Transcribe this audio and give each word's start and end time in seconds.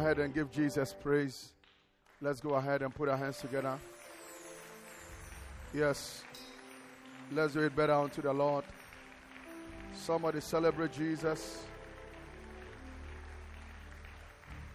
and 0.00 0.34
give 0.34 0.50
Jesus 0.50 0.94
praise. 1.02 1.52
Let's 2.20 2.40
go 2.40 2.54
ahead 2.54 2.82
and 2.82 2.94
put 2.94 3.08
our 3.08 3.16
hands 3.16 3.38
together. 3.38 3.78
Yes. 5.74 6.22
Let's 7.32 7.52
do 7.52 7.60
it 7.60 7.76
better 7.76 7.92
unto 7.92 8.22
the 8.22 8.32
Lord. 8.32 8.64
Somebody 9.94 10.40
celebrate 10.40 10.92
Jesus. 10.92 11.62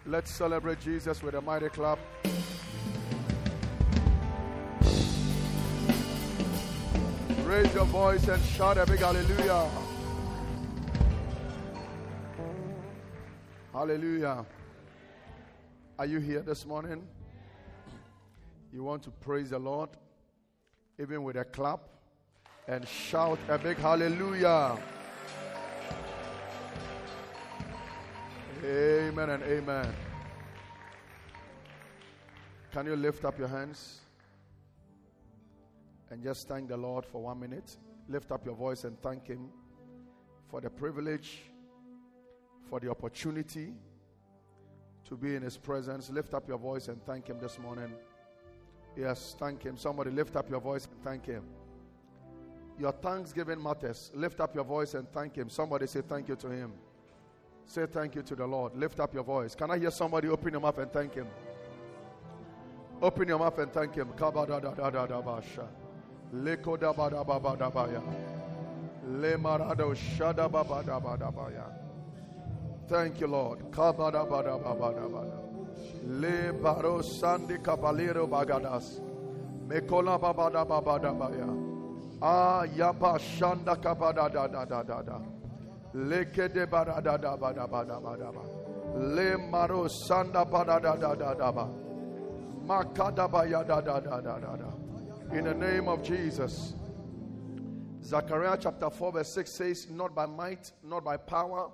Let's 0.06 0.30
celebrate 0.30 0.80
Jesus 0.80 1.22
with 1.22 1.34
a 1.34 1.40
mighty 1.40 1.68
clap. 1.68 1.98
Raise 7.44 7.74
your 7.74 7.84
voice 7.86 8.28
and 8.28 8.42
shout 8.44 8.78
a 8.78 8.86
big 8.86 9.00
hallelujah. 9.00 9.68
Hallelujah. 13.72 14.46
Are 15.98 16.04
you 16.04 16.18
here 16.18 16.42
this 16.42 16.66
morning? 16.66 17.08
You 18.70 18.84
want 18.84 19.02
to 19.04 19.10
praise 19.10 19.48
the 19.48 19.58
Lord, 19.58 19.88
even 21.00 21.22
with 21.22 21.36
a 21.36 21.44
clap, 21.44 21.80
and 22.68 22.86
shout 22.86 23.38
a 23.48 23.56
big 23.56 23.78
hallelujah. 23.78 24.76
Amen 28.62 29.30
and 29.30 29.42
amen. 29.44 29.94
Can 32.72 32.84
you 32.84 32.96
lift 32.96 33.24
up 33.24 33.38
your 33.38 33.48
hands 33.48 34.00
and 36.10 36.22
just 36.22 36.46
thank 36.46 36.68
the 36.68 36.76
Lord 36.76 37.06
for 37.06 37.22
one 37.22 37.40
minute? 37.40 37.74
Lift 38.06 38.32
up 38.32 38.44
your 38.44 38.54
voice 38.54 38.84
and 38.84 39.00
thank 39.00 39.28
Him 39.28 39.48
for 40.50 40.60
the 40.60 40.68
privilege, 40.68 41.38
for 42.68 42.80
the 42.80 42.90
opportunity 42.90 43.72
to 45.08 45.16
be 45.16 45.34
in 45.36 45.42
His 45.42 45.56
presence. 45.56 46.10
Lift 46.10 46.34
up 46.34 46.48
your 46.48 46.58
voice 46.58 46.88
and 46.88 47.02
thank 47.04 47.28
Him 47.28 47.38
this 47.40 47.58
morning. 47.58 47.92
Yes, 48.96 49.36
thank 49.38 49.62
Him. 49.62 49.76
Somebody 49.76 50.10
lift 50.10 50.36
up 50.36 50.50
your 50.50 50.60
voice 50.60 50.86
and 50.86 51.02
thank 51.02 51.26
Him. 51.26 51.44
Your 52.78 52.92
thanksgiving 52.92 53.62
matters. 53.62 54.10
Lift 54.14 54.40
up 54.40 54.54
your 54.54 54.64
voice 54.64 54.94
and 54.94 55.10
thank 55.12 55.36
Him. 55.36 55.48
Somebody 55.48 55.86
say 55.86 56.02
thank 56.02 56.28
you 56.28 56.36
to 56.36 56.48
Him. 56.48 56.72
Say 57.64 57.86
thank 57.86 58.14
you 58.14 58.22
to 58.22 58.34
the 58.34 58.46
Lord. 58.46 58.76
Lift 58.76 59.00
up 59.00 59.12
your 59.14 59.24
voice. 59.24 59.54
Can 59.54 59.70
I 59.70 59.78
hear 59.78 59.90
somebody 59.90 60.28
open 60.28 60.52
your 60.52 60.60
mouth 60.60 60.78
and 60.78 60.92
thank 60.92 61.14
Him? 61.14 61.26
Open 63.02 63.28
your 63.28 63.38
mouth 63.38 63.58
and 63.58 63.72
thank 63.72 63.94
Him. 63.94 64.08
Leko 66.34 66.78
da 66.78 66.92
ba 66.92 67.10
da 67.10 67.22
ba 67.22 67.38
ba 67.38 67.56
da 67.56 67.70
ba 67.70 67.88
ya. 67.92 68.00
Le 69.06 69.36
marado 69.36 69.94
shada 69.94 70.50
ba 70.50 70.64
ba 70.64 70.82
da 70.82 70.98
ba 70.98 71.16
da 71.16 71.30
ba 71.30 71.50
ya. 71.52 71.85
Thank 72.88 73.20
you, 73.20 73.26
Lord. 73.26 73.72
Kaba 73.72 74.12
da 74.12 74.24
ba 74.24 74.42
da 74.42 74.56
ba 74.58 74.74
ba 74.74 74.92
da 74.94 75.08
ba. 75.08 75.24
Le 76.06 76.52
baro 76.52 77.02
sandi 77.02 77.58
cabalero 77.58 78.28
bagadas. 78.28 79.00
Mekola 79.66 80.20
ba 80.20 80.32
ba 80.32 80.50
da 80.50 80.64
ba 80.64 80.80
ba 80.80 80.98
da. 80.98 81.12
Ah 82.22 82.64
yaba 82.64 83.18
shanda 83.18 83.76
kaba 83.82 84.12
da 84.12 84.28
da 84.28 84.46
da 84.46 84.64
da 84.64 84.82
da. 85.02 85.18
Leke 85.94 86.52
de 86.52 86.66
ba 86.66 86.84
da 86.84 87.00
da 87.00 87.16
da 87.16 87.36
ba 87.36 87.52
da 87.52 87.66
ba. 87.66 88.42
Le 88.94 89.36
maro 89.36 89.88
sanda 89.88 90.44
ba 90.44 90.64
da 90.64 90.78
da 90.78 90.94
da 90.94 91.34
da 91.34 91.52
ba. 91.52 91.68
Makada 92.64 93.28
ba 93.30 93.44
ya 93.46 93.62
da 93.64 93.80
da 93.80 93.98
da 93.98 94.20
da 94.20 94.38
da 94.38 94.56
da. 94.56 94.70
In 95.36 95.44
the 95.44 95.54
name 95.54 95.88
of 95.88 96.02
Jesus. 96.04 96.74
Zechariah 98.00 98.56
chapter 98.60 98.88
4, 98.88 99.12
verse 99.12 99.34
6 99.34 99.50
says, 99.52 99.90
Not 99.90 100.14
by 100.14 100.26
might, 100.26 100.70
not 100.84 101.04
by 101.04 101.16
power, 101.16 101.70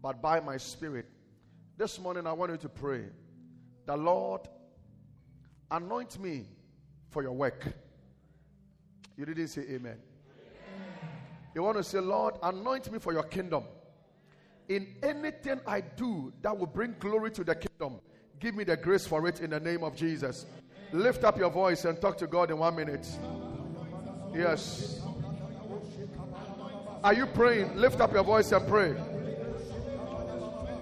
but 0.00 0.22
by 0.22 0.40
my 0.40 0.56
spirit. 0.56 1.06
This 1.76 1.98
morning 1.98 2.26
I 2.26 2.32
want 2.32 2.52
you 2.52 2.58
to 2.58 2.68
pray. 2.68 3.04
The 3.86 3.96
Lord, 3.96 4.42
anoint 5.70 6.18
me 6.20 6.46
for 7.10 7.22
your 7.22 7.32
work. 7.32 7.64
You 9.16 9.26
didn't 9.26 9.48
say 9.48 9.62
amen. 9.62 9.76
amen. 9.76 9.98
You 11.54 11.62
want 11.62 11.76
to 11.78 11.82
say, 11.82 11.98
Lord, 11.98 12.34
anoint 12.42 12.92
me 12.92 12.98
for 12.98 13.12
your 13.12 13.24
kingdom. 13.24 13.64
In 14.68 14.94
anything 15.02 15.60
I 15.66 15.80
do 15.80 16.32
that 16.42 16.56
will 16.56 16.66
bring 16.66 16.94
glory 17.00 17.30
to 17.32 17.44
the 17.44 17.54
kingdom, 17.54 18.00
give 18.38 18.54
me 18.54 18.64
the 18.64 18.76
grace 18.76 19.06
for 19.06 19.26
it 19.26 19.40
in 19.40 19.50
the 19.50 19.60
name 19.60 19.82
of 19.82 19.96
Jesus. 19.96 20.46
Lift 20.92 21.24
up 21.24 21.38
your 21.38 21.50
voice 21.50 21.84
and 21.84 22.00
talk 22.00 22.16
to 22.18 22.26
God 22.26 22.50
in 22.50 22.58
one 22.58 22.76
minute. 22.76 23.06
Yes. 24.34 25.00
Are 27.02 27.14
you 27.14 27.26
praying? 27.26 27.76
Lift 27.76 28.00
up 28.00 28.12
your 28.12 28.24
voice 28.24 28.52
and 28.52 28.66
pray. 28.68 28.94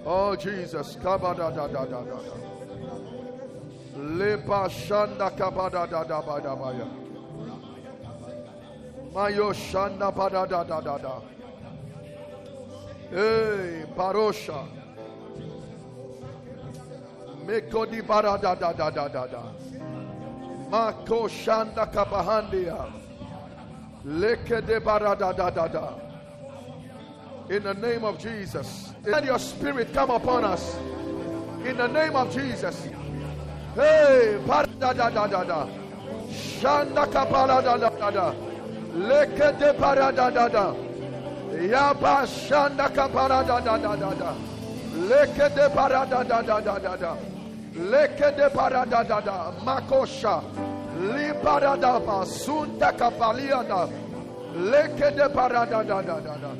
Oh, 0.09 0.37
Jesus. 0.37 0.95
Kabada 0.95 1.53
da 1.53 1.67
da 1.67 1.83
da 1.83 1.85
da 1.85 2.01
da. 2.01 2.19
Lepa 3.97 4.69
shanda 4.69 5.29
kabada 5.35 5.85
da 5.85 6.03
da 6.05 6.21
ba 6.21 6.39
da 6.39 6.55
ba 6.55 6.71
ya. 6.71 6.87
Mayo 9.13 9.51
shanda 9.51 10.09
ba 10.15 10.29
da 10.29 10.45
da 10.45 10.63
da 10.63 10.79
da 10.79 10.97
da. 10.97 11.21
Hey, 13.09 13.83
parosha. 13.97 14.65
Mekodi 17.45 18.01
bara 18.07 18.39
da 18.41 18.55
da 18.55 18.71
da 18.71 18.89
da 18.89 19.07
da 19.09 19.27
da. 19.27 19.43
Mako 20.69 21.27
shanda 21.27 21.85
kabahandia. 21.91 22.93
Leke 24.05 24.65
de 24.65 24.79
barada 24.79 25.35
da 25.35 25.49
da 25.49 25.67
da. 25.67 25.99
In 27.49 27.63
the 27.63 27.73
name 27.73 28.05
of 28.05 28.17
Jesus. 28.17 28.86
Let 29.07 29.23
your 29.23 29.39
spirit 29.39 29.93
come 29.93 30.09
upon 30.09 30.43
us. 30.43 30.75
In 31.63 31.77
the 31.77 31.87
name 31.87 32.13
of 32.17 32.33
Jesus. 32.33 32.83
Hey, 33.73 34.37
barada 34.45 34.93
da 34.93 35.09
da 35.09 35.27
da 35.27 35.43
da. 35.45 35.67
Shanda 36.29 37.05
kabala 37.07 37.63
da 37.63 37.77
da 37.77 37.89
da 37.89 38.11
da. 38.11 38.33
Leke 38.93 39.57
de 39.59 39.71
barada 39.79 40.29
da 40.29 40.49
da. 40.49 40.73
Yaba 41.55 42.27
shanda 42.27 42.89
kabala 42.89 43.47
da 43.47 43.61
da 43.61 43.77
da 43.77 43.95
da 43.95 44.13
da. 44.13 44.35
Leke 44.93 45.55
de 45.55 45.69
barada 45.73 46.27
da 46.27 46.41
da 46.41 46.59
da 46.59 46.77
da 46.77 46.95
da. 46.97 47.15
Leke 47.75 48.35
de 48.35 48.49
barada 48.49 49.07
da 49.07 49.21
da. 49.21 49.51
Makosha. 49.63 50.43
Libarada 50.99 52.01
basunda 52.05 52.91
kapaliana. 52.91 53.87
Leke 54.53 55.15
de 55.15 55.29
barada 55.29 55.81
da 55.87 56.01
da 56.01 56.19
da 56.19 56.35
da. 56.35 56.51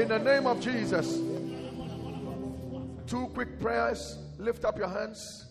In 0.00 0.06
the 0.06 0.18
name 0.20 0.46
of 0.46 0.60
Jesus. 0.60 1.27
Two 3.08 3.28
quick 3.28 3.58
prayers. 3.58 4.18
Lift 4.36 4.66
up 4.66 4.76
your 4.76 4.88
hands. 4.88 5.46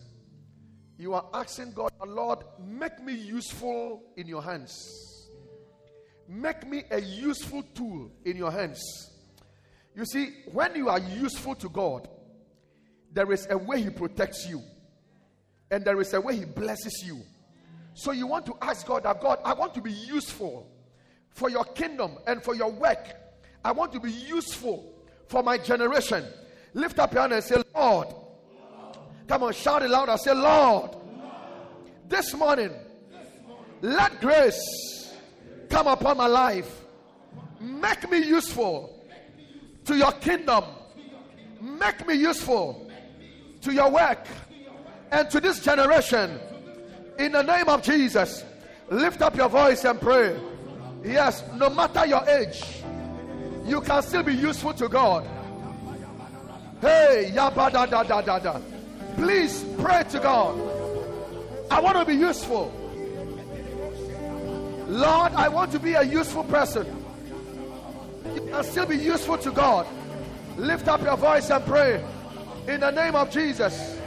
You 0.96 1.14
are 1.14 1.26
asking 1.34 1.72
God, 1.72 1.90
Lord, 2.06 2.38
make 2.64 3.02
me 3.02 3.12
useful 3.12 4.02
in 4.16 4.28
your 4.28 4.42
hands. 4.42 5.28
Make 6.28 6.68
me 6.68 6.84
a 6.92 7.00
useful 7.00 7.64
tool 7.74 8.12
in 8.24 8.36
your 8.36 8.52
hands. 8.52 8.80
You 9.96 10.04
see, 10.04 10.34
when 10.52 10.76
you 10.76 10.88
are 10.88 11.00
useful 11.00 11.56
to 11.56 11.68
God, 11.68 12.08
there 13.12 13.32
is 13.32 13.48
a 13.50 13.58
way 13.58 13.82
He 13.82 13.90
protects 13.90 14.46
you, 14.48 14.62
and 15.72 15.84
there 15.84 16.00
is 16.00 16.14
a 16.14 16.20
way 16.20 16.36
He 16.36 16.44
blesses 16.44 17.02
you. 17.04 17.20
So 17.94 18.12
you 18.12 18.28
want 18.28 18.46
to 18.46 18.56
ask 18.62 18.86
God 18.86 19.02
that 19.02 19.20
God, 19.20 19.40
I 19.44 19.54
want 19.54 19.74
to 19.74 19.80
be 19.80 19.90
useful 19.90 20.70
for 21.30 21.50
your 21.50 21.64
kingdom 21.64 22.18
and 22.28 22.40
for 22.40 22.54
your 22.54 22.70
work. 22.70 23.16
I 23.64 23.72
want 23.72 23.92
to 23.94 24.00
be 24.00 24.12
useful 24.12 24.94
for 25.26 25.42
my 25.42 25.58
generation. 25.58 26.24
Lift 26.74 26.98
up 26.98 27.12
your 27.12 27.22
hand 27.22 27.32
and 27.32 27.44
say, 27.44 27.62
Lord. 27.74 28.08
Come 29.26 29.42
on, 29.42 29.52
shout 29.52 29.82
it 29.82 29.90
loud 29.90 30.18
say, 30.20 30.32
Lord. 30.32 30.96
This 32.08 32.34
morning, 32.34 32.72
let 33.82 34.20
grace 34.20 35.12
come 35.68 35.86
upon 35.86 36.16
my 36.16 36.26
life. 36.26 36.84
Make 37.60 38.10
me 38.10 38.18
useful 38.18 39.04
to 39.84 39.96
your 39.96 40.12
kingdom. 40.12 40.64
Make 41.60 42.06
me 42.06 42.14
useful 42.14 42.90
to 43.60 43.72
your 43.72 43.90
work 43.90 44.26
and 45.10 45.28
to 45.30 45.40
this 45.40 45.62
generation. 45.62 46.38
In 47.18 47.32
the 47.32 47.42
name 47.42 47.68
of 47.68 47.82
Jesus, 47.82 48.44
lift 48.88 49.20
up 49.20 49.36
your 49.36 49.48
voice 49.48 49.84
and 49.84 50.00
pray. 50.00 50.40
Yes, 51.04 51.44
no 51.54 51.68
matter 51.68 52.06
your 52.06 52.26
age, 52.28 52.62
you 53.66 53.80
can 53.82 54.02
still 54.02 54.22
be 54.22 54.34
useful 54.34 54.72
to 54.74 54.88
God. 54.88 55.28
Hey, 56.80 57.32
yabada 57.34 57.90
da 57.90 58.02
da 58.02 58.20
da 58.22 58.38
da. 58.38 58.60
Please 59.16 59.64
pray 59.78 60.04
to 60.10 60.20
God. 60.20 60.56
I 61.70 61.80
want 61.80 61.98
to 61.98 62.04
be 62.04 62.14
useful. 62.14 62.72
Lord, 64.86 65.32
I 65.32 65.48
want 65.48 65.72
to 65.72 65.78
be 65.78 65.94
a 65.94 66.02
useful 66.02 66.44
person. 66.44 66.86
You 68.34 68.40
can 68.42 68.64
still 68.64 68.86
be 68.86 68.96
useful 68.96 69.38
to 69.38 69.50
God. 69.50 69.86
Lift 70.56 70.88
up 70.88 71.02
your 71.02 71.16
voice 71.16 71.50
and 71.50 71.64
pray 71.66 72.04
in 72.66 72.80
the 72.80 72.90
name 72.90 73.14
of 73.14 73.30
Jesus. 73.30 73.98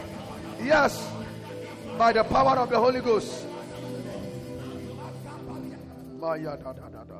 Yes, 0.61 1.07
by 1.97 2.13
the 2.13 2.23
power 2.23 2.57
of 2.57 2.69
the 2.69 2.79
Holy 2.79 3.01
Ghost. 3.01 3.45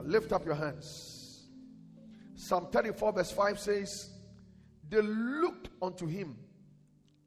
Lift 0.05 0.31
up 0.31 0.45
your 0.45 0.55
hands. 0.55 1.47
Psalm 2.35 2.67
34, 2.71 3.13
verse 3.13 3.31
5 3.31 3.59
says, 3.59 4.10
They 4.91 5.01
looked 5.01 5.69
unto 5.81 6.05
him 6.05 6.35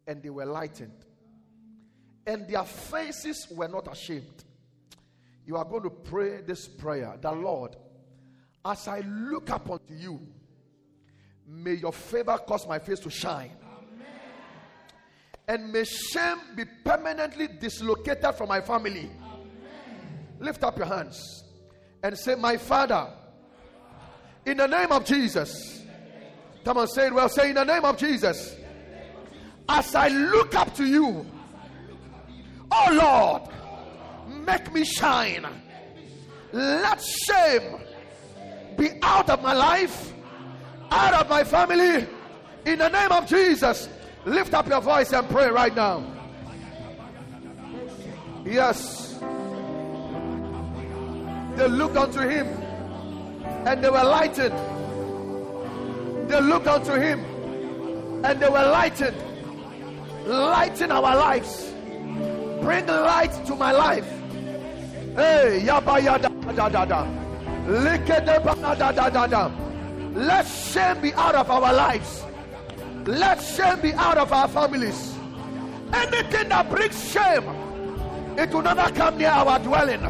and 0.06 0.22
they 0.22 0.28
were 0.28 0.44
lightened, 0.44 0.92
and 2.26 2.46
their 2.46 2.62
faces 2.62 3.48
were 3.50 3.68
not 3.68 3.90
ashamed. 3.90 4.44
You 5.46 5.56
are 5.56 5.64
going 5.64 5.82
to 5.84 5.90
pray 5.90 6.42
this 6.42 6.68
prayer 6.68 7.16
the 7.20 7.32
Lord, 7.32 7.76
as 8.64 8.86
I 8.86 9.00
look 9.00 9.48
up 9.48 9.70
unto 9.70 9.94
you, 9.94 10.20
may 11.46 11.72
your 11.72 11.92
favor 11.92 12.38
cause 12.46 12.68
my 12.68 12.78
face 12.78 13.00
to 13.00 13.10
shine. 13.10 13.52
And 15.48 15.72
may 15.72 15.84
shame 15.84 16.38
be 16.54 16.64
permanently 16.84 17.48
dislocated 17.48 18.34
from 18.34 18.48
my 18.48 18.60
family. 18.60 19.10
Lift 20.38 20.62
up 20.64 20.76
your 20.76 20.86
hands 20.86 21.44
and 22.02 22.18
say, 22.18 22.34
My 22.34 22.58
Father, 22.58 23.08
in 24.44 24.58
the 24.58 24.66
name 24.66 24.92
of 24.92 25.04
Jesus. 25.06 25.83
Come 26.64 26.78
on, 26.78 26.88
say 26.88 27.08
it 27.08 27.14
well. 27.14 27.28
Say, 27.28 27.50
In 27.50 27.56
the 27.56 27.64
name 27.64 27.84
of 27.84 27.96
Jesus. 27.98 28.56
As 29.68 29.94
I 29.94 30.08
look 30.08 30.54
up 30.54 30.74
to 30.74 30.84
you, 30.84 31.26
oh 32.70 32.88
Lord, 32.92 34.46
make 34.46 34.72
me 34.72 34.84
shine. 34.84 35.46
Let 36.52 37.00
shame 37.02 37.78
be 38.76 38.90
out 39.02 39.30
of 39.30 39.42
my 39.42 39.54
life, 39.54 40.12
out 40.90 41.14
of 41.14 41.28
my 41.28 41.44
family. 41.44 42.06
In 42.66 42.78
the 42.78 42.88
name 42.88 43.12
of 43.12 43.26
Jesus, 43.26 43.88
lift 44.24 44.54
up 44.54 44.68
your 44.68 44.80
voice 44.80 45.12
and 45.12 45.28
pray 45.28 45.48
right 45.48 45.74
now. 45.74 46.04
Yes. 48.44 49.18
They 51.56 51.68
looked 51.68 51.96
unto 51.96 52.20
him 52.20 52.46
and 53.66 53.82
they 53.82 53.88
were 53.88 54.04
lighted. 54.04 54.52
They 56.28 56.40
looked 56.40 56.66
unto 56.66 56.92
him 56.92 57.20
and 58.24 58.40
they 58.40 58.48
were 58.48 58.66
lighted. 58.70 59.14
Lighten 60.26 60.90
our 60.90 61.16
lives. 61.16 61.72
Bring 62.62 62.86
light 62.86 63.44
to 63.46 63.54
my 63.54 63.72
life. 63.72 64.08
Hey, 65.14 65.62
yaba 65.64 66.02
yada 66.02 66.28
da 66.54 66.68
da 66.68 66.84
da. 66.84 67.06
da 67.66 68.92
da 68.92 69.10
da 69.10 69.26
da. 69.26 69.50
Let 70.14 70.46
shame 70.46 71.00
be 71.02 71.12
out 71.14 71.34
of 71.34 71.50
our 71.50 71.72
lives. 71.72 72.24
Let 73.04 73.42
shame 73.42 73.80
be 73.80 73.92
out 73.92 74.16
of 74.16 74.32
our 74.32 74.48
families. 74.48 75.14
Anything 75.92 76.48
that 76.48 76.70
brings 76.70 77.10
shame, 77.12 77.44
it 78.38 78.50
will 78.50 78.62
never 78.62 78.90
come 78.92 79.18
near 79.18 79.28
our 79.28 79.58
dwelling. 79.58 80.00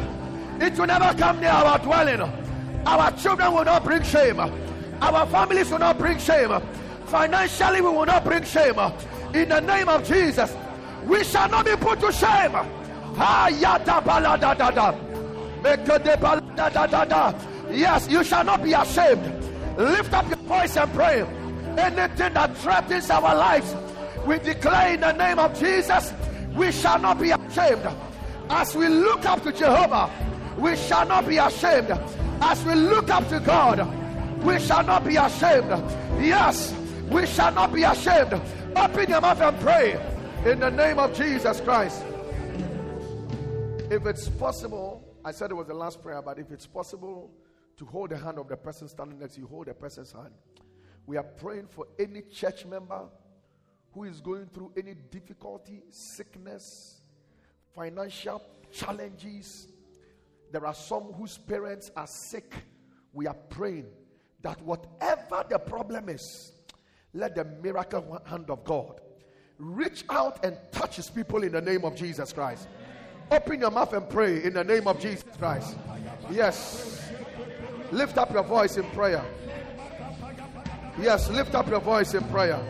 It 0.61 0.77
will 0.79 0.87
never 0.87 1.13
come 1.17 1.41
near 1.41 1.49
our 1.49 1.77
dwelling. 1.79 2.21
Our 2.85 3.11
children 3.17 3.53
will 3.53 3.65
not 3.65 3.83
bring 3.83 4.03
shame. 4.03 4.39
Our 5.01 5.25
families 5.27 5.69
will 5.69 5.79
not 5.79 5.97
bring 5.97 6.17
shame. 6.17 6.51
Financially, 7.05 7.81
we 7.81 7.89
will 7.89 8.05
not 8.05 8.23
bring 8.23 8.43
shame. 8.43 8.79
In 9.33 9.49
the 9.49 9.59
name 9.59 9.89
of 9.89 10.07
Jesus, 10.07 10.55
we 11.05 11.23
shall 11.23 11.49
not 11.49 11.65
be 11.65 11.75
put 11.75 11.99
to 12.01 12.11
shame. 12.11 12.55
Yes, 17.71 18.09
you 18.09 18.23
shall 18.23 18.43
not 18.43 18.63
be 18.63 18.73
ashamed. 18.73 19.43
Lift 19.77 20.13
up 20.13 20.27
your 20.29 20.37
voice 20.37 20.77
and 20.77 20.93
pray. 20.93 21.25
Anything 21.77 22.33
that 22.33 22.55
threatens 22.57 23.09
our 23.09 23.35
lives, 23.35 23.75
we 24.25 24.39
declare 24.39 24.93
in 24.93 25.01
the 25.01 25.11
name 25.11 25.39
of 25.39 25.57
Jesus, 25.59 26.13
we 26.55 26.71
shall 26.71 26.99
not 26.99 27.19
be 27.19 27.31
ashamed. 27.31 27.87
As 28.49 28.75
we 28.75 28.87
look 28.87 29.25
up 29.25 29.43
to 29.43 29.51
Jehovah, 29.51 30.09
we 30.57 30.75
shall 30.77 31.05
not 31.05 31.27
be 31.27 31.37
ashamed. 31.37 31.91
As 32.41 32.63
we 32.63 32.75
look 32.75 33.09
up 33.09 33.27
to 33.29 33.39
God, 33.39 33.87
we 34.45 34.59
shall 34.59 34.83
not 34.83 35.03
be 35.03 35.15
ashamed. 35.15 35.69
Yes, 36.21 36.73
we 37.09 37.25
shall 37.25 37.51
not 37.51 37.73
be 37.73 37.83
ashamed. 37.83 38.33
Open 38.75 39.09
your 39.09 39.21
mouth 39.21 39.41
and 39.41 39.59
pray 39.59 39.99
in 40.45 40.59
the 40.59 40.69
name 40.69 40.99
of 40.99 41.13
Jesus 41.15 41.59
Christ. 41.61 42.03
If 43.89 44.05
it's 44.05 44.29
possible, 44.29 45.03
I 45.23 45.31
said 45.31 45.51
it 45.51 45.55
was 45.55 45.67
the 45.67 45.73
last 45.73 46.01
prayer, 46.01 46.21
but 46.21 46.37
if 46.39 46.51
it's 46.51 46.67
possible 46.67 47.31
to 47.77 47.85
hold 47.85 48.11
the 48.11 48.17
hand 48.17 48.37
of 48.37 48.47
the 48.47 48.55
person 48.55 48.87
standing 48.87 49.19
next 49.19 49.35
to 49.35 49.41
you, 49.41 49.47
hold 49.47 49.67
the 49.67 49.73
person's 49.73 50.11
hand. 50.11 50.33
We 51.07 51.17
are 51.17 51.23
praying 51.23 51.67
for 51.69 51.87
any 51.99 52.21
church 52.21 52.65
member 52.65 53.01
who 53.93 54.03
is 54.03 54.21
going 54.21 54.47
through 54.53 54.73
any 54.77 54.93
difficulty, 55.11 55.81
sickness, 55.89 57.01
financial 57.73 58.41
challenges, 58.71 59.67
there 60.51 60.65
are 60.65 60.73
some 60.73 61.13
whose 61.13 61.37
parents 61.37 61.91
are 61.95 62.07
sick. 62.07 62.53
We 63.13 63.27
are 63.27 63.33
praying 63.33 63.87
that 64.45 64.61
whatever 64.61 65.43
the 65.49 65.57
problem 65.57 66.07
is, 66.07 66.51
let 67.15 67.33
the 67.33 67.43
miracle 67.63 68.21
hand 68.25 68.47
of 68.51 68.63
God 68.63 69.01
reach 69.57 70.05
out 70.11 70.45
and 70.45 70.55
touch 70.71 70.97
his 70.97 71.09
people 71.09 71.41
in 71.41 71.51
the 71.51 71.61
name 71.61 71.83
of 71.83 71.95
Jesus 71.95 72.31
Christ. 72.31 72.67
Open 73.31 73.59
your 73.59 73.71
mouth 73.71 73.91
and 73.93 74.07
pray 74.07 74.43
in 74.43 74.53
the 74.53 74.63
name 74.63 74.87
of 74.87 74.99
Jesus 74.99 75.25
Christ. 75.39 75.75
Yes. 76.29 77.09
Lift 77.91 78.19
up 78.19 78.31
your 78.33 78.43
voice 78.43 78.77
in 78.77 78.83
prayer. 78.91 79.25
Yes, 81.01 81.27
lift 81.31 81.55
up 81.55 81.67
your 81.67 81.79
voice 81.79 82.13
in 82.13 82.23
prayer. 82.25 82.61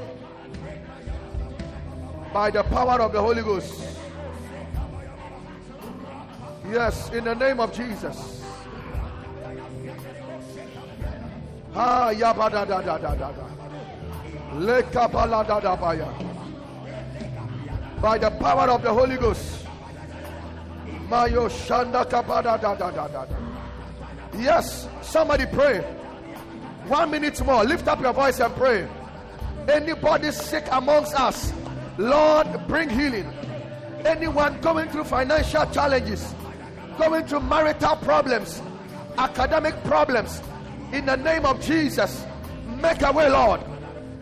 By 2.34 2.51
the 2.51 2.63
power 2.63 3.01
of 3.01 3.12
the 3.12 3.22
Holy 3.22 3.41
Ghost. 3.41 3.98
Yes, 6.72 7.12
in 7.12 7.25
the 7.25 7.36
name 7.36 7.60
of 7.60 7.74
Jesus. 7.74 8.35
Ah, 11.77 12.10
yabada 12.13 12.65
da 12.65 12.82
da 12.82 12.98
da 12.98 13.15
da 13.15 13.32
da. 13.32 13.44
Lekapala 14.53 15.46
da 15.46 15.60
da. 15.60 15.75
By 18.01 18.17
the 18.17 18.32
power 18.32 18.70
of 18.70 18.82
the 18.82 18.94
Holy 18.94 19.17
Ghost. 19.17 19.65
Mayo 21.10 21.50
shanda 21.50 22.05
kapada 22.05 22.60
da 22.62 22.75
da 22.75 22.91
da 22.91 23.08
da. 23.08 23.25
Yes, 24.38 24.88
somebody 25.01 25.46
pray. 25.46 25.79
One 26.88 27.12
minute 27.12 27.44
more. 27.46 27.63
Lift 27.65 27.88
up 27.88 28.00
your 28.00 28.13
voice 28.13 28.39
and 28.39 28.53
pray. 28.55 28.88
Anybody 29.67 30.32
sick 30.32 30.65
amongst 30.72 31.20
us, 31.20 31.51
Lord, 31.98 32.48
bring 32.67 32.89
healing. 32.89 33.27
Anyone 34.05 34.62
going 34.62 34.88
through 34.89 35.05
financial 35.05 35.65
challenges, 35.72 36.34
going 36.98 37.25
through 37.25 37.41
marital 37.41 37.96
problems, 37.98 38.62
academic 39.17 39.75
problems, 39.84 40.41
in 40.95 41.05
the 41.05 41.17
name 41.17 41.45
of 41.45 41.61
Jesus, 41.61 42.25
make 42.81 43.01
a 43.01 43.11
way, 43.11 43.29
Lord. 43.29 43.61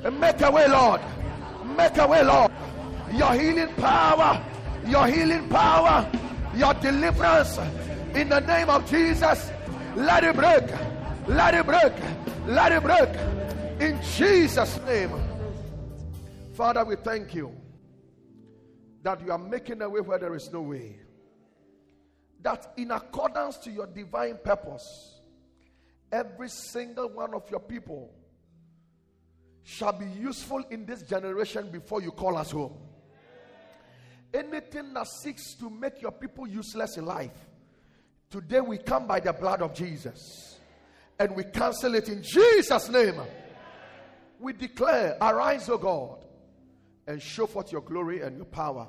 Make 0.03 0.41
a 0.41 0.51
way, 0.51 0.67
Lord. 0.67 1.01
Make 1.77 1.97
a 1.97 2.07
way, 2.07 2.23
Lord. 2.23 2.51
Your 3.13 3.33
healing 3.33 3.73
power, 3.75 4.43
your 4.87 5.07
healing 5.07 5.47
power, 5.49 6.09
your 6.55 6.73
deliverance 6.75 7.57
in 8.15 8.29
the 8.29 8.39
name 8.39 8.69
of 8.69 8.89
Jesus. 8.89 9.51
Let 9.95 10.23
it 10.23 10.35
break. 10.35 10.63
Let 11.27 11.53
it 11.53 11.65
break. 11.65 11.93
Let 12.47 12.71
it 12.71 12.83
break. 12.83 13.09
In 13.79 14.01
Jesus' 14.15 14.79
name. 14.85 15.11
Father, 16.55 16.83
we 16.83 16.95
thank 16.95 17.33
you 17.33 17.55
that 19.03 19.21
you 19.21 19.31
are 19.31 19.37
making 19.37 19.81
a 19.81 19.89
way 19.89 20.01
where 20.01 20.17
there 20.17 20.35
is 20.35 20.51
no 20.51 20.61
way 20.61 20.99
that 22.41 22.73
in 22.77 22.91
accordance 22.91 23.57
to 23.57 23.71
your 23.71 23.87
divine 23.87 24.37
purpose, 24.43 25.12
every 26.13 26.47
single 26.47 27.09
one 27.09 27.33
of 27.33 27.49
your 27.49 27.59
people 27.59 28.13
shall 29.63 29.91
be 29.91 30.05
useful 30.05 30.63
in 30.69 30.85
this 30.85 31.01
generation 31.01 31.71
before 31.71 32.01
you 32.01 32.11
call 32.11 32.37
us 32.37 32.51
home. 32.51 32.77
Anything 34.31 34.93
that 34.93 35.07
seeks 35.07 35.55
to 35.55 35.69
make 35.69 36.01
your 36.01 36.11
people 36.11 36.47
useless 36.47 36.97
in 36.97 37.05
life, 37.05 37.33
today 38.29 38.61
we 38.61 38.77
come 38.77 39.07
by 39.07 39.19
the 39.19 39.33
blood 39.33 39.61
of 39.61 39.73
Jesus 39.73 40.59
and 41.17 41.35
we 41.35 41.43
cancel 41.45 41.95
it 41.95 42.09
in 42.09 42.21
Jesus' 42.21 42.89
name. 42.89 43.15
We 44.39 44.53
declare, 44.53 45.17
Arise, 45.19 45.69
O 45.69 45.77
God, 45.77 46.25
and 47.07 47.21
show 47.21 47.47
forth 47.47 47.71
your 47.71 47.81
glory 47.81 48.21
and 48.21 48.35
your 48.35 48.45
power. 48.45 48.87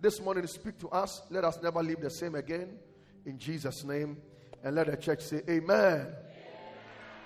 This 0.00 0.20
morning, 0.20 0.46
speak 0.46 0.78
to 0.80 0.88
us. 0.90 1.22
Let 1.30 1.44
us 1.44 1.58
never 1.62 1.82
leave 1.82 2.00
the 2.00 2.10
same 2.10 2.34
again. 2.34 2.78
In 3.26 3.38
Jesus' 3.38 3.84
name. 3.84 4.18
And 4.62 4.76
let 4.76 4.86
the 4.86 4.96
church 4.96 5.22
say, 5.22 5.42
Amen. 5.48 6.08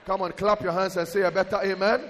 Come 0.08 0.22
on, 0.22 0.32
clap 0.32 0.62
your 0.62 0.72
hands 0.72 0.96
and 0.96 1.06
say 1.06 1.20
a 1.20 1.30
better 1.30 1.60
Amen. 1.62 2.00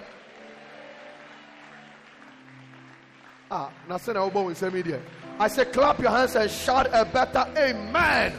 Ah, 3.50 3.72
now 3.88 3.96
say 3.96 4.12
in 4.12 4.72
media. 4.72 5.00
I 5.36 5.48
say, 5.48 5.64
clap 5.64 5.98
your 5.98 6.12
hands 6.12 6.36
and 6.36 6.48
shout 6.48 6.86
a 6.92 7.04
better 7.04 7.44
Amen. 7.56 8.34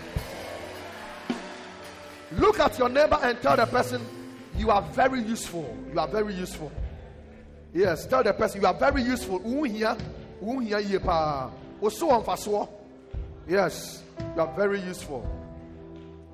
Look 2.32 2.58
at 2.62 2.80
your 2.80 2.88
neighbor 2.88 3.20
and 3.22 3.42
tell 3.42 3.58
the 3.58 3.66
person, 3.66 4.02
You 4.58 4.70
are 4.72 4.82
very 4.82 5.22
useful. 5.24 5.78
You 5.92 6.00
are 6.00 6.08
very 6.08 6.36
useful. 6.36 6.72
Yes, 7.74 8.06
tell 8.06 8.24
the 8.24 8.32
person, 8.32 8.62
You 8.62 8.68
are 8.68 8.74
very 8.74 9.02
useful. 9.02 9.42
Yes, 13.46 14.04
you 14.36 14.42
are 14.42 14.56
very 14.56 14.80
useful. 14.80 15.30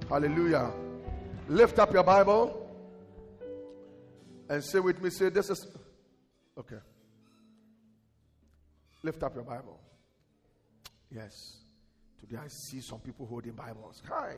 Hallelujah. 0.10 0.70
Lift 1.50 1.80
up 1.80 1.92
your 1.92 2.04
Bible 2.04 2.65
and 4.50 4.64
say 4.64 4.80
with 4.80 5.02
me, 5.02 5.10
say, 5.10 5.30
This 5.30 5.50
is. 5.50 5.68
Okay. 6.58 6.78
Lift 9.04 9.22
up 9.24 9.36
your 9.36 9.44
Bible. 9.44 9.80
Yes. 11.12 11.58
Today 12.20 12.38
I 12.44 12.48
see 12.48 12.82
some 12.82 13.00
people 13.00 13.26
holding 13.26 13.54
Bibles. 13.54 14.02
Hi. 14.10 14.36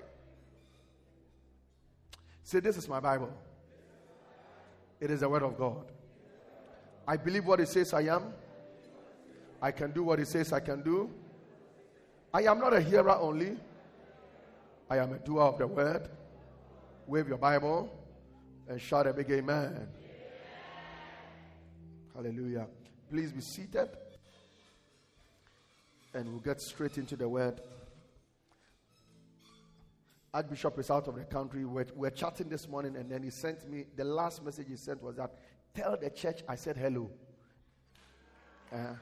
Say, 2.44 2.60
This 2.60 2.78
is 2.78 2.88
my 2.88 3.00
Bible. 3.00 3.34
It 5.00 5.12
is 5.12 5.20
the 5.20 5.30
Word 5.30 5.44
of 5.44 5.58
God. 5.58 5.92
I 7.08 7.18
believe 7.18 7.46
what 7.46 7.60
it 7.60 7.70
says 7.70 7.94
I 7.94 8.02
am. 8.02 8.34
I 9.62 9.72
can 9.72 9.92
do 9.92 10.04
what 10.04 10.20
it 10.20 10.28
says 10.28 10.52
I 10.54 10.60
can 10.60 10.82
do. 10.82 11.10
I 12.34 12.44
am 12.44 12.60
not 12.60 12.74
a 12.74 12.82
hearer 12.82 13.18
only, 13.18 13.58
I 14.90 14.98
am 14.98 15.14
a 15.14 15.20
doer 15.20 15.42
of 15.42 15.58
the 15.58 15.68
Word. 15.68 16.10
Wave 17.08 17.28
your 17.30 17.38
Bible 17.38 17.90
and 18.68 18.82
shout 18.82 19.08
a 19.08 19.14
big 19.14 19.32
amen. 19.32 19.88
Hallelujah. 22.18 22.66
Please 23.12 23.32
be 23.32 23.42
seated 23.42 23.90
and 26.16 26.28
we'll 26.28 26.40
get 26.40 26.60
straight 26.60 26.98
into 26.98 27.16
the 27.16 27.30
Word. 27.30 27.62
Archbishop 30.34 30.80
is 30.80 30.90
out 30.90 31.08
of 31.08 31.16
the 31.16 31.26
country. 31.26 31.64
We're, 31.64 31.86
we're 31.96 32.10
chatting 32.10 32.50
this 32.50 32.68
morning, 32.68 32.96
and 32.96 33.08
then 33.12 33.22
he 33.22 33.30
sent 33.30 33.70
me 33.70 33.86
the 33.96 34.04
last 34.04 34.44
message 34.44 34.66
he 34.68 34.78
sent 34.78 35.04
was 35.04 35.18
that 35.18 35.32
tell 35.76 35.96
the 35.96 36.10
church 36.10 36.42
I 36.50 36.56
said 36.56 36.76
hello. 36.76 37.08
Uh, 38.74 38.96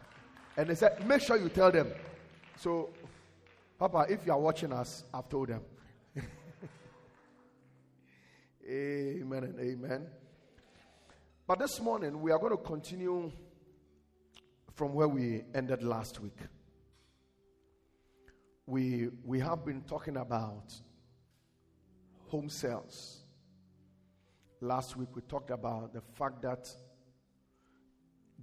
and 0.58 0.68
they 0.68 0.76
said, 0.76 1.08
make 1.08 1.22
sure 1.22 1.38
you 1.38 1.48
tell 1.48 1.72
them. 1.72 1.88
So, 2.58 2.90
Papa, 3.80 4.08
if 4.10 4.26
you 4.26 4.34
are 4.34 4.40
watching 4.40 4.74
us, 4.74 5.06
I've 5.14 5.30
told 5.30 5.48
them. 5.48 5.62
amen 8.70 9.44
and 9.46 9.58
amen. 9.58 10.06
But 11.48 11.60
this 11.60 11.80
morning, 11.80 12.22
we 12.22 12.32
are 12.32 12.40
going 12.40 12.58
to 12.58 12.64
continue 12.64 13.32
from 14.74 14.96
where 14.96 15.08
we 15.08 15.44
ended 15.54 15.84
last 15.84 16.20
week. 16.20 16.40
We, 18.66 19.10
we 19.24 19.40
have 19.42 19.64
been 19.64 19.82
talking 19.84 20.18
about 20.18 20.74
home 22.30 22.50
cells. 22.50 23.20
Last 24.60 24.98
week 24.98 25.10
we 25.14 25.22
talked 25.22 25.52
about 25.52 25.94
the 25.94 26.02
fact 26.02 26.42
that 26.42 26.68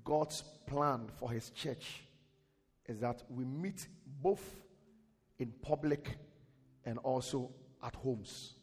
God's 0.04 0.44
plan 0.68 1.08
for 1.18 1.28
his 1.28 1.50
church 1.50 2.04
is 2.86 3.00
that 3.00 3.24
we 3.28 3.44
meet 3.44 3.88
both 4.22 4.62
in 5.40 5.52
public 5.60 6.18
and 6.84 6.98
also 6.98 7.50
at 7.84 7.96
homes. 7.96 8.54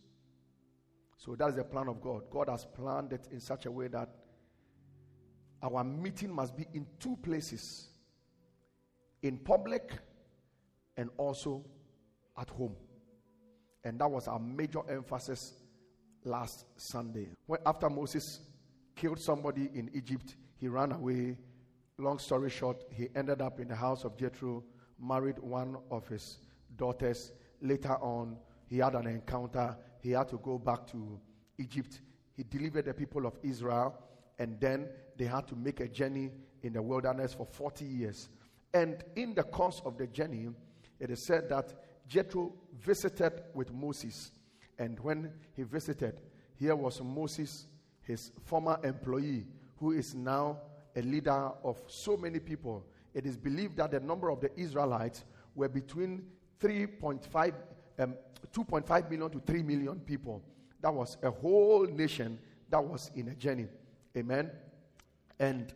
So 1.17 1.35
that 1.35 1.49
is 1.49 1.55
the 1.55 1.65
plan 1.65 1.89
of 1.89 1.99
God. 1.99 2.29
God 2.31 2.47
has 2.47 2.65
planned 2.65 3.11
it 3.11 3.27
in 3.33 3.41
such 3.41 3.65
a 3.65 3.71
way 3.71 3.89
that 3.89 4.07
our 5.61 5.83
meeting 5.83 6.31
must 6.33 6.55
be 6.55 6.65
in 6.73 6.85
two 6.99 7.17
places 7.21 7.87
in 9.21 9.37
public 9.37 9.91
and 10.97 11.09
also 11.17 11.63
at 12.37 12.49
home. 12.49 12.75
And 13.83 13.99
that 13.99 14.09
was 14.09 14.27
our 14.27 14.39
major 14.39 14.81
emphasis 14.89 15.53
last 16.23 16.65
Sunday. 16.77 17.27
When 17.45 17.59
after 17.65 17.89
Moses 17.89 18.39
killed 18.95 19.19
somebody 19.19 19.69
in 19.73 19.89
Egypt, 19.93 20.35
he 20.57 20.67
ran 20.67 20.91
away. 20.91 21.37
Long 21.97 22.19
story 22.19 22.49
short, 22.49 22.83
he 22.91 23.09
ended 23.15 23.41
up 23.41 23.59
in 23.59 23.67
the 23.67 23.75
house 23.75 24.03
of 24.03 24.17
Jethro, 24.17 24.63
married 24.99 25.39
one 25.39 25.77
of 25.91 26.07
his 26.07 26.39
daughters. 26.75 27.31
Later 27.61 27.97
on, 28.01 28.37
he 28.67 28.77
had 28.77 28.95
an 28.95 29.07
encounter. 29.07 29.77
He 30.01 30.11
had 30.11 30.29
to 30.29 30.37
go 30.37 30.57
back 30.57 30.87
to 30.87 31.19
Egypt. 31.57 32.01
He 32.35 32.43
delivered 32.43 32.85
the 32.85 32.93
people 32.93 33.25
of 33.25 33.37
Israel, 33.43 33.97
and 34.39 34.59
then 34.59 34.87
they 35.17 35.25
had 35.25 35.47
to 35.49 35.55
make 35.55 35.81
a 35.81 35.87
journey 35.87 36.31
in 36.63 36.73
the 36.73 36.81
wilderness 36.81 37.33
for 37.33 37.45
40 37.45 37.85
years. 37.85 38.29
And 38.73 39.03
in 39.15 39.33
the 39.33 39.43
course 39.43 39.81
of 39.85 39.97
the 39.97 40.07
journey, 40.07 40.47
it 40.99 41.11
is 41.11 41.25
said 41.25 41.49
that 41.49 41.73
Jethro 42.07 42.53
visited 42.81 43.43
with 43.53 43.73
Moses. 43.73 44.31
And 44.77 44.99
when 45.01 45.31
he 45.55 45.63
visited, 45.63 46.21
here 46.55 46.75
was 46.75 47.01
Moses, 47.01 47.67
his 48.01 48.31
former 48.45 48.79
employee, 48.83 49.45
who 49.77 49.91
is 49.91 50.15
now 50.15 50.59
a 50.95 51.01
leader 51.01 51.51
of 51.63 51.81
so 51.87 52.17
many 52.17 52.39
people. 52.39 52.85
It 53.13 53.25
is 53.25 53.37
believed 53.37 53.77
that 53.77 53.91
the 53.91 53.99
number 53.99 54.29
of 54.29 54.39
the 54.39 54.51
Israelites 54.59 55.25
were 55.55 55.69
between 55.69 56.23
3.5, 56.61 57.53
um, 57.99 58.15
2.5 58.53 59.09
million 59.09 59.29
to 59.31 59.39
3 59.39 59.63
million 59.63 59.99
people. 59.99 60.41
That 60.81 60.93
was 60.93 61.17
a 61.23 61.29
whole 61.29 61.85
nation 61.85 62.39
that 62.69 62.83
was 62.83 63.11
in 63.15 63.29
a 63.29 63.35
journey. 63.35 63.67
Amen. 64.19 64.51
And 65.39 65.73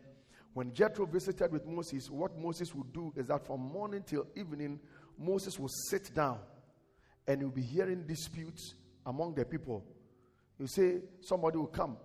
when 0.52 0.72
Jethro 0.72 1.06
visited 1.06 1.50
with 1.50 1.66
Moses, 1.66 2.10
what 2.10 2.38
Moses 2.38 2.74
would 2.74 2.92
do 2.92 3.12
is 3.16 3.26
that 3.26 3.46
from 3.46 3.60
morning 3.60 4.04
till 4.06 4.26
evening, 4.36 4.78
Moses 5.18 5.58
would 5.58 5.70
sit 5.88 6.14
down 6.14 6.38
and 7.26 7.40
you'll 7.40 7.50
be 7.50 7.62
hearing 7.62 8.06
disputes 8.06 8.74
among 9.06 9.34
the 9.34 9.44
people. 9.44 9.84
You 10.58 10.66
say, 10.66 11.00
somebody 11.22 11.56
will 11.56 11.66
come 11.66 11.96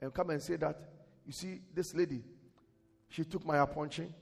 and 0.00 0.14
come 0.14 0.30
and 0.30 0.42
say 0.42 0.56
that, 0.56 0.78
you 1.26 1.32
see, 1.32 1.60
this 1.74 1.94
lady, 1.94 2.22
she 3.08 3.24
took 3.24 3.44
my 3.44 3.58
appointment 3.58 4.12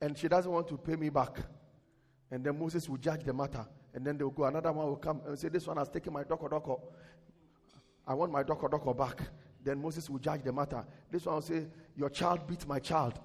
and 0.00 0.16
she 0.16 0.28
doesn't 0.28 0.50
want 0.50 0.68
to 0.68 0.76
pay 0.76 0.96
me 0.96 1.08
back. 1.08 1.38
And 2.30 2.44
then 2.44 2.58
Moses 2.58 2.88
will 2.88 2.98
judge 2.98 3.24
the 3.24 3.32
matter. 3.32 3.66
And 3.94 4.04
then 4.06 4.18
they'll 4.18 4.30
go, 4.30 4.44
another 4.44 4.72
one 4.72 4.86
will 4.86 4.96
come 4.96 5.22
and 5.26 5.38
say, 5.38 5.48
This 5.48 5.66
one 5.66 5.78
has 5.78 5.88
taken 5.88 6.12
my 6.12 6.22
doko 6.22 6.50
doko. 6.50 6.80
I 8.06 8.14
want 8.14 8.32
my 8.32 8.42
doko 8.42 8.70
doko 8.70 8.96
back. 8.96 9.20
Then 9.62 9.82
Moses 9.82 10.08
will 10.08 10.20
judge 10.20 10.42
the 10.42 10.52
matter. 10.52 10.84
This 11.10 11.26
one 11.26 11.36
will 11.36 11.42
say, 11.42 11.66
Your 11.96 12.08
child 12.08 12.46
beat 12.46 12.66
my 12.66 12.78
child. 12.78 13.18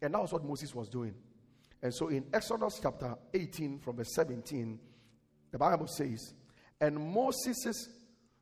And 0.00 0.14
that 0.14 0.20
was 0.22 0.32
what 0.32 0.44
Moses 0.44 0.74
was 0.74 0.88
doing. 0.88 1.14
And 1.82 1.94
so 1.94 2.08
in 2.08 2.24
Exodus 2.32 2.80
chapter 2.82 3.14
18, 3.34 3.78
from 3.80 3.96
verse 3.96 4.14
17, 4.14 4.78
the 5.50 5.58
Bible 5.58 5.86
says, 5.86 6.32
And 6.80 6.98
Moses' 6.98 7.88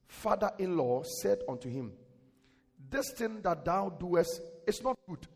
father 0.07 0.53
in 0.59 0.77
law 0.77 1.03
said 1.03 1.41
unto 1.49 1.69
him, 1.69 1.93
This 2.89 3.13
thing 3.13 3.41
that 3.43 3.65
thou 3.65 3.89
doest 3.89 4.41
is 4.67 4.83
not 4.83 4.97
good. 5.09 5.27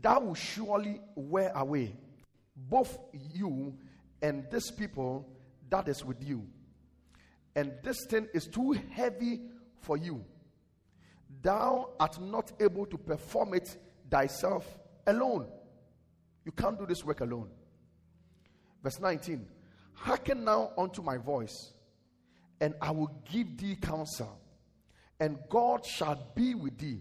Thou 0.00 0.20
will 0.20 0.34
surely 0.34 1.00
wear 1.14 1.50
away 1.54 1.96
both 2.54 2.98
you 3.34 3.74
and 4.20 4.44
this 4.50 4.70
people 4.70 5.26
that 5.70 5.88
is 5.88 6.04
with 6.04 6.22
you. 6.22 6.46
And 7.58 7.72
this 7.82 8.06
thing 8.06 8.28
is 8.32 8.46
too 8.46 8.70
heavy 8.92 9.40
for 9.80 9.96
you. 9.96 10.24
Thou 11.42 11.90
art 11.98 12.20
not 12.20 12.52
able 12.60 12.86
to 12.86 12.96
perform 12.96 13.54
it 13.54 13.76
thyself 14.08 14.64
alone. 15.08 15.48
You 16.44 16.52
can't 16.52 16.78
do 16.78 16.86
this 16.86 17.04
work 17.04 17.20
alone. 17.20 17.48
Verse 18.80 19.00
19 19.00 19.44
Hearken 19.92 20.44
now 20.44 20.70
unto 20.78 21.02
my 21.02 21.16
voice, 21.16 21.72
and 22.60 22.74
I 22.80 22.92
will 22.92 23.10
give 23.28 23.58
thee 23.58 23.74
counsel, 23.74 24.40
and 25.18 25.36
God 25.48 25.84
shall 25.84 26.30
be 26.36 26.54
with 26.54 26.78
thee. 26.78 27.00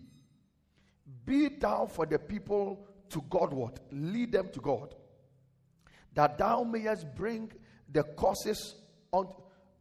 Be 1.23 1.49
thou 1.49 1.85
for 1.85 2.07
the 2.07 2.17
people 2.17 2.87
to 3.09 3.23
Godward, 3.29 3.79
lead 3.91 4.31
them 4.31 4.49
to 4.53 4.59
God, 4.59 4.95
that 6.15 6.39
thou 6.39 6.63
mayest 6.63 7.13
bring 7.13 7.51
the 7.91 8.01
causes 8.01 8.73
on, 9.11 9.27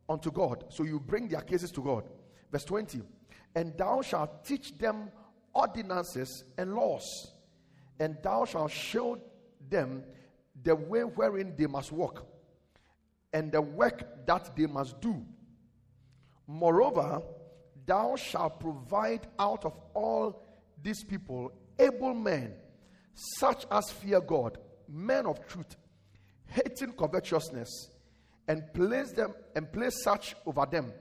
unto 0.09 0.31
God. 0.31 0.65
So 0.69 0.85
you 0.85 1.01
bring 1.01 1.29
their 1.29 1.41
cases 1.41 1.71
to 1.73 1.83
God. 1.83 2.05
Verse 2.51 2.65
20 2.65 3.03
And 3.55 3.77
thou 3.77 4.03
shalt 4.03 4.45
teach 4.45 4.77
them 4.79 5.11
ordinances 5.55 6.45
and 6.59 6.75
laws 6.75 7.33
and 7.99 8.17
thou 8.23 8.45
shalt 8.45 8.71
show 8.71 9.19
them 9.69 10.05
the 10.63 10.75
way 10.75 11.03
wherein 11.03 11.55
they 11.57 11.67
must 11.67 11.93
walk, 11.93 12.27
and 13.33 13.53
the 13.53 13.61
work 13.61 14.27
that 14.27 14.55
they 14.57 14.67
must 14.67 15.01
do. 15.01 15.25
Moreover, 16.47 17.23
thou 17.85 18.17
shalt 18.17 18.61
provide 18.61 19.27
out 19.39 19.65
of 19.65 19.79
all 19.95 20.43
these 20.83 21.03
people 21.05 21.53
able 21.79 22.15
men, 22.15 22.55
such 23.15 23.67
as 23.71 23.91
fear 23.91 24.21
God, 24.21 24.59
men 24.89 25.27
of 25.27 25.47
truth, 25.47 25.77
hating 26.47 26.93
covetousness, 26.93 27.91
and 28.49 28.62
place 28.73 29.12
them 29.12 29.35
and 29.55 29.71
place 29.73 30.03
such 30.03 30.35
over 30.47 30.67
them 30.67 30.93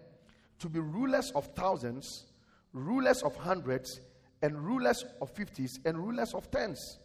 to 0.60 0.70
be 0.70 0.80
rulers 0.80 1.32
of 1.36 1.48
thousands, 1.56 2.26
rulers 2.74 3.22
of 3.24 3.36
hundreds, 3.36 4.02
and 4.42 4.58
rulers 4.64 5.04
of 5.22 5.30
fifties 5.32 5.80
and 5.86 5.98
rulers 5.98 6.34
of 6.34 6.50
tens. 6.52 7.00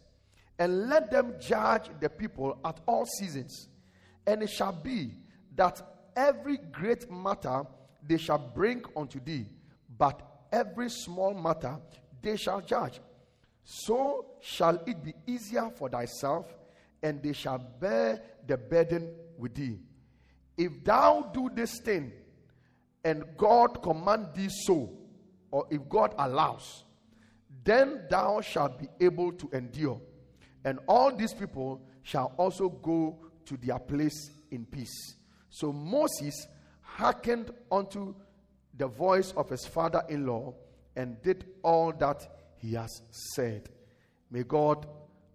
And 0.59 0.89
let 0.89 1.09
them 1.09 1.35
judge 1.39 1.89
the 1.99 2.09
people 2.09 2.59
at 2.63 2.79
all 2.87 3.05
seasons. 3.05 3.67
And 4.27 4.43
it 4.43 4.49
shall 4.49 4.73
be 4.73 5.15
that 5.55 5.81
every 6.15 6.57
great 6.57 7.11
matter 7.11 7.63
they 8.07 8.17
shall 8.17 8.37
bring 8.37 8.83
unto 8.95 9.19
thee, 9.19 9.47
but 9.97 10.21
every 10.51 10.89
small 10.89 11.33
matter 11.33 11.77
they 12.21 12.37
shall 12.37 12.61
judge. 12.61 12.99
So 13.63 14.25
shall 14.41 14.81
it 14.85 15.03
be 15.03 15.13
easier 15.25 15.69
for 15.75 15.89
thyself, 15.89 16.53
and 17.01 17.21
they 17.21 17.33
shall 17.33 17.57
bear 17.57 18.21
the 18.45 18.57
burden 18.57 19.13
with 19.37 19.55
thee. 19.55 19.79
If 20.61 20.83
thou 20.83 21.31
do 21.33 21.49
this 21.51 21.79
thing, 21.79 22.11
and 23.03 23.23
God 23.35 23.81
command 23.81 24.27
thee 24.35 24.47
so, 24.47 24.91
or 25.49 25.65
if 25.71 25.89
God 25.89 26.13
allows, 26.19 26.83
then 27.63 28.03
thou 28.11 28.41
shalt 28.41 28.77
be 28.77 28.87
able 29.03 29.31
to 29.31 29.49
endure. 29.53 29.99
And 30.63 30.77
all 30.87 31.15
these 31.15 31.33
people 31.33 31.81
shall 32.03 32.35
also 32.37 32.69
go 32.69 33.17
to 33.45 33.57
their 33.57 33.79
place 33.79 34.29
in 34.51 34.67
peace. 34.67 35.15
So 35.49 35.73
Moses 35.73 36.45
hearkened 36.81 37.49
unto 37.71 38.13
the 38.77 38.87
voice 38.87 39.31
of 39.31 39.49
his 39.49 39.65
father 39.65 40.03
in 40.09 40.27
law 40.27 40.53
and 40.95 41.19
did 41.23 41.43
all 41.63 41.91
that 41.93 42.27
he 42.57 42.73
has 42.73 43.01
said. 43.33 43.67
May 44.29 44.43
God 44.43 44.85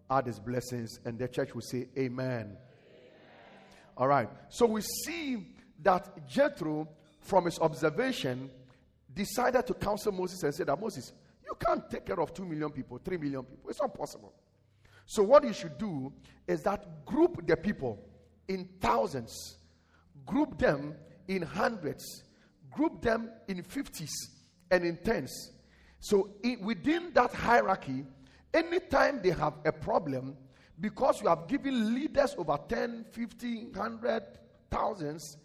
add 0.09 0.26
his 0.26 0.38
blessings, 0.38 1.00
and 1.04 1.18
the 1.18 1.26
church 1.26 1.52
will 1.52 1.62
say, 1.62 1.88
Amen. 1.99 2.56
All 3.97 4.09
right. 4.09 4.29
So 4.49 4.67
we 4.67 4.81
see 4.81 5.47
that 5.83 6.26
Jethro, 6.29 6.88
from 7.21 7.47
his 7.47 7.59
observation, 7.59 8.50
decided 9.15 9.67
to 9.67 9.75
counsel 9.75 10.12
Moses 10.12 10.43
and 10.43 10.55
said 10.55 10.67
that 10.67 10.81
Moses, 10.81 11.12
you 11.45 11.57
can't 11.65 11.88
take 11.91 12.07
care 12.07 12.21
of 12.21 12.35
2 12.35 12.45
million 12.45 12.71
people, 12.71 12.99
3 12.99 13.17
million 13.17 13.43
people. 13.43 13.71
It's 13.71 13.81
not 13.81 13.95
possible. 13.95 14.33
So, 15.07 15.23
what 15.23 15.45
you 15.45 15.53
should 15.53 15.79
do 15.79 16.12
is 16.49 16.62
that 16.62 17.05
group 17.07 17.47
the 17.47 17.57
people 17.57 17.99
in 18.49 18.69
thousands, 18.81 19.59
group 20.26 20.59
them 20.59 20.95
in 21.29 21.43
hundreds, 21.43 22.25
group 22.71 23.00
them 23.03 23.31
in 23.47 23.62
fifties 23.62 24.12
and 24.71 24.85
in 24.85 24.97
tens. 24.99 25.53
So, 26.00 26.31
in, 26.43 26.61
within 26.61 27.12
that 27.15 27.33
hierarchy, 27.33 28.05
anytime 28.53 29.21
they 29.23 29.31
have 29.31 29.55
a 29.65 29.73
problem, 29.73 30.37
because 30.80 31.23
you 31.23 31.28
have 31.28 31.47
given 31.49 31.95
leaders 31.95 32.35
over 32.37 32.59
10, 32.68 33.06
50, 33.11 33.64
100, 33.66 34.23
thousands, 34.71 35.38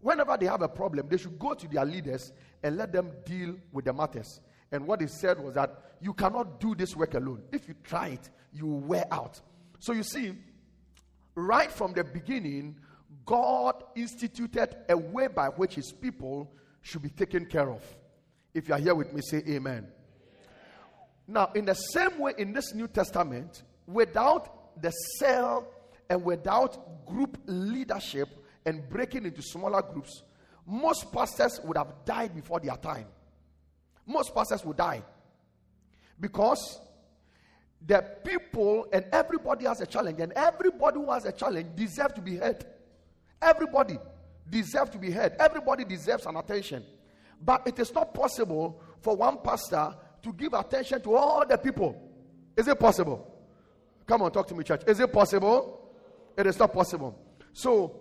whenever 0.00 0.36
they 0.36 0.46
have 0.46 0.62
a 0.62 0.68
problem, 0.68 1.06
they 1.08 1.16
should 1.16 1.38
go 1.38 1.54
to 1.54 1.68
their 1.68 1.84
leaders 1.84 2.32
and 2.62 2.76
let 2.76 2.92
them 2.92 3.12
deal 3.24 3.54
with 3.72 3.84
the 3.84 3.92
matters. 3.92 4.40
And 4.72 4.86
what 4.86 5.00
he 5.00 5.06
said 5.06 5.42
was 5.42 5.54
that 5.54 5.96
you 6.00 6.12
cannot 6.12 6.60
do 6.60 6.74
this 6.74 6.94
work 6.94 7.14
alone. 7.14 7.42
If 7.52 7.68
you 7.68 7.74
try 7.82 8.08
it, 8.08 8.30
you 8.52 8.66
will 8.66 8.80
wear 8.80 9.06
out. 9.10 9.40
So 9.80 9.92
you 9.92 10.02
see, 10.02 10.34
right 11.34 11.70
from 11.70 11.92
the 11.92 12.04
beginning, 12.04 12.76
God 13.24 13.82
instituted 13.94 14.76
a 14.88 14.96
way 14.96 15.28
by 15.28 15.48
which 15.48 15.74
his 15.74 15.92
people 15.92 16.52
should 16.82 17.02
be 17.02 17.10
taken 17.10 17.46
care 17.46 17.70
of. 17.70 17.82
If 18.54 18.68
you 18.68 18.74
are 18.74 18.80
here 18.80 18.94
with 18.94 19.12
me, 19.12 19.20
say 19.22 19.42
amen. 19.48 19.88
Now, 21.26 21.50
in 21.54 21.66
the 21.66 21.74
same 21.74 22.18
way, 22.18 22.32
in 22.38 22.52
this 22.52 22.74
New 22.74 22.88
Testament, 22.88 23.62
without 23.86 24.57
the 24.80 24.90
cell 24.90 25.66
and 26.10 26.24
without 26.24 27.06
group 27.06 27.38
leadership 27.46 28.28
and 28.66 28.88
breaking 28.88 29.24
into 29.24 29.42
smaller 29.42 29.82
groups, 29.82 30.22
most 30.66 31.12
pastors 31.12 31.60
would 31.64 31.76
have 31.76 31.92
died 32.04 32.34
before 32.34 32.60
their 32.60 32.76
time. 32.76 33.06
Most 34.06 34.34
pastors 34.34 34.64
would 34.64 34.76
die 34.76 35.02
because 36.20 36.80
the 37.86 38.04
people 38.24 38.86
and 38.92 39.04
everybody 39.12 39.66
has 39.66 39.80
a 39.80 39.86
challenge, 39.86 40.20
and 40.20 40.32
everybody 40.32 40.98
who 40.98 41.10
has 41.12 41.24
a 41.24 41.32
challenge 41.32 41.68
deserves 41.76 42.14
to 42.14 42.20
be 42.20 42.36
heard. 42.36 42.64
Everybody 43.40 43.98
deserves 44.50 44.90
to 44.90 44.98
be 44.98 45.10
heard. 45.10 45.36
Everybody 45.38 45.84
deserves 45.84 46.26
an 46.26 46.36
attention. 46.36 46.84
But 47.40 47.66
it 47.66 47.78
is 47.78 47.94
not 47.94 48.14
possible 48.14 48.80
for 49.00 49.14
one 49.14 49.38
pastor 49.44 49.94
to 50.22 50.32
give 50.32 50.54
attention 50.54 51.00
to 51.02 51.14
all 51.14 51.46
the 51.46 51.56
people. 51.56 52.02
Is 52.56 52.66
it 52.66 52.80
possible? 52.80 53.37
Come 54.08 54.22
on, 54.22 54.32
talk 54.32 54.48
to 54.48 54.54
me, 54.54 54.64
church. 54.64 54.82
Is 54.86 55.00
it 55.00 55.12
possible? 55.12 55.92
It 56.36 56.46
is 56.46 56.58
not 56.58 56.72
possible. 56.72 57.14
So, 57.52 58.00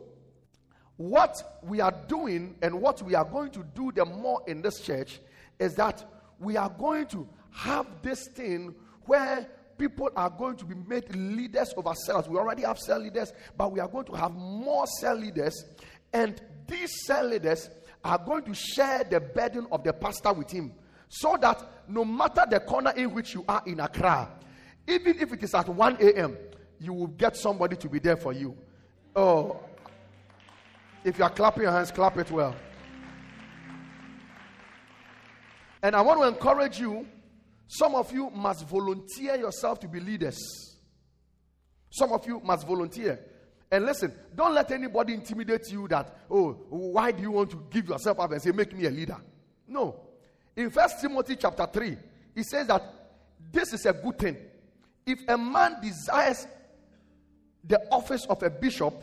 what 0.95 1.59
we 1.61 1.81
are 1.81 1.93
doing 2.07 2.55
and 2.61 2.81
what 2.81 3.01
we 3.03 3.13
are 3.13 3.25
going 3.25 3.51
to 3.51 3.63
do 3.75 3.91
the 3.91 4.05
more 4.05 4.41
in 4.47 4.61
this 4.61 4.79
church 4.79 5.19
is 5.59 5.75
that 5.75 6.09
we 6.39 6.55
are 6.55 6.69
going 6.69 7.07
to 7.07 7.27
have 7.51 7.85
this 8.01 8.27
thing 8.29 8.73
where 9.05 9.47
people 9.77 10.09
are 10.15 10.29
going 10.29 10.55
to 10.55 10.65
be 10.65 10.75
made 10.75 11.13
leaders 11.13 11.73
of 11.75 11.85
ourselves. 11.85 12.29
We 12.29 12.37
already 12.37 12.63
have 12.63 12.79
cell 12.79 12.99
leaders, 12.99 13.33
but 13.57 13.71
we 13.71 13.79
are 13.79 13.87
going 13.87 14.05
to 14.05 14.13
have 14.13 14.31
more 14.31 14.87
cell 15.01 15.15
leaders. 15.15 15.65
And 16.13 16.41
these 16.67 17.05
cell 17.05 17.27
leaders 17.27 17.69
are 18.03 18.17
going 18.17 18.43
to 18.45 18.53
share 18.53 19.03
the 19.03 19.19
burden 19.19 19.67
of 19.71 19.83
the 19.83 19.93
pastor 19.93 20.31
with 20.31 20.51
him. 20.51 20.71
So 21.09 21.37
that 21.41 21.61
no 21.87 22.05
matter 22.05 22.45
the 22.49 22.61
corner 22.61 22.91
in 22.95 23.13
which 23.13 23.33
you 23.33 23.43
are 23.47 23.61
in 23.65 23.79
Accra, 23.81 24.29
even 24.87 25.19
if 25.19 25.33
it 25.33 25.43
is 25.43 25.53
at 25.53 25.67
1 25.67 25.97
a.m., 25.99 26.37
you 26.79 26.93
will 26.93 27.07
get 27.07 27.35
somebody 27.35 27.75
to 27.75 27.89
be 27.89 27.99
there 27.99 28.17
for 28.17 28.33
you. 28.33 28.55
Oh, 29.15 29.59
if 31.03 31.17
you 31.17 31.23
are 31.23 31.29
clapping 31.29 31.63
your 31.63 31.71
hands, 31.71 31.91
clap 31.91 32.17
it 32.17 32.31
well. 32.31 32.55
And 35.81 35.95
I 35.95 36.01
want 36.01 36.21
to 36.21 36.27
encourage 36.27 36.79
you 36.79 37.07
some 37.67 37.95
of 37.95 38.11
you 38.13 38.29
must 38.29 38.65
volunteer 38.67 39.35
yourself 39.35 39.79
to 39.81 39.87
be 39.87 39.99
leaders. 39.99 40.39
Some 41.89 42.11
of 42.13 42.25
you 42.25 42.39
must 42.39 42.65
volunteer. 42.65 43.19
And 43.69 43.85
listen, 43.85 44.13
don't 44.33 44.53
let 44.53 44.71
anybody 44.71 45.13
intimidate 45.13 45.69
you 45.71 45.87
that, 45.89 46.17
oh, 46.31 46.53
why 46.69 47.11
do 47.11 47.21
you 47.21 47.31
want 47.31 47.49
to 47.51 47.63
give 47.69 47.89
yourself 47.89 48.19
up 48.19 48.31
and 48.31 48.41
say, 48.41 48.51
make 48.51 48.73
me 48.73 48.85
a 48.85 48.89
leader? 48.89 49.17
No. 49.67 49.99
In 50.55 50.69
First 50.69 51.01
Timothy 51.01 51.35
chapter 51.35 51.67
3, 51.71 51.97
he 52.33 52.43
says 52.43 52.67
that 52.67 52.81
this 53.51 53.73
is 53.73 53.85
a 53.85 53.93
good 53.93 54.17
thing. 54.17 54.37
If 55.07 55.21
a 55.29 55.37
man 55.37 55.77
desires 55.81 56.47
the 57.63 57.79
office 57.91 58.25
of 58.25 58.43
a 58.43 58.49
bishop, 58.49 58.93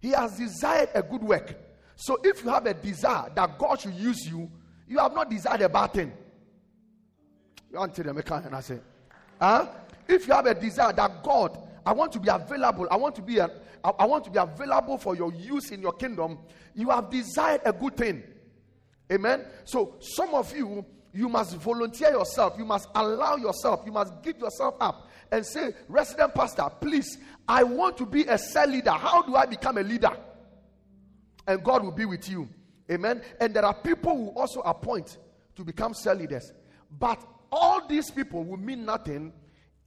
he 0.00 0.10
has 0.10 0.38
desired 0.38 0.90
a 0.94 1.02
good 1.02 1.22
work. 1.22 1.54
So 1.96 2.18
if 2.22 2.44
you 2.44 2.50
have 2.50 2.64
a 2.66 2.74
desire 2.74 3.30
that 3.34 3.58
God 3.58 3.80
should 3.80 3.94
use 3.94 4.26
you, 4.26 4.50
you 4.86 4.98
have 4.98 5.12
not 5.12 5.28
desired 5.28 5.62
a 5.62 5.68
bad 5.68 5.92
thing. 5.92 6.12
You 7.72 7.78
want 7.78 7.94
to 7.94 8.02
them 8.04 8.18
and 8.18 8.54
I 8.54 8.60
say, 8.60 8.78
huh? 9.40 9.66
If 10.06 10.28
you 10.28 10.34
have 10.34 10.46
a 10.46 10.54
desire 10.54 10.92
that 10.92 11.22
God, 11.24 11.58
I 11.84 11.92
want 11.92 12.12
to 12.12 12.20
be 12.20 12.28
available, 12.28 12.86
I 12.90 12.96
want 12.96 13.16
to 13.16 13.22
be 13.22 13.38
a, 13.38 13.50
I 13.84 14.04
want 14.04 14.24
to 14.24 14.30
be 14.30 14.38
available 14.38 14.96
for 14.96 15.16
your 15.16 15.32
use 15.32 15.70
in 15.70 15.80
your 15.80 15.92
kingdom, 15.92 16.38
you 16.74 16.90
have 16.90 17.10
desired 17.10 17.62
a 17.64 17.72
good 17.72 17.96
thing. 17.96 18.22
Amen. 19.10 19.44
So 19.64 19.96
some 20.00 20.34
of 20.34 20.54
you, 20.56 20.84
you 21.12 21.28
must 21.28 21.56
volunteer 21.56 22.10
yourself, 22.10 22.54
you 22.58 22.64
must 22.64 22.88
allow 22.94 23.36
yourself, 23.36 23.82
you 23.84 23.92
must 23.92 24.22
give 24.22 24.38
yourself 24.38 24.76
up 24.80 25.08
and 25.32 25.44
say, 25.44 25.72
resident 25.88 26.34
pastor, 26.34 26.68
please, 26.78 27.18
I 27.48 27.64
want 27.64 27.96
to 27.96 28.06
be 28.06 28.24
a 28.24 28.36
cell 28.36 28.68
leader. 28.68 28.92
How 28.92 29.22
do 29.22 29.34
I 29.34 29.46
become 29.46 29.78
a 29.78 29.82
leader? 29.82 30.14
And 31.46 31.64
God 31.64 31.82
will 31.82 31.90
be 31.90 32.04
with 32.04 32.28
you. 32.28 32.48
Amen. 32.90 33.22
And 33.40 33.54
there 33.54 33.64
are 33.64 33.74
people 33.74 34.14
who 34.14 34.28
also 34.38 34.60
appoint 34.60 35.16
to 35.56 35.64
become 35.64 35.94
cell 35.94 36.14
leaders. 36.14 36.52
But 36.98 37.18
all 37.50 37.88
these 37.88 38.10
people 38.10 38.44
will 38.44 38.58
mean 38.58 38.84
nothing 38.84 39.32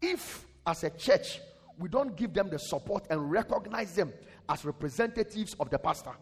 if, 0.01 0.45
as 0.65 0.83
a 0.83 0.89
church, 0.89 1.39
we 1.77 1.89
don't 1.89 2.15
give 2.15 2.33
them 2.33 2.49
the 2.49 2.57
support 2.57 3.05
and 3.11 3.31
recognize 3.31 3.93
them 3.93 4.11
as 4.49 4.65
representatives 4.65 5.55
of 5.59 5.69
the 5.69 5.77
pastor. 5.77 6.13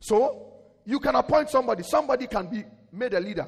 So, 0.00 0.54
you 0.84 0.98
can 0.98 1.14
appoint 1.14 1.50
somebody, 1.50 1.84
somebody 1.84 2.26
can 2.26 2.46
be 2.46 2.64
made 2.90 3.14
a 3.14 3.20
leader, 3.20 3.46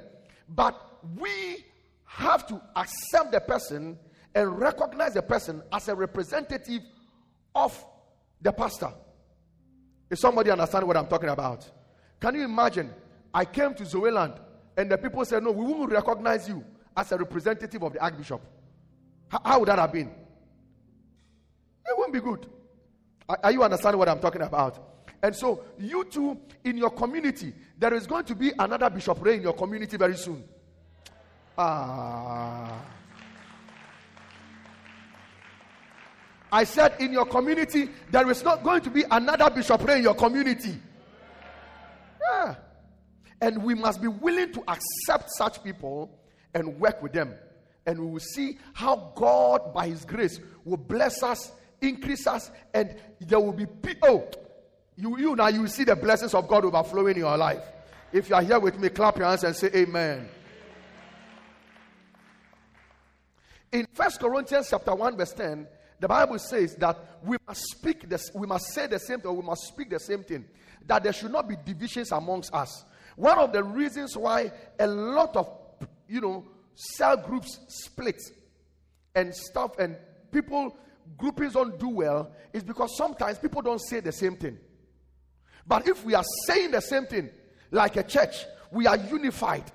but 0.48 1.00
we 1.18 1.64
have 2.04 2.46
to 2.46 2.60
accept 2.76 3.32
the 3.32 3.40
person 3.40 3.98
and 4.34 4.58
recognize 4.58 5.14
the 5.14 5.22
person 5.22 5.62
as 5.72 5.88
a 5.88 5.94
representative 5.94 6.82
of 7.54 7.84
the 8.40 8.52
pastor. 8.52 8.92
If 10.10 10.18
somebody 10.18 10.50
understand 10.50 10.86
what 10.86 10.96
I'm 10.96 11.06
talking 11.06 11.28
about, 11.28 11.68
can 12.20 12.34
you 12.34 12.44
imagine? 12.44 12.90
I 13.34 13.44
came 13.44 13.74
to 13.74 13.84
Zoeland 13.84 14.38
and 14.76 14.90
the 14.90 14.98
people 14.98 15.24
said, 15.24 15.42
No, 15.42 15.52
we 15.52 15.64
won't 15.64 15.90
recognize 15.90 16.48
you 16.48 16.64
as 16.96 17.12
a 17.12 17.16
representative 17.16 17.82
of 17.82 17.92
the 17.92 18.02
Archbishop. 18.02 18.40
How, 19.28 19.40
how 19.44 19.58
would 19.60 19.68
that 19.68 19.78
have 19.78 19.92
been? 19.92 20.08
It 20.08 21.98
won't 21.98 22.12
be 22.12 22.20
good. 22.20 22.46
Are, 23.28 23.38
are 23.42 23.52
you 23.52 23.62
understanding 23.62 23.98
what 23.98 24.08
I'm 24.08 24.20
talking 24.20 24.42
about? 24.42 24.92
And 25.22 25.34
so, 25.34 25.64
you 25.78 26.04
too, 26.04 26.38
in 26.64 26.76
your 26.76 26.90
community, 26.90 27.54
there 27.78 27.94
is 27.94 28.06
going 28.06 28.24
to 28.24 28.34
be 28.34 28.52
another 28.58 28.90
Bishop 28.90 29.24
in 29.26 29.42
your 29.42 29.52
community 29.52 29.96
very 29.96 30.16
soon. 30.16 30.42
Ah. 31.56 32.82
I 36.52 36.64
said, 36.64 36.96
in 37.00 37.12
your 37.12 37.24
community, 37.24 37.88
there 38.10 38.30
is 38.30 38.44
not 38.44 38.62
going 38.62 38.82
to 38.82 38.90
be 38.90 39.04
another 39.10 39.48
Bishop 39.48 39.88
in 39.88 40.02
your 40.02 40.14
community. 40.14 40.78
Yeah. 42.20 42.56
And 43.40 43.64
we 43.64 43.74
must 43.74 44.02
be 44.02 44.08
willing 44.08 44.52
to 44.52 44.62
accept 44.68 45.30
such 45.30 45.64
people 45.64 46.10
and 46.52 46.78
work 46.78 47.02
with 47.02 47.14
them. 47.14 47.34
And 47.86 47.98
we 47.98 48.06
will 48.06 48.20
see 48.20 48.58
how 48.74 49.12
God, 49.16 49.72
by 49.72 49.88
His 49.88 50.04
grace, 50.04 50.38
will 50.64 50.76
bless 50.76 51.22
us, 51.22 51.50
increase 51.80 52.26
us, 52.26 52.50
and 52.74 52.94
there 53.18 53.40
will 53.40 53.54
be 53.54 53.66
people. 53.66 53.98
Oh, 54.02 54.30
you, 54.94 55.18
you 55.18 55.34
now 55.34 55.48
you 55.48 55.62
will 55.62 55.68
see 55.68 55.84
the 55.84 55.96
blessings 55.96 56.34
of 56.34 56.46
God 56.46 56.66
overflowing 56.66 57.16
in 57.16 57.22
your 57.22 57.36
life. 57.36 57.62
If 58.12 58.28
you 58.28 58.34
are 58.34 58.42
here 58.42 58.60
with 58.60 58.78
me, 58.78 58.90
clap 58.90 59.16
your 59.16 59.26
hands 59.26 59.42
and 59.42 59.56
say 59.56 59.70
Amen. 59.74 60.28
In 63.72 63.86
First 63.94 64.20
Corinthians 64.20 64.68
chapter 64.68 64.94
1, 64.94 65.16
verse 65.16 65.32
10, 65.32 65.66
the 66.02 66.08
Bible 66.08 66.36
says 66.40 66.74
that 66.80 66.98
we 67.22 67.36
must 67.46 67.60
speak 67.70 68.08
this, 68.08 68.28
we 68.34 68.44
must 68.44 68.72
say 68.74 68.88
the 68.88 68.98
same 68.98 69.20
thing, 69.20 69.36
we 69.36 69.42
must 69.42 69.68
speak 69.68 69.88
the 69.88 70.00
same 70.00 70.24
thing. 70.24 70.44
That 70.84 71.04
there 71.04 71.12
should 71.12 71.30
not 71.30 71.48
be 71.48 71.54
divisions 71.64 72.10
amongst 72.10 72.52
us. 72.52 72.84
One 73.14 73.38
of 73.38 73.52
the 73.52 73.62
reasons 73.62 74.16
why 74.16 74.50
a 74.80 74.86
lot 74.88 75.36
of, 75.36 75.48
you 76.08 76.20
know, 76.20 76.44
cell 76.74 77.16
groups 77.16 77.56
split 77.68 78.20
and 79.14 79.32
stuff 79.32 79.78
and 79.78 79.96
people 80.32 80.76
groupings 81.16 81.52
don't 81.52 81.78
do 81.78 81.88
well 81.88 82.32
is 82.52 82.64
because 82.64 82.96
sometimes 82.96 83.38
people 83.38 83.62
don't 83.62 83.80
say 83.80 84.00
the 84.00 84.10
same 84.10 84.34
thing. 84.34 84.58
But 85.68 85.86
if 85.86 86.04
we 86.04 86.14
are 86.16 86.24
saying 86.48 86.72
the 86.72 86.80
same 86.80 87.06
thing, 87.06 87.30
like 87.70 87.96
a 87.96 88.02
church, 88.02 88.44
we 88.72 88.88
are 88.88 88.96
unified. 88.96 89.70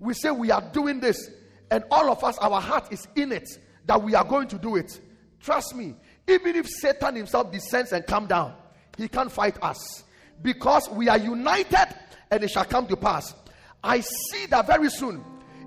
We 0.00 0.14
say 0.14 0.32
we 0.32 0.50
are 0.50 0.62
doing 0.72 0.98
this, 0.98 1.30
and 1.70 1.84
all 1.88 2.10
of 2.10 2.24
us, 2.24 2.36
our 2.38 2.60
heart 2.60 2.92
is 2.92 3.06
in 3.14 3.30
it 3.30 3.48
that 3.86 4.02
we 4.02 4.16
are 4.16 4.24
going 4.24 4.48
to 4.48 4.58
do 4.58 4.74
it. 4.74 5.00
Trust 5.40 5.74
me, 5.74 5.94
even 6.26 6.56
if 6.56 6.68
Satan 6.68 7.16
himself 7.16 7.50
descends 7.52 7.92
and 7.92 8.06
come 8.06 8.26
down, 8.26 8.54
he 8.96 9.08
can't 9.08 9.30
fight 9.30 9.56
us 9.62 10.04
because 10.42 10.88
we 10.90 11.08
are 11.08 11.18
united 11.18 11.94
and 12.30 12.42
it 12.42 12.50
shall 12.50 12.64
come 12.64 12.86
to 12.86 12.96
pass. 12.96 13.34
I 13.82 14.00
see 14.00 14.46
that 14.46 14.66
very 14.66 14.90
soon, 14.90 15.24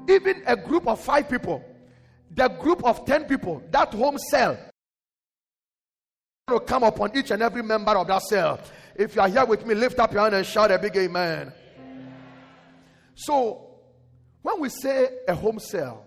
even 0.09 0.43
a 0.45 0.55
group 0.55 0.87
of 0.87 0.99
five 0.99 1.29
people, 1.29 1.63
the 2.31 2.47
group 2.47 2.83
of 2.83 3.05
ten 3.05 3.25
people, 3.25 3.63
that 3.71 3.93
home 3.93 4.17
cell 4.17 4.57
will 6.47 6.59
come 6.59 6.83
upon 6.83 7.15
each 7.15 7.31
and 7.31 7.41
every 7.41 7.63
member 7.63 7.91
of 7.91 8.07
that 8.07 8.21
cell. 8.23 8.59
If 8.95 9.15
you 9.15 9.21
are 9.21 9.29
here 9.29 9.45
with 9.45 9.65
me, 9.65 9.73
lift 9.73 9.99
up 9.99 10.11
your 10.11 10.21
hand 10.23 10.35
and 10.35 10.45
shout 10.45 10.71
a 10.71 10.77
big 10.77 10.95
amen. 10.97 11.53
So, 13.15 13.69
when 14.41 14.59
we 14.59 14.69
say 14.69 15.09
a 15.27 15.35
home 15.35 15.59
cell, 15.59 16.05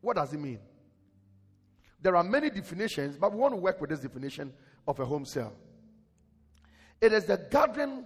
what 0.00 0.16
does 0.16 0.32
it 0.32 0.40
mean? 0.40 0.58
There 2.00 2.16
are 2.16 2.24
many 2.24 2.50
definitions, 2.50 3.16
but 3.16 3.32
we 3.32 3.38
want 3.38 3.52
to 3.52 3.60
work 3.60 3.80
with 3.80 3.90
this 3.90 4.00
definition 4.00 4.52
of 4.86 5.00
a 5.00 5.04
home 5.04 5.24
cell. 5.24 5.52
It 7.00 7.12
is 7.12 7.24
the 7.24 7.36
gathering 7.50 8.04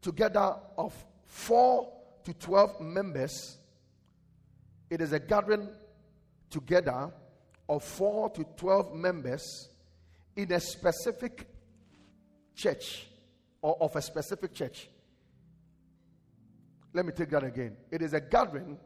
together 0.00 0.56
of 0.76 0.92
4 1.26 1.90
to 2.24 2.34
12 2.34 2.80
members. 2.80 3.58
It 4.90 5.00
is 5.00 5.12
a 5.12 5.18
gathering 5.18 5.68
together 6.50 7.10
of 7.68 7.82
4 7.82 8.30
to 8.30 8.44
12 8.56 8.94
members 8.94 9.68
in 10.36 10.52
a 10.52 10.60
specific 10.60 11.46
church 12.54 13.06
or 13.62 13.76
of 13.80 13.96
a 13.96 14.02
specific 14.02 14.52
church. 14.52 14.88
Let 16.92 17.06
me 17.06 17.12
take 17.12 17.30
that 17.30 17.44
again. 17.44 17.76
It 17.90 18.02
is 18.02 18.12
a 18.12 18.20
gathering 18.20 18.78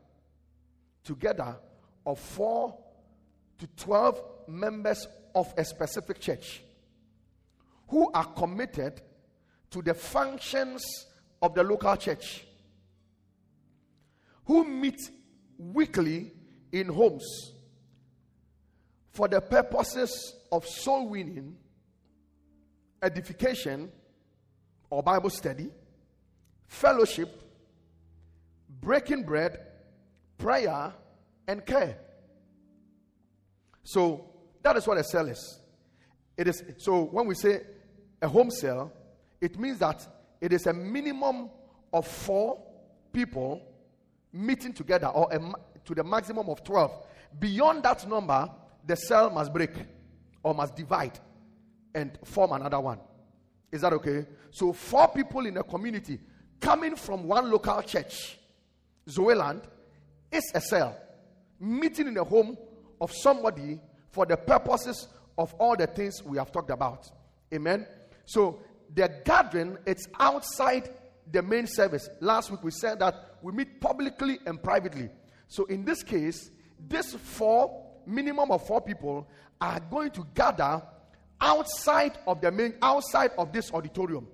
together 1.03 1.57
of 2.05 2.21
4 2.21 2.77
to 3.59 3.66
12 3.77 4.23
members 4.49 5.07
of 5.35 5.53
a 5.57 5.64
specific 5.64 6.21
church 6.21 6.62
who 7.88 8.11
are 8.12 8.25
committed 8.25 9.01
to 9.71 9.83
the 9.83 9.95
functions 9.95 10.85
of 11.40 11.55
the 11.55 11.62
local 11.62 11.97
church, 11.97 12.47
who 14.45 14.64
meet 14.64 15.01
weekly 15.59 16.33
in 16.73 16.88
homes 16.88 17.53
for 19.11 19.29
the 19.29 19.40
purposes 19.40 20.35
of 20.53 20.66
soul 20.66 21.09
winning, 21.09 21.57
edification 23.03 23.90
or 24.90 25.03
Bible 25.03 25.31
study, 25.31 25.71
fellowship, 26.66 27.42
breaking 28.81 29.23
bread, 29.23 29.59
prayer, 30.38 30.92
and 31.49 31.64
care. 31.64 31.99
So 33.87 34.29
that 34.62 34.77
is 34.77 34.85
what 34.85 34.99
a 34.99 35.05
cell 35.05 35.29
is. 35.29 35.61
It 36.37 36.49
is 36.49 36.61
so 36.79 37.05
when 37.05 37.29
we 37.29 37.37
say 37.37 37.61
a 38.20 38.27
home 38.27 38.51
cell, 38.51 38.92
it 39.40 39.57
means 39.61 39.79
that 39.79 40.05
it 40.40 40.53
is 40.53 40.66
a 40.66 40.72
minimum 40.72 41.51
of 41.92 42.05
four 42.05 42.61
people 43.12 43.62
meeting 44.33 44.72
together 44.72 45.07
or 45.07 45.33
a, 45.33 45.38
to 45.85 45.94
the 45.94 46.03
maximum 46.03 46.49
of 46.49 46.64
12. 46.64 47.07
Beyond 47.38 47.85
that 47.85 48.09
number, 48.09 48.51
the 48.85 48.96
cell 48.96 49.31
must 49.31 49.53
break 49.53 49.70
or 50.42 50.53
must 50.53 50.75
divide 50.75 51.20
and 51.94 52.18
form 52.25 52.53
another 52.53 52.81
one. 52.81 52.99
Is 53.70 53.83
that 53.83 53.92
okay? 53.92 54.27
So, 54.51 54.72
four 54.72 55.09
people 55.09 55.46
in 55.46 55.57
a 55.59 55.62
community 55.62 56.18
coming 56.61 56.96
from 56.96 57.22
one 57.29 57.49
local 57.53 57.81
church, 57.83 58.37
Zoeland, 59.09 59.62
is 60.33 60.51
a 60.55 60.61
cell 60.61 60.99
meeting 61.61 62.09
in 62.09 62.16
a 62.16 62.25
home 62.25 62.57
of 63.00 63.12
somebody 63.12 63.80
for 64.11 64.26
the 64.26 64.37
purposes 64.37 65.09
of 65.38 65.52
all 65.54 65.76
the 65.76 65.87
things 65.87 66.22
we 66.22 66.38
have 66.38 66.50
talked 66.50 66.70
about. 66.70 67.11
Amen. 67.52 67.87
So 68.24 68.61
the 68.94 69.11
gathering 69.24 69.78
it's 69.87 70.06
outside 70.18 70.90
the 71.30 71.42
main 71.42 71.66
service. 71.66 72.09
Last 72.20 72.50
week 72.50 72.62
we 72.62 72.70
said 72.70 72.98
that 73.00 73.37
we 73.42 73.52
meet 73.52 73.80
publicly 73.80 74.38
and 74.46 74.62
privately. 74.62 75.11
So 75.48 75.64
in 75.64 75.85
this 75.85 76.02
case, 76.02 76.50
this 76.88 77.14
four 77.14 77.85
minimum 78.06 78.50
of 78.50 78.66
four 78.66 78.80
people 78.80 79.28
are 79.61 79.80
going 79.80 80.11
to 80.12 80.26
gather 80.35 80.82
outside 81.40 82.18
of 82.26 82.40
the 82.40 82.50
main 82.50 82.74
outside 82.82 83.30
of 83.38 83.52
this 83.52 83.72
auditorium. 83.72 84.26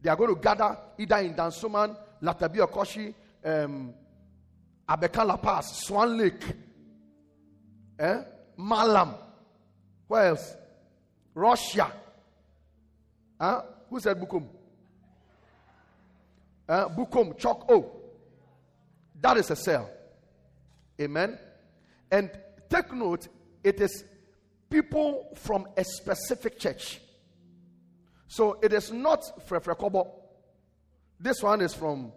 They 0.00 0.10
are 0.10 0.16
going 0.16 0.34
to 0.34 0.40
gather 0.40 0.76
either 0.98 1.18
in 1.18 1.34
Dansoman, 1.34 1.96
Lartebiokorshie, 2.22 3.14
um, 3.44 3.94
Abeka 4.88 5.24
Lapaz, 5.24 5.64
Swan 5.64 6.18
Lake, 6.18 6.42
eh? 8.02 8.22
Mallam. 8.56 9.14
Where 10.08 10.26
else? 10.26 10.56
Russia. 11.34 11.90
Huh? 13.40 13.62
Who 13.88 14.00
said 14.00 14.20
Bukom? 14.20 14.48
Uh, 16.68 16.88
Bukom, 16.88 17.38
Chok 17.38 17.70
O. 17.70 17.90
That 19.20 19.36
is 19.36 19.50
a 19.50 19.56
cell. 19.56 19.88
Amen. 21.00 21.38
And 22.10 22.30
take 22.68 22.92
note, 22.92 23.28
it 23.64 23.80
is 23.80 24.04
people 24.68 25.28
from 25.36 25.66
a 25.76 25.84
specific 25.84 26.58
church. 26.58 27.00
So 28.26 28.58
it 28.62 28.72
is 28.72 28.90
not 28.90 29.46
Frefrekobo. 29.48 30.10
This 31.20 31.42
one 31.42 31.60
is 31.60 31.74
from 31.74 32.12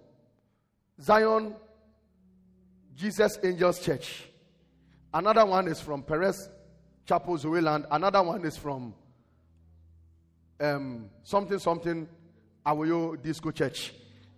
Zion 1.01 1.55
Jesus 2.95 3.37
Angels 3.43 3.79
Church. 3.79 4.25
Another 5.15 5.45
one 5.45 5.69
is 5.69 5.79
from 5.79 6.03
Perez 6.03 6.49
Chapel, 7.05 7.37
Zoeland. 7.37 7.85
Another 7.89 8.21
one 8.21 8.43
is 8.43 8.57
from 8.57 8.93
um, 10.59 11.09
something, 11.23 11.57
something, 11.57 12.05
Awayo 12.65 13.23
Disco 13.23 13.51
Church. 13.51 13.93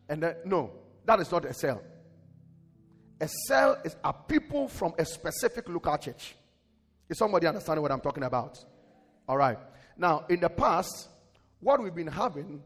And 0.07 0.35
no, 0.45 0.69
that 1.03 1.19
is 1.19 1.31
not 1.31 1.45
a 1.45 1.53
cell. 1.55 1.81
A 3.19 3.27
cell 3.47 3.81
is 3.83 3.95
a 4.03 4.13
people 4.13 4.67
from 4.67 4.93
a 4.99 5.05
specific 5.05 5.67
local 5.67 5.97
church. 5.97 6.35
Is 7.09 7.17
somebody 7.17 7.47
understanding 7.47 7.81
what 7.81 7.91
I'm 7.91 7.99
talking 7.99 8.23
about? 8.23 8.63
All 9.27 9.37
right. 9.37 9.57
Now, 9.97 10.25
in 10.29 10.39
the 10.41 10.49
past, 10.49 11.09
what 11.59 11.81
we've 11.81 11.95
been 11.95 12.05
having 12.05 12.61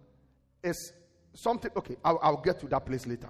is 0.61 0.91
something. 1.33 1.71
Okay, 1.77 1.95
I'll, 2.03 2.19
I'll 2.21 2.41
get 2.41 2.59
to 2.59 2.67
that 2.67 2.85
place 2.85 3.07
later. 3.07 3.29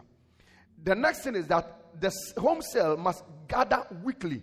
The 0.83 0.95
next 0.95 1.19
thing 1.19 1.35
is 1.35 1.45
that 1.49 1.81
the 1.99 2.11
home 2.39 2.63
cell 2.63 2.97
must 2.97 3.23
gather 3.47 3.85
weekly. 4.03 4.41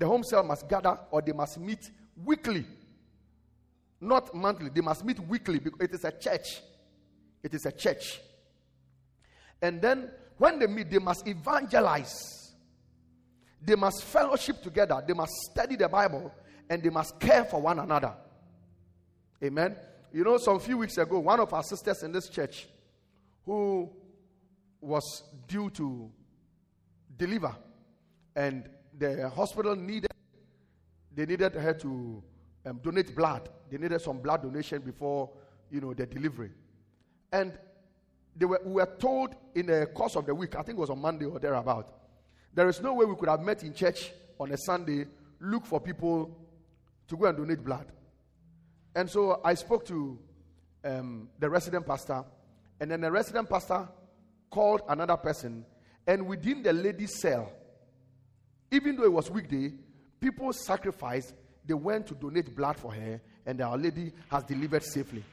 The 0.00 0.06
home 0.06 0.24
cell 0.24 0.42
must 0.42 0.68
gather 0.68 0.98
or 1.12 1.22
they 1.22 1.32
must 1.32 1.60
meet 1.60 1.88
weekly 2.24 2.64
not 4.00 4.34
monthly. 4.34 4.70
They 4.70 4.80
must 4.80 5.04
meet 5.04 5.20
weekly 5.20 5.58
because 5.58 5.80
it 5.80 5.92
is 5.92 6.04
a 6.04 6.12
church. 6.12 6.60
It 7.42 7.54
is 7.54 7.66
a 7.66 7.72
church. 7.72 8.20
And 9.60 9.80
then 9.80 10.10
when 10.38 10.58
they 10.58 10.66
meet, 10.66 10.90
they 10.90 10.98
must 10.98 11.26
evangelize. 11.28 12.54
They 13.62 13.74
must 13.74 14.02
fellowship 14.04 14.62
together. 14.62 15.02
They 15.06 15.12
must 15.12 15.32
study 15.50 15.76
the 15.76 15.88
Bible 15.88 16.32
and 16.68 16.82
they 16.82 16.88
must 16.88 17.20
care 17.20 17.44
for 17.44 17.60
one 17.60 17.78
another. 17.78 18.14
Amen. 19.44 19.76
You 20.12 20.24
know, 20.24 20.38
some 20.38 20.58
few 20.60 20.78
weeks 20.78 20.96
ago, 20.96 21.18
one 21.18 21.40
of 21.40 21.52
our 21.52 21.62
sisters 21.62 22.02
in 22.02 22.12
this 22.12 22.28
church 22.28 22.66
who 23.44 23.90
was 24.80 25.24
due 25.46 25.68
to 25.70 26.10
deliver 27.18 27.54
and 28.34 28.68
the 29.00 29.28
hospital 29.30 29.74
needed 29.74 30.10
they 31.12 31.26
needed 31.26 31.54
her 31.54 31.74
to 31.74 32.22
um, 32.66 32.80
donate 32.82 33.16
blood. 33.16 33.48
They 33.68 33.78
needed 33.78 34.00
some 34.00 34.18
blood 34.18 34.42
donation 34.42 34.80
before, 34.80 35.30
you 35.70 35.80
know, 35.80 35.92
the 35.92 36.06
delivery. 36.06 36.50
And 37.32 37.58
they 38.36 38.46
were, 38.46 38.60
we 38.64 38.74
were 38.74 38.94
told 38.98 39.34
in 39.54 39.66
the 39.66 39.86
course 39.86 40.14
of 40.14 40.26
the 40.26 40.34
week, 40.34 40.54
I 40.54 40.62
think 40.62 40.78
it 40.78 40.80
was 40.80 40.90
on 40.90 41.00
Monday 41.00 41.24
or 41.24 41.40
thereabout, 41.40 41.92
there 42.54 42.68
is 42.68 42.80
no 42.80 42.94
way 42.94 43.04
we 43.06 43.16
could 43.16 43.28
have 43.28 43.40
met 43.40 43.62
in 43.64 43.74
church 43.74 44.12
on 44.38 44.52
a 44.52 44.56
Sunday, 44.56 45.06
look 45.40 45.66
for 45.66 45.80
people 45.80 46.36
to 47.08 47.16
go 47.16 47.26
and 47.26 47.36
donate 47.36 47.64
blood. 47.64 47.86
And 48.94 49.10
so 49.10 49.40
I 49.44 49.54
spoke 49.54 49.84
to 49.86 50.18
um, 50.84 51.28
the 51.38 51.50
resident 51.50 51.86
pastor, 51.86 52.24
and 52.80 52.90
then 52.90 53.00
the 53.00 53.10
resident 53.10 53.48
pastor 53.48 53.88
called 54.48 54.82
another 54.88 55.16
person, 55.16 55.64
and 56.06 56.26
within 56.26 56.62
the 56.62 56.72
ladies' 56.72 57.20
cell, 57.20 57.52
even 58.70 58.96
though 58.96 59.04
it 59.04 59.12
was 59.12 59.30
weekday, 59.30 59.72
people 60.20 60.52
sacrificed 60.52 61.34
they 61.66 61.74
went 61.74 62.06
to 62.08 62.14
donate 62.14 62.54
blood 62.54 62.76
for 62.76 62.92
her, 62.92 63.20
and 63.46 63.60
Our 63.60 63.76
Lady 63.76 64.12
has 64.30 64.44
delivered 64.44 64.82
safely. 64.82 65.24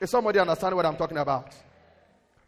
Is 0.00 0.10
somebody 0.10 0.38
understand 0.38 0.76
what 0.76 0.86
I'm 0.86 0.96
talking 0.96 1.18
about? 1.18 1.54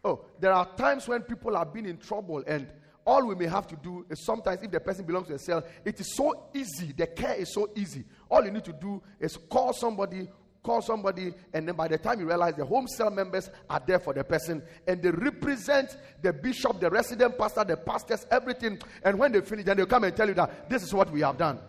Oh, 0.03 0.25
there 0.39 0.53
are 0.53 0.73
times 0.75 1.07
when 1.07 1.21
people 1.21 1.55
have 1.57 1.73
been 1.73 1.85
in 1.85 1.97
trouble 1.97 2.43
and 2.47 2.67
all 3.05 3.25
we 3.25 3.35
may 3.35 3.47
have 3.47 3.67
to 3.67 3.75
do 3.75 4.05
is 4.09 4.23
sometimes 4.23 4.61
if 4.61 4.71
the 4.71 4.79
person 4.79 5.05
belongs 5.05 5.27
to 5.27 5.33
a 5.33 5.39
cell, 5.39 5.63
it 5.83 5.99
is 5.99 6.15
so 6.15 6.49
easy. 6.53 6.91
The 6.91 7.07
care 7.07 7.35
is 7.35 7.53
so 7.53 7.69
easy. 7.75 8.05
All 8.29 8.43
you 8.43 8.51
need 8.51 8.63
to 8.65 8.73
do 8.73 9.01
is 9.19 9.37
call 9.37 9.73
somebody, 9.73 10.29
call 10.63 10.81
somebody, 10.81 11.33
and 11.53 11.67
then 11.67 11.75
by 11.75 11.87
the 11.87 11.97
time 11.97 12.19
you 12.19 12.27
realize 12.27 12.55
the 12.55 12.65
home 12.65 12.87
cell 12.87 13.09
members 13.09 13.49
are 13.69 13.81
there 13.85 13.99
for 13.99 14.13
the 14.13 14.23
person 14.23 14.61
and 14.87 15.01
they 15.01 15.09
represent 15.09 15.97
the 16.21 16.31
bishop, 16.31 16.79
the 16.79 16.89
resident 16.89 17.37
pastor, 17.37 17.63
the 17.63 17.77
pastors, 17.77 18.27
everything. 18.29 18.79
And 19.03 19.17
when 19.17 19.31
they 19.31 19.41
finish, 19.41 19.65
then 19.65 19.77
they'll 19.77 19.85
come 19.85 20.03
and 20.03 20.15
tell 20.15 20.27
you 20.27 20.35
that 20.35 20.69
this 20.69 20.83
is 20.83 20.93
what 20.93 21.11
we 21.11 21.21
have 21.21 21.37
done. 21.37 21.59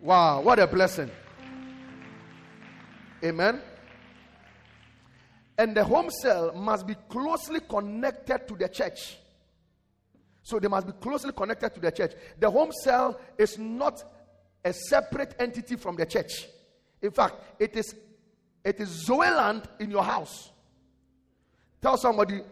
Wow, 0.00 0.40
what 0.40 0.58
a 0.58 0.66
blessing. 0.66 1.10
Amen. 3.22 3.60
And 5.58 5.76
the 5.76 5.84
home 5.84 6.08
cell 6.08 6.54
must 6.54 6.86
be 6.86 6.94
closely 7.08 7.60
connected 7.60 8.46
to 8.46 8.54
the 8.54 8.68
church. 8.68 9.18
So 10.42 10.58
they 10.58 10.68
must 10.68 10.86
be 10.86 10.92
closely 10.92 11.32
connected 11.32 11.74
to 11.74 11.80
the 11.80 11.90
church. 11.90 12.12
The 12.38 12.50
home 12.50 12.70
cell 12.84 13.20
is 13.36 13.58
not 13.58 14.02
a 14.64 14.72
separate 14.72 15.34
entity 15.38 15.76
from 15.76 15.96
the 15.96 16.06
church. 16.06 16.46
In 17.02 17.10
fact, 17.10 17.34
it 17.58 17.76
is 17.76 17.94
it 18.68 18.80
is 18.80 19.08
Zoeland 19.08 19.64
in 19.80 19.90
your 19.90 20.04
house. 20.04 20.50
Tell 21.80 21.96
somebody 21.96 22.42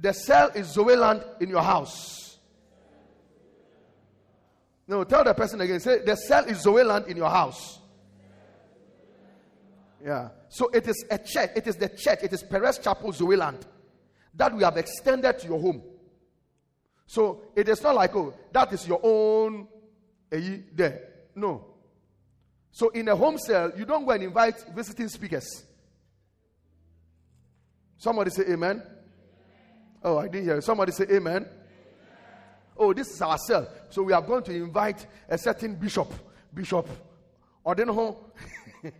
the 0.00 0.14
cell 0.14 0.50
is 0.54 0.74
Zoeland 0.74 1.22
in 1.38 1.50
your 1.50 1.62
house. 1.62 2.38
No, 4.88 5.04
tell 5.04 5.22
the 5.22 5.34
person 5.34 5.60
again. 5.60 5.78
Say 5.80 5.98
the 5.98 6.16
cell 6.16 6.44
is 6.46 6.64
Zoeland 6.64 7.08
in 7.08 7.18
your 7.18 7.28
house. 7.28 7.80
Yeah. 10.02 10.30
So 10.48 10.70
it 10.72 10.88
is 10.88 11.04
a 11.10 11.18
church. 11.18 11.50
It 11.54 11.66
is 11.66 11.76
the 11.76 11.90
church. 11.90 12.20
It 12.22 12.32
is 12.32 12.42
Perez 12.42 12.78
Chapel 12.78 13.12
Zoeland 13.12 13.60
that 14.34 14.54
we 14.54 14.64
have 14.64 14.78
extended 14.78 15.38
to 15.40 15.46
your 15.46 15.60
home. 15.60 15.82
So 17.06 17.42
it 17.54 17.68
is 17.68 17.82
not 17.82 17.96
like, 17.96 18.16
oh, 18.16 18.32
that 18.52 18.72
is 18.72 18.88
your 18.88 19.00
own 19.02 19.68
eh, 20.32 20.58
there. 20.72 21.02
No. 21.34 21.66
So 22.72 22.88
in 22.90 23.08
a 23.08 23.16
home 23.16 23.36
cell, 23.38 23.72
you 23.76 23.84
don't 23.84 24.06
go 24.06 24.12
and 24.12 24.22
invite 24.22 24.64
visiting 24.74 25.08
speakers. 25.08 25.65
Somebody 27.98 28.30
say 28.30 28.44
amen. 28.44 28.82
Oh, 30.02 30.18
I 30.18 30.28
didn't 30.28 30.44
hear. 30.44 30.60
Somebody 30.60 30.92
say 30.92 31.04
amen. 31.10 31.46
Oh, 32.76 32.92
this 32.92 33.08
is 33.08 33.22
our 33.22 33.38
cell. 33.38 33.66
So 33.90 34.02
we 34.02 34.12
are 34.12 34.22
going 34.22 34.42
to 34.44 34.52
invite 34.54 35.06
a 35.28 35.38
certain 35.38 35.74
bishop. 35.74 36.12
Bishop. 36.52 36.88
Home. 37.64 38.14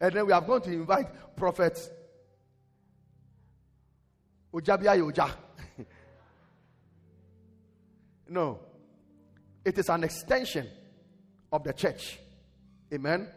and 0.00 0.14
then 0.14 0.26
we 0.26 0.32
are 0.32 0.40
going 0.40 0.62
to 0.62 0.72
invite 0.72 1.36
prophet 1.36 1.78
Ojabia 4.52 4.96
Yoja. 4.98 5.30
No. 8.30 8.60
It 9.64 9.76
is 9.76 9.88
an 9.88 10.04
extension 10.04 10.68
of 11.52 11.64
the 11.64 11.72
church. 11.72 12.20
Amen. 12.94 13.28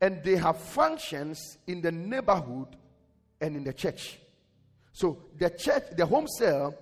And 0.00 0.22
they 0.22 0.36
have 0.36 0.58
functions 0.58 1.58
in 1.66 1.80
the 1.80 1.90
neighborhood 1.90 2.68
and 3.40 3.56
in 3.56 3.64
the 3.64 3.72
church. 3.72 4.18
So 4.92 5.18
the 5.38 5.50
church, 5.50 5.84
the 5.96 6.06
home 6.06 6.26
cell, 6.26 6.74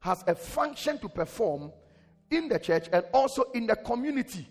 has 0.00 0.22
a 0.26 0.34
function 0.34 0.98
to 0.98 1.08
perform 1.08 1.72
in 2.30 2.48
the 2.48 2.58
church 2.58 2.88
and 2.92 3.04
also 3.12 3.42
in 3.54 3.66
the 3.66 3.76
community. 3.76 4.46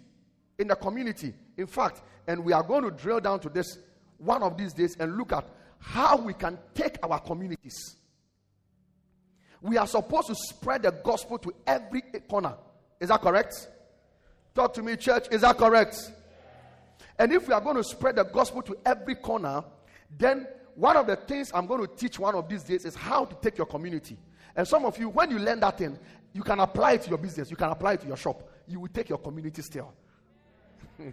In 0.58 0.68
the 0.68 0.76
community. 0.76 1.34
In 1.58 1.68
fact, 1.68 2.02
and 2.28 2.44
we 2.44 2.54
are 2.54 2.64
going 2.64 2.84
to 2.84 2.92
drill 2.92 3.20
down 3.20 3.40
to 3.42 3.50
this 3.50 3.78
one 4.18 4.44
of 4.44 4.58
these 4.58 4.74
days 4.74 4.98
and 5.00 5.18
look 5.18 5.32
at 5.32 5.48
how 5.80 6.18
we 6.18 6.34
can 6.34 6.58
take 6.74 6.98
our 7.04 7.20
communities 7.20 7.98
we 9.62 9.78
are 9.78 9.88
supposed 9.88 10.28
to 10.28 10.36
spread 10.36 10.84
the 10.84 10.92
gospel 10.92 11.38
to 11.40 11.54
every 11.66 12.02
corner. 12.30 12.56
Is 13.00 13.10
that 13.10 13.22
correct? 13.22 13.68
Talk 14.54 14.74
to 14.76 14.84
me, 14.84 14.96
church. 14.96 15.28
Is 15.32 15.42
that 15.42 15.58
correct? 15.58 16.12
And 17.20 17.34
if 17.34 17.48
we 17.48 17.54
are 17.54 17.62
going 17.62 17.78
to 17.78 17.84
spread 17.84 18.16
the 18.16 18.24
gospel 18.24 18.62
to 18.64 18.78
every 18.86 19.16
corner, 19.16 19.64
then 20.18 20.48
one 20.76 20.96
of 20.96 21.08
the 21.08 21.16
things 21.16 21.52
I'm 21.54 21.66
going 21.66 21.86
to 21.86 21.96
teach 21.96 22.20
one 22.20 22.36
of 22.36 22.48
these 22.48 22.64
days 22.64 22.86
is 22.86 22.96
how 22.96 23.26
to 23.26 23.36
take 23.42 23.58
your 23.58 23.66
community. 23.66 24.18
And 24.56 24.68
some 24.68 24.86
of 24.86 24.98
you, 25.00 25.10
when 25.10 25.32
you 25.32 25.40
learn 25.40 25.60
that 25.62 25.78
thing, 25.78 25.98
you 26.34 26.44
can 26.44 26.60
apply 26.60 26.94
it 26.94 27.04
to 27.04 27.10
your 27.10 27.18
business, 27.18 27.50
you 27.50 27.58
can 27.58 27.70
apply 27.70 27.94
it 27.94 28.02
to 28.02 28.08
your 28.08 28.18
shop. 28.18 28.44
You 28.68 28.80
will 28.82 28.90
take 28.90 29.10
your 29.10 29.18
community 29.18 29.62
still. 29.62 29.94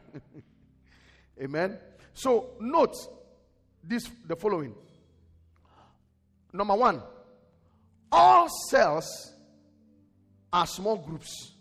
Amen. 1.43 1.79
So 2.13 2.51
note 2.61 2.95
this 3.83 4.11
the 4.27 4.37
following. 4.37 4.75
Number 6.53 6.75
one, 6.75 7.03
all 8.13 8.49
cells 8.69 9.35
are 10.53 10.67
small 10.67 10.97
groups. 10.97 11.53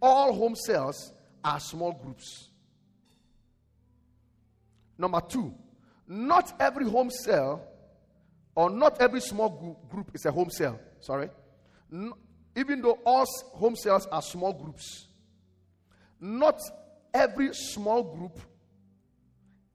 All 0.00 0.32
home 0.32 0.56
cells 0.56 1.12
are 1.44 1.60
small 1.60 1.92
groups. 1.92 2.48
Number 5.02 5.20
two, 5.20 5.52
not 6.06 6.52
every 6.60 6.88
home 6.88 7.10
cell 7.10 7.60
or 8.54 8.70
not 8.70 9.02
every 9.02 9.20
small 9.20 9.80
group 9.90 10.12
is 10.14 10.24
a 10.26 10.30
home 10.30 10.48
cell. 10.48 10.78
Sorry. 11.00 11.28
even 12.54 12.80
though 12.80 13.00
all 13.04 13.26
home 13.54 13.74
cells 13.74 14.06
are 14.12 14.22
small 14.22 14.52
groups, 14.52 15.08
not 16.20 16.60
every 17.12 17.52
small 17.52 18.04
group 18.14 18.38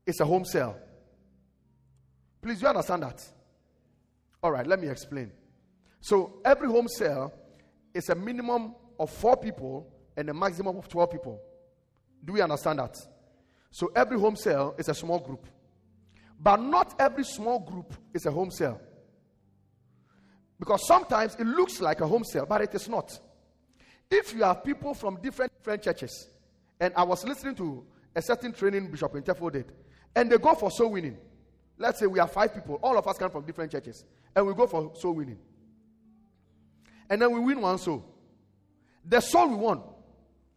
is 0.05 0.21
a 0.21 0.25
home 0.25 0.45
cell. 0.45 0.77
Please, 2.41 2.61
you 2.61 2.67
understand 2.69 3.03
that? 3.03 3.21
All 4.41 4.53
right, 4.53 4.65
let 4.65 4.79
me 4.79 4.87
explain. 4.87 5.29
So 5.99 6.39
every 6.45 6.69
home 6.69 6.87
cell 6.87 7.33
is 7.93 8.07
a 8.07 8.15
minimum 8.15 8.75
of 8.97 9.09
four 9.09 9.35
people 9.35 9.91
and 10.15 10.29
a 10.29 10.33
maximum 10.33 10.77
of 10.77 10.87
12 10.87 11.11
people. 11.11 11.41
Do 12.23 12.31
we 12.31 12.41
understand 12.41 12.79
that? 12.79 12.97
So 13.71 13.91
every 13.95 14.19
home 14.19 14.35
cell 14.35 14.75
is 14.77 14.89
a 14.89 14.93
small 14.93 15.19
group. 15.19 15.45
But 16.39 16.61
not 16.61 16.99
every 16.99 17.23
small 17.23 17.59
group 17.59 17.93
is 18.13 18.25
a 18.25 18.31
home 18.31 18.51
cell. 18.51 18.79
Because 20.59 20.85
sometimes 20.87 21.35
it 21.35 21.45
looks 21.45 21.81
like 21.81 22.01
a 22.01 22.07
home 22.07 22.23
cell, 22.23 22.45
but 22.45 22.61
it 22.61 22.73
is 22.73 22.89
not. 22.89 23.17
If 24.09 24.33
you 24.33 24.43
have 24.43 24.63
people 24.63 24.93
from 24.93 25.21
different, 25.21 25.51
different 25.57 25.83
churches, 25.83 26.29
and 26.79 26.93
I 26.95 27.03
was 27.03 27.23
listening 27.23 27.55
to 27.55 27.85
a 28.15 28.21
certain 28.21 28.53
training 28.53 28.89
Bishop 28.89 29.13
Intefo 29.13 29.51
did, 29.51 29.71
and 30.15 30.31
they 30.31 30.37
go 30.37 30.55
for 30.55 30.71
soul 30.71 30.91
winning. 30.91 31.17
Let's 31.77 31.99
say 31.99 32.07
we 32.07 32.19
are 32.19 32.27
five 32.27 32.53
people, 32.53 32.79
all 32.81 32.97
of 32.97 33.07
us 33.07 33.17
come 33.17 33.29
from 33.29 33.45
different 33.45 33.71
churches, 33.71 34.05
and 34.35 34.47
we 34.47 34.53
go 34.53 34.65
for 34.65 34.93
soul 34.95 35.13
winning. 35.13 35.37
And 37.09 37.21
then 37.21 37.31
we 37.31 37.39
win 37.39 37.61
one 37.61 37.77
soul. 37.77 38.03
The 39.05 39.19
soul 39.19 39.49
we 39.49 39.55
won, 39.55 39.83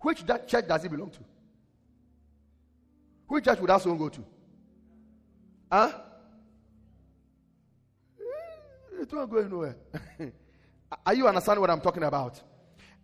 which 0.01 0.25
that 0.27 0.49
church 0.49 0.67
does 0.67 0.85
it 0.85 0.91
belong 0.91 1.11
to? 1.11 1.19
Which 3.31 3.45
church 3.45 3.61
would 3.61 3.71
that 3.71 3.81
soul 3.81 3.95
go 3.95 4.09
to? 4.09 4.25
Huh? 5.71 5.93
Hmm, 8.19 9.03
it 9.03 9.13
won't 9.13 9.31
go 9.31 9.39
anywhere. 9.39 9.77
Are 11.07 11.15
you 11.15 11.29
understanding 11.29 11.61
what 11.61 11.71
I'm 11.71 11.81
talking 11.81 12.03
about? 12.03 12.43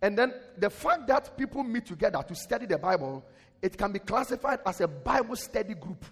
And 0.01 0.17
then 0.17 0.33
the 0.57 0.69
fact 0.69 1.07
that 1.07 1.37
people 1.37 1.63
meet 1.63 1.85
together 1.85 2.21
to 2.27 2.35
study 2.35 2.65
the 2.65 2.77
Bible, 2.77 3.25
it 3.61 3.77
can 3.77 3.91
be 3.91 3.99
classified 3.99 4.59
as 4.65 4.81
a 4.81 4.87
Bible 4.87 5.35
study 5.35 5.73
group 5.73 6.05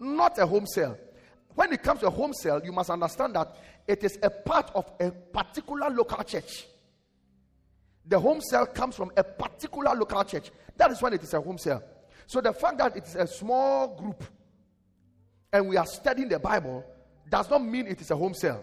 not 0.00 0.38
a 0.38 0.46
home 0.46 0.66
cell. 0.66 0.96
When 1.54 1.72
it 1.72 1.82
comes 1.82 2.00
to 2.00 2.06
a 2.06 2.10
home 2.10 2.32
cell, 2.32 2.60
you 2.64 2.72
must 2.72 2.90
understand 2.90 3.36
that 3.36 3.54
it 3.86 4.02
is 4.02 4.18
a 4.22 4.30
part 4.30 4.70
of 4.74 4.90
a 4.98 5.10
particular 5.10 5.90
local 5.90 6.24
church. 6.24 6.66
The 8.06 8.18
home 8.18 8.40
cell 8.40 8.66
comes 8.66 8.96
from 8.96 9.12
a 9.16 9.22
particular 9.22 9.94
local 9.94 10.24
church. 10.24 10.50
That 10.76 10.90
is 10.90 11.02
when 11.02 11.12
it 11.12 11.22
is 11.22 11.34
a 11.34 11.40
home 11.40 11.58
cell. 11.58 11.82
So 12.30 12.40
the 12.40 12.52
fact 12.52 12.78
that 12.78 12.96
it 12.96 13.08
is 13.08 13.16
a 13.16 13.26
small 13.26 13.96
group 13.96 14.22
and 15.52 15.68
we 15.68 15.76
are 15.76 15.84
studying 15.84 16.28
the 16.28 16.38
Bible 16.38 16.84
does 17.28 17.50
not 17.50 17.64
mean 17.64 17.88
it 17.88 18.00
is 18.00 18.12
a 18.12 18.16
home 18.16 18.34
cell. 18.34 18.62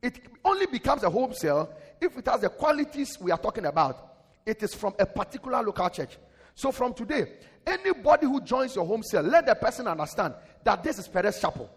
It 0.00 0.20
only 0.44 0.66
becomes 0.66 1.02
a 1.02 1.10
home 1.10 1.34
cell 1.34 1.68
if 2.00 2.16
it 2.16 2.24
has 2.28 2.42
the 2.42 2.48
qualities 2.48 3.18
we 3.20 3.32
are 3.32 3.38
talking 3.38 3.66
about. 3.66 4.18
It 4.46 4.62
is 4.62 4.72
from 4.72 4.94
a 5.00 5.04
particular 5.04 5.64
local 5.64 5.90
church. 5.90 6.16
So 6.54 6.70
from 6.70 6.94
today, 6.94 7.32
anybody 7.66 8.26
who 8.26 8.40
joins 8.40 8.76
your 8.76 8.86
home 8.86 9.02
cell, 9.02 9.24
let 9.24 9.46
the 9.46 9.56
person 9.56 9.88
understand 9.88 10.34
that 10.62 10.84
this 10.84 11.00
is 11.00 11.08
Perez 11.08 11.40
Chapel. 11.40 11.68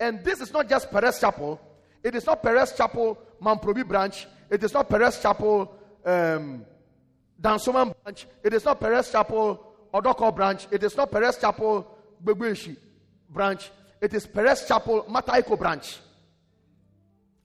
And 0.00 0.24
this 0.24 0.40
is 0.40 0.52
not 0.52 0.68
just 0.68 0.90
Perez 0.90 1.20
Chapel. 1.20 1.60
It 2.02 2.16
is 2.16 2.26
not 2.26 2.42
Perez 2.42 2.72
Chapel 2.72 3.16
Mamprobi 3.40 3.86
branch. 3.86 4.26
It 4.50 4.64
is 4.64 4.74
not 4.74 4.90
Perez 4.90 5.22
Chapel 5.22 5.72
um, 6.04 6.66
Dansoman 7.40 7.94
branch. 8.02 8.26
It 8.42 8.52
is 8.52 8.64
not 8.64 8.80
Perez 8.80 9.10
Chapel 9.10 9.74
Odorkor 9.94 10.34
branch. 10.34 10.66
It 10.70 10.82
is 10.82 10.96
not 10.96 11.10
Perez 11.10 11.38
Chapel 11.38 11.86
Bubuashie 12.24 12.76
branch. 13.28 13.70
It 14.00 14.14
is 14.14 14.26
Perez 14.26 14.66
Chapel 14.66 15.04
Mataheko 15.08 15.58
branch. 15.58 15.98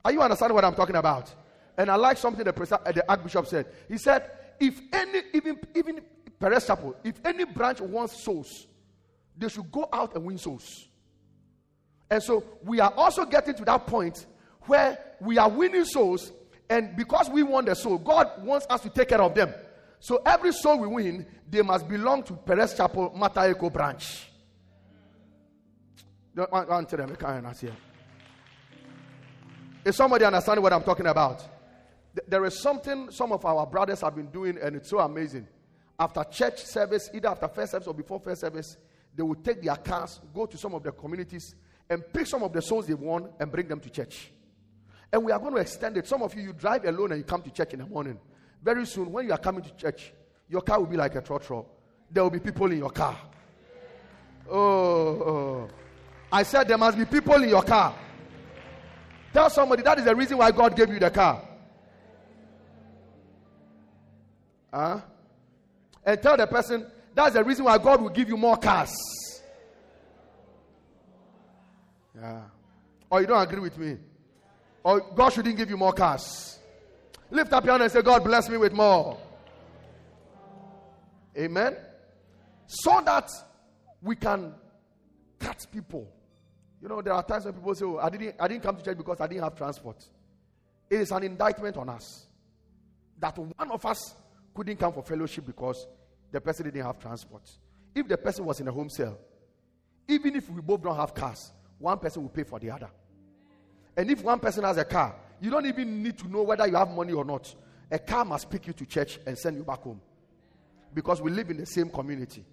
Are 0.03 0.11
you 0.11 0.21
understanding 0.21 0.55
what 0.55 0.65
I'm 0.65 0.75
talking 0.75 0.95
about? 0.95 1.33
And 1.77 1.89
I 1.89 1.95
like 1.95 2.17
something 2.17 2.43
the, 2.43 2.51
the 2.51 3.03
Archbishop 3.07 3.47
said. 3.47 3.67
He 3.87 3.97
said, 3.97 4.29
if 4.59 4.79
any, 4.93 5.21
even, 5.33 5.59
even 5.73 6.01
Perez 6.39 6.67
Chapel, 6.67 6.95
if 7.03 7.15
any 7.25 7.43
branch 7.43 7.81
wants 7.81 8.23
souls, 8.23 8.67
they 9.37 9.49
should 9.49 9.71
go 9.71 9.89
out 9.91 10.15
and 10.15 10.23
win 10.23 10.37
souls. 10.37 10.87
And 12.09 12.21
so 12.21 12.43
we 12.63 12.79
are 12.79 12.93
also 12.95 13.25
getting 13.25 13.55
to 13.55 13.65
that 13.65 13.87
point 13.87 14.25
where 14.61 14.97
we 15.19 15.37
are 15.37 15.49
winning 15.49 15.85
souls, 15.85 16.31
and 16.69 16.95
because 16.95 17.29
we 17.29 17.43
want 17.43 17.67
the 17.67 17.75
soul, 17.75 17.97
God 17.97 18.43
wants 18.43 18.65
us 18.69 18.81
to 18.81 18.89
take 18.89 19.09
care 19.09 19.21
of 19.21 19.33
them. 19.35 19.53
So 19.99 20.21
every 20.25 20.51
soul 20.51 20.79
we 20.79 20.87
win, 20.87 21.25
they 21.49 21.61
must 21.61 21.87
belong 21.87 22.23
to 22.23 22.33
Perez 22.33 22.75
Chapel 22.75 23.11
Mataheko 23.17 23.71
branch. 23.71 24.29
Is 29.85 29.95
somebody 29.95 30.25
understanding 30.25 30.61
what 30.63 30.73
I'm 30.73 30.83
talking 30.83 31.07
about? 31.07 31.43
There 32.27 32.45
is 32.45 32.59
something 32.61 33.09
some 33.11 33.31
of 33.31 33.45
our 33.45 33.65
brothers 33.65 34.01
have 34.01 34.15
been 34.15 34.31
doing, 34.31 34.57
and 34.61 34.75
it's 34.75 34.89
so 34.89 34.99
amazing. 34.99 35.47
After 35.99 36.23
church 36.25 36.63
service, 36.65 37.09
either 37.13 37.29
after 37.29 37.47
first 37.47 37.71
service 37.71 37.87
or 37.87 37.93
before 37.93 38.19
first 38.19 38.41
service, 38.41 38.77
they 39.15 39.23
will 39.23 39.35
take 39.35 39.61
their 39.61 39.75
cars, 39.75 40.19
go 40.33 40.45
to 40.45 40.57
some 40.57 40.73
of 40.73 40.83
the 40.83 40.91
communities, 40.91 41.55
and 41.89 42.03
pick 42.11 42.27
some 42.27 42.43
of 42.43 42.51
the 42.51 42.61
souls 42.61 42.87
they 42.87 42.93
won 42.93 43.29
and 43.39 43.51
bring 43.51 43.67
them 43.67 43.79
to 43.79 43.89
church. 43.89 44.31
And 45.11 45.23
we 45.23 45.31
are 45.31 45.39
going 45.39 45.53
to 45.53 45.61
extend 45.61 45.95
it. 45.97 46.07
Some 46.07 46.21
of 46.21 46.33
you, 46.35 46.41
you 46.41 46.53
drive 46.53 46.83
alone 46.83 47.11
and 47.11 47.19
you 47.19 47.23
come 47.23 47.41
to 47.43 47.51
church 47.51 47.73
in 47.73 47.79
the 47.79 47.85
morning. 47.85 48.19
Very 48.65 48.83
soon, 48.87 49.11
when 49.11 49.27
you 49.27 49.31
are 49.31 49.37
coming 49.37 49.61
to 49.61 49.71
church, 49.75 50.11
your 50.49 50.61
car 50.61 50.79
will 50.79 50.87
be 50.87 50.97
like 50.97 51.13
a 51.13 51.21
trotro. 51.21 51.67
There 52.09 52.23
will 52.23 52.31
be 52.31 52.39
people 52.39 52.71
in 52.71 52.79
your 52.79 52.89
car. 52.89 53.15
Oh, 54.49 54.57
oh, 54.57 55.69
I 56.31 56.41
said 56.41 56.67
there 56.67 56.77
must 56.77 56.97
be 56.97 57.05
people 57.05 57.35
in 57.35 57.49
your 57.49 57.61
car. 57.61 57.95
Tell 59.31 59.51
somebody 59.51 59.83
that 59.83 59.99
is 59.99 60.05
the 60.05 60.15
reason 60.15 60.39
why 60.39 60.49
God 60.49 60.75
gave 60.75 60.89
you 60.89 60.99
the 60.99 61.11
car. 61.11 61.43
Huh? 64.73 64.99
And 66.03 66.21
tell 66.21 66.35
the 66.35 66.47
person 66.47 66.87
that's 67.13 67.35
the 67.35 67.43
reason 67.43 67.65
why 67.65 67.77
God 67.77 68.01
will 68.01 68.09
give 68.09 68.29
you 68.29 68.37
more 68.37 68.57
cars. 68.57 68.95
Yeah. 72.15 72.41
Or 73.11 73.21
you 73.21 73.27
don't 73.27 73.41
agree 73.41 73.59
with 73.59 73.77
me? 73.77 73.97
Or 74.83 75.01
God 75.01 75.29
shouldn't 75.29 75.55
give 75.55 75.69
you 75.69 75.77
more 75.77 75.93
cars. 75.93 76.54
Lift 77.35 77.51
up 77.51 77.65
your 77.65 77.73
hand 77.73 77.83
and 77.83 77.91
say, 77.91 78.01
God 78.01 78.23
bless 78.23 78.47
me 78.47 78.55
with 78.55 78.71
more. 78.71 79.19
Amen. 81.37 81.75
So 82.65 83.01
that 83.05 83.29
we 84.01 84.15
can 84.15 84.53
cut 85.37 85.67
people. 85.69 86.07
You 86.81 86.87
know, 86.87 87.01
there 87.01 87.11
are 87.11 87.23
times 87.23 87.43
when 87.43 87.53
people 87.53 87.75
say, 87.75 87.83
oh, 87.83 87.97
I 87.97 88.09
didn't, 88.09 88.35
I 88.39 88.47
didn't 88.47 88.63
come 88.63 88.77
to 88.77 88.81
church 88.81 88.97
because 88.97 89.19
I 89.19 89.27
didn't 89.27 89.43
have 89.43 89.53
transport. 89.53 90.01
It 90.89 91.01
is 91.01 91.11
an 91.11 91.23
indictment 91.23 91.75
on 91.75 91.89
us 91.89 92.25
that 93.19 93.37
one 93.37 93.69
of 93.69 93.85
us 93.85 94.15
couldn't 94.53 94.77
come 94.77 94.93
for 94.93 95.03
fellowship 95.03 95.45
because 95.45 95.87
the 96.31 96.39
person 96.39 96.63
didn't 96.65 96.85
have 96.85 96.99
transport. 96.99 97.43
If 97.93 98.07
the 98.07 98.17
person 98.17 98.45
was 98.45 98.61
in 98.61 98.69
a 98.69 98.71
home 98.71 98.89
cell, 98.89 99.17
even 100.07 100.37
if 100.37 100.49
we 100.49 100.61
both 100.61 100.83
don't 100.83 100.95
have 100.95 101.13
cars, 101.13 101.51
one 101.79 101.99
person 101.99 102.21
will 102.21 102.29
pay 102.29 102.43
for 102.43 102.59
the 102.59 102.71
other. 102.71 102.89
And 103.97 104.09
if 104.09 104.23
one 104.23 104.39
person 104.39 104.63
has 104.63 104.77
a 104.77 104.85
car, 104.85 105.15
you 105.45 105.51
don't 105.51 105.67
even 105.67 106.01
need 106.01 106.17
to 106.17 106.27
know 106.27 106.41
whether 106.41 106.65
you 106.67 106.75
have 106.75 106.89
money 106.89 107.13
or 107.13 107.23
not. 107.23 107.53
A 107.91 107.99
car 107.99 108.25
must 108.25 108.49
pick 108.49 108.65
you 108.65 108.73
to 108.73 108.85
church 108.85 109.19
and 109.27 109.37
send 109.37 109.55
you 109.55 109.63
back 109.63 109.81
home. 109.81 110.01
Because 110.91 111.21
we 111.21 111.29
live 111.29 111.51
in 111.51 111.57
the 111.57 111.67
same 111.67 111.89
community. 111.89 112.43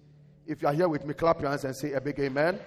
If 0.45 0.61
you 0.61 0.67
are 0.67 0.73
here 0.73 0.87
with 0.87 1.03
me, 1.03 1.15
clap 1.15 1.41
your 1.41 1.49
hands 1.49 1.65
and 1.65 1.75
say 1.75 1.93
a 1.93 1.99
big 1.99 2.19
amen. 2.19 2.59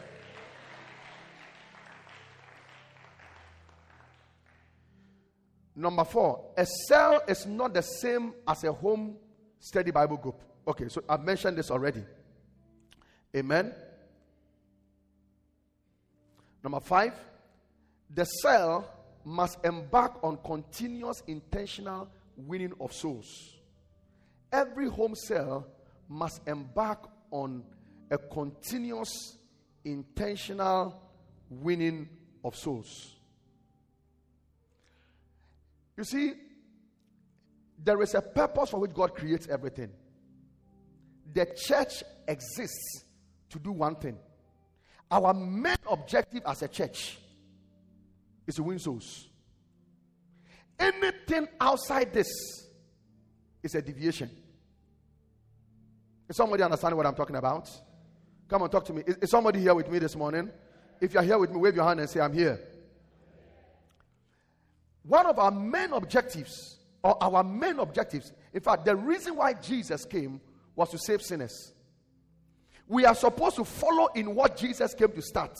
Number 5.77 6.05
four, 6.05 6.53
a 6.57 6.67
cell 6.67 7.23
is 7.29 7.47
not 7.47 7.73
the 7.73 7.83
same 7.83 8.33
as 8.49 8.65
a 8.65 8.73
home 8.73 9.17
study 9.61 9.93
Bible 9.93 10.17
group. 10.17 10.43
Okay, 10.67 10.89
so 10.89 11.05
I've 11.09 11.23
mentioned 11.23 11.57
this 11.57 11.71
already. 11.71 12.03
Amen. 13.37 13.73
Number 16.65 16.81
five, 16.81 17.13
the 18.13 18.25
cell 18.25 18.96
must 19.27 19.59
embark 19.65 20.23
on 20.23 20.39
continuous 20.45 21.21
intentional 21.27 22.09
winning 22.37 22.73
of 22.81 22.93
souls. 22.93 23.57
Every 24.53 24.89
home 24.89 25.17
cell 25.17 25.67
must 26.09 26.47
embark 26.47 27.11
on 27.33 27.65
a 28.09 28.19
continuous 28.19 29.37
intentional 29.85 31.03
winning 31.51 32.09
of 32.45 32.55
souls. 32.55 33.17
You 35.97 36.05
see, 36.05 36.35
there 37.83 38.01
is 38.03 38.15
a 38.15 38.23
purpose 38.23 38.71
for 38.71 38.79
which 38.79 38.95
God 38.95 39.13
creates 39.17 39.49
everything. 39.49 39.91
The 41.35 41.47
church 41.67 42.05
exists 42.29 43.03
to 43.51 43.59
do 43.59 43.73
one 43.73 43.97
thing. 43.97 44.19
Our 45.11 45.35
main 45.35 45.75
objective 45.91 46.43
as 46.47 46.63
a 46.63 46.69
church 46.69 47.19
is 48.47 48.55
to 48.57 48.63
win 48.63 48.79
souls. 48.79 49.29
Anything 50.79 51.49
outside 51.61 52.13
this 52.13 52.29
is 53.63 53.75
a 53.75 53.83
deviation. 53.83 54.31
Is 56.29 56.37
somebody 56.37 56.63
understanding 56.63 56.97
what 56.97 57.07
I'm 57.07 57.15
talking 57.15 57.37
about? 57.37 57.69
Come 58.49 58.63
on, 58.63 58.71
talk 58.71 58.85
to 58.87 58.93
me. 58.93 59.03
Is, 59.07 59.17
is 59.17 59.31
somebody 59.31 59.61
here 59.61 59.75
with 59.75 59.91
me 59.91 59.99
this 59.99 60.17
morning? 60.17 60.51
If 61.01 61.15
you're 61.15 61.23
here 61.23 61.39
with 61.39 61.51
me, 61.51 61.59
wave 61.59 61.77
your 61.77 61.85
hand 61.85 62.01
and 62.01 62.09
say, 62.09 62.21
I'm 62.21 62.33
here. 62.33 62.61
One 65.03 65.27
of 65.27 65.39
our 65.39 65.51
main 65.51 65.93
objectives, 65.93 66.79
or 67.03 67.23
our 67.23 67.45
main 67.45 67.79
objectives, 67.79 68.33
in 68.53 68.61
fact, 68.61 68.85
the 68.85 68.97
reason 68.97 69.37
why 69.37 69.55
Jesus 69.55 70.05
came 70.05 70.41
was 70.75 70.91
to 70.91 70.99
save 70.99 71.23
sinners. 71.23 71.73
We 72.89 73.05
are 73.05 73.15
supposed 73.15 73.57
to 73.57 73.65
follow 73.65 74.09
in 74.15 74.35
what 74.35 74.57
Jesus 74.57 74.95
came 74.95 75.13
to 75.13 75.23
start. 75.23 75.59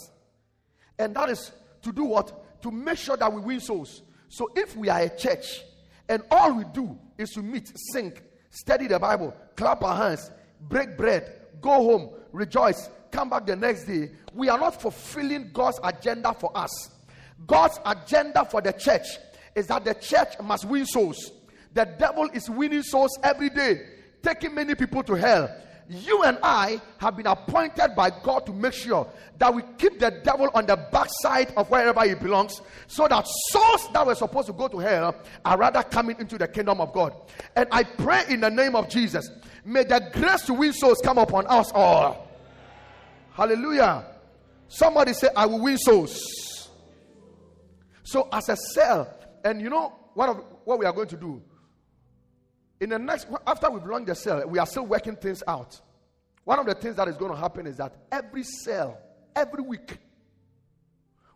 And 0.99 1.15
that 1.15 1.29
is 1.29 1.51
to 1.81 1.91
do 1.91 2.05
what? 2.05 2.45
To 2.67 2.71
make 2.73 2.97
sure 2.97 3.15
that 3.15 3.31
we 3.31 3.39
win 3.39 3.61
souls. 3.61 4.01
So 4.27 4.51
if 4.53 4.75
we 4.75 4.89
are 4.89 4.99
a 4.99 5.09
church 5.09 5.63
and 6.09 6.21
all 6.29 6.53
we 6.53 6.65
do 6.73 6.99
is 7.17 7.29
to 7.29 7.41
meet, 7.41 7.71
sing, 7.93 8.11
study 8.49 8.87
the 8.87 8.99
Bible, 8.99 9.33
clap 9.55 9.81
our 9.85 9.95
hands, 9.95 10.29
break 10.59 10.97
bread, 10.97 11.47
go 11.61 11.71
home, 11.71 12.09
rejoice, 12.33 12.89
come 13.09 13.29
back 13.29 13.45
the 13.45 13.55
next 13.55 13.85
day, 13.85 14.11
we 14.33 14.49
are 14.49 14.59
not 14.59 14.81
fulfilling 14.81 15.51
God's 15.53 15.79
agenda 15.81 16.33
for 16.33 16.51
us. 16.57 16.89
God's 17.45 17.79
agenda 17.85 18.43
for 18.43 18.59
the 18.59 18.73
church 18.73 19.07
is 19.55 19.67
that 19.67 19.85
the 19.85 19.93
church 19.93 20.33
must 20.43 20.65
win 20.65 20.85
souls. 20.85 21.31
The 21.73 21.85
devil 21.97 22.27
is 22.33 22.49
winning 22.49 22.83
souls 22.83 23.17
every 23.23 23.49
day, 23.49 23.79
taking 24.21 24.53
many 24.53 24.75
people 24.75 25.03
to 25.03 25.13
hell. 25.13 25.55
You 25.89 26.23
and 26.23 26.37
I 26.43 26.81
have 26.97 27.15
been 27.15 27.27
appointed 27.27 27.95
by 27.95 28.09
God 28.09 28.45
to 28.47 28.53
make 28.53 28.73
sure 28.73 29.09
that 29.37 29.53
we 29.53 29.61
keep 29.77 29.99
the 29.99 30.11
devil 30.23 30.49
on 30.53 30.65
the 30.65 30.75
backside 30.91 31.53
of 31.55 31.69
wherever 31.69 32.05
he 32.05 32.13
belongs, 32.13 32.61
so 32.87 33.07
that 33.07 33.25
souls 33.49 33.87
that 33.93 34.05
were 34.05 34.15
supposed 34.15 34.47
to 34.47 34.53
go 34.53 34.67
to 34.67 34.79
hell 34.79 35.15
are 35.45 35.57
rather 35.57 35.81
coming 35.83 36.17
into 36.19 36.37
the 36.37 36.47
kingdom 36.47 36.81
of 36.81 36.91
God. 36.91 37.13
And 37.55 37.69
I 37.71 37.83
pray 37.83 38.23
in 38.27 38.41
the 38.41 38.49
name 38.49 38.75
of 38.75 38.89
Jesus, 38.89 39.29
may 39.63 39.85
the 39.85 40.09
grace 40.13 40.41
to 40.43 40.53
win 40.53 40.73
souls 40.73 40.99
come 41.01 41.17
upon 41.17 41.47
us 41.47 41.71
all. 41.73 42.27
Hallelujah. 43.31 44.05
Somebody 44.67 45.13
say, 45.13 45.29
I 45.35 45.45
will 45.45 45.61
win 45.61 45.77
souls. 45.77 46.69
So, 48.03 48.27
as 48.33 48.49
a 48.49 48.57
cell, 48.73 49.13
and 49.45 49.61
you 49.61 49.69
know 49.69 49.93
what, 50.15 50.65
what 50.67 50.79
we 50.79 50.85
are 50.85 50.91
going 50.91 51.07
to 51.09 51.17
do? 51.17 51.41
In 52.79 52.89
the 52.89 52.99
next, 52.99 53.27
after 53.45 53.69
we've 53.69 53.85
launched 53.85 54.07
the 54.07 54.15
cell, 54.15 54.47
we 54.47 54.59
are 54.59 54.65
still 54.65 54.85
working 54.85 55.15
things 55.15 55.41
out. 55.47 55.79
One 56.43 56.59
of 56.59 56.65
the 56.65 56.75
things 56.75 56.95
that 56.95 57.07
is 57.07 57.17
going 57.17 57.31
to 57.31 57.37
happen 57.37 57.67
is 57.67 57.77
that 57.77 57.95
every 58.11 58.43
cell, 58.43 58.99
every 59.35 59.63
week, 59.63 59.97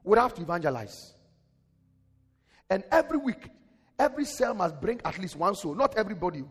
would 0.04 0.18
have 0.18 0.34
to 0.36 0.42
evangelize. 0.42 1.14
And 2.70 2.84
every 2.92 3.18
week, 3.18 3.50
every 4.00 4.26
cell 4.26 4.54
must 4.54 4.80
bring 4.80 5.02
at 5.04 5.18
least 5.20 5.36
one 5.36 5.56
soul. 5.56 5.76
Not 5.76 5.98
everybody, 5.98 6.44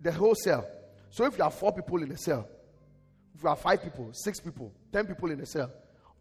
the 0.00 0.12
whole 0.12 0.34
cell. 0.34 0.66
So 1.10 1.24
if 1.24 1.38
you 1.38 1.44
have 1.44 1.54
four 1.54 1.72
people 1.72 2.02
in 2.02 2.10
a 2.10 2.16
cell, 2.16 2.48
if 3.34 3.42
you 3.42 3.48
have 3.48 3.60
five 3.60 3.82
people, 3.82 4.10
six 4.12 4.40
people, 4.40 4.72
ten 4.92 5.06
people 5.06 5.30
in 5.30 5.40
a 5.40 5.46
cell, 5.46 5.70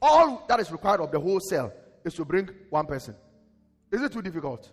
all 0.01 0.45
that 0.47 0.59
is 0.59 0.71
required 0.71 1.01
of 1.01 1.11
the 1.11 1.19
whole 1.19 1.39
cell 1.39 1.73
is 2.03 2.13
to 2.13 2.25
bring 2.25 2.49
one 2.69 2.85
person. 2.85 3.15
Is 3.91 4.01
it 4.01 4.11
too 4.11 4.21
difficult? 4.21 4.69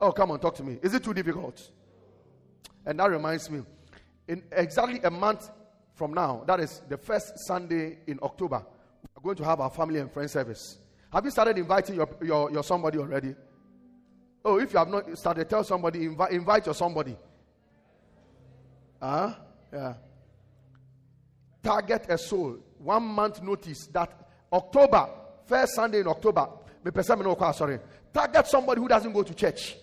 Oh, 0.00 0.12
come 0.12 0.32
on, 0.32 0.40
talk 0.40 0.54
to 0.56 0.62
me. 0.62 0.78
Is 0.82 0.92
it 0.92 1.02
too 1.02 1.14
difficult? 1.14 1.70
And 2.86 2.98
that 2.98 3.10
reminds 3.10 3.50
me, 3.50 3.62
in 4.28 4.42
exactly 4.52 5.00
a 5.02 5.10
month 5.10 5.50
from 5.94 6.12
now, 6.12 6.44
that 6.46 6.60
is 6.60 6.82
the 6.88 6.96
first 6.96 7.32
Sunday 7.46 7.98
in 8.06 8.18
October, 8.22 8.64
we're 9.16 9.22
going 9.22 9.36
to 9.36 9.44
have 9.44 9.60
our 9.60 9.70
family 9.70 10.00
and 10.00 10.12
friend 10.12 10.30
service. 10.30 10.78
Have 11.12 11.24
you 11.24 11.30
started 11.30 11.56
inviting 11.56 11.94
your, 11.94 12.08
your, 12.22 12.50
your 12.50 12.62
somebody 12.64 12.98
already? 12.98 13.34
Oh, 14.44 14.58
if 14.58 14.72
you 14.72 14.78
have 14.78 14.88
not 14.88 15.16
started, 15.16 15.48
tell 15.48 15.64
somebody, 15.64 16.04
invite, 16.04 16.32
invite 16.32 16.66
your 16.66 16.74
somebody. 16.74 17.16
Ah, 19.00 19.06
uh, 19.06 19.34
yeah. 19.72 19.94
Target 21.62 22.06
a 22.08 22.18
soul. 22.18 22.58
One 22.78 23.04
month 23.04 23.42
notice 23.42 23.86
that 23.88 24.28
October, 24.52 25.08
first 25.46 25.74
Sunday 25.74 26.00
in 26.00 26.08
October, 26.08 26.48
me 26.84 26.90
sorry. 27.54 27.78
Target 28.12 28.46
somebody 28.46 28.80
who 28.80 28.88
doesn't 28.88 29.12
go 29.12 29.22
to 29.22 29.34
church. 29.34 29.76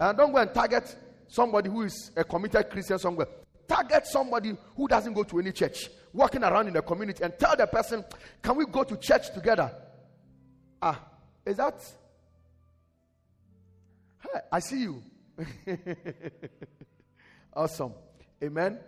And 0.00 0.16
don't 0.16 0.32
go 0.32 0.38
and 0.38 0.52
target 0.54 0.96
somebody 1.28 1.70
who 1.70 1.82
is 1.82 2.10
a 2.16 2.24
committed 2.24 2.68
Christian 2.70 2.98
somewhere. 2.98 3.26
Target 3.66 4.06
somebody 4.06 4.56
who 4.76 4.88
doesn't 4.88 5.12
go 5.12 5.22
to 5.22 5.38
any 5.38 5.52
church, 5.52 5.88
walking 6.12 6.42
around 6.42 6.68
in 6.68 6.72
the 6.72 6.82
community, 6.82 7.22
and 7.22 7.38
tell 7.38 7.54
the 7.54 7.66
person, 7.66 8.04
Can 8.42 8.56
we 8.56 8.64
go 8.66 8.82
to 8.82 8.96
church 8.96 9.32
together? 9.32 9.70
Ah, 10.80 11.00
is 11.44 11.56
that? 11.58 11.80
Hey, 14.22 14.40
I 14.50 14.58
see 14.60 14.82
you. 14.82 15.02
awesome. 17.54 17.92
Amen. 18.42 18.78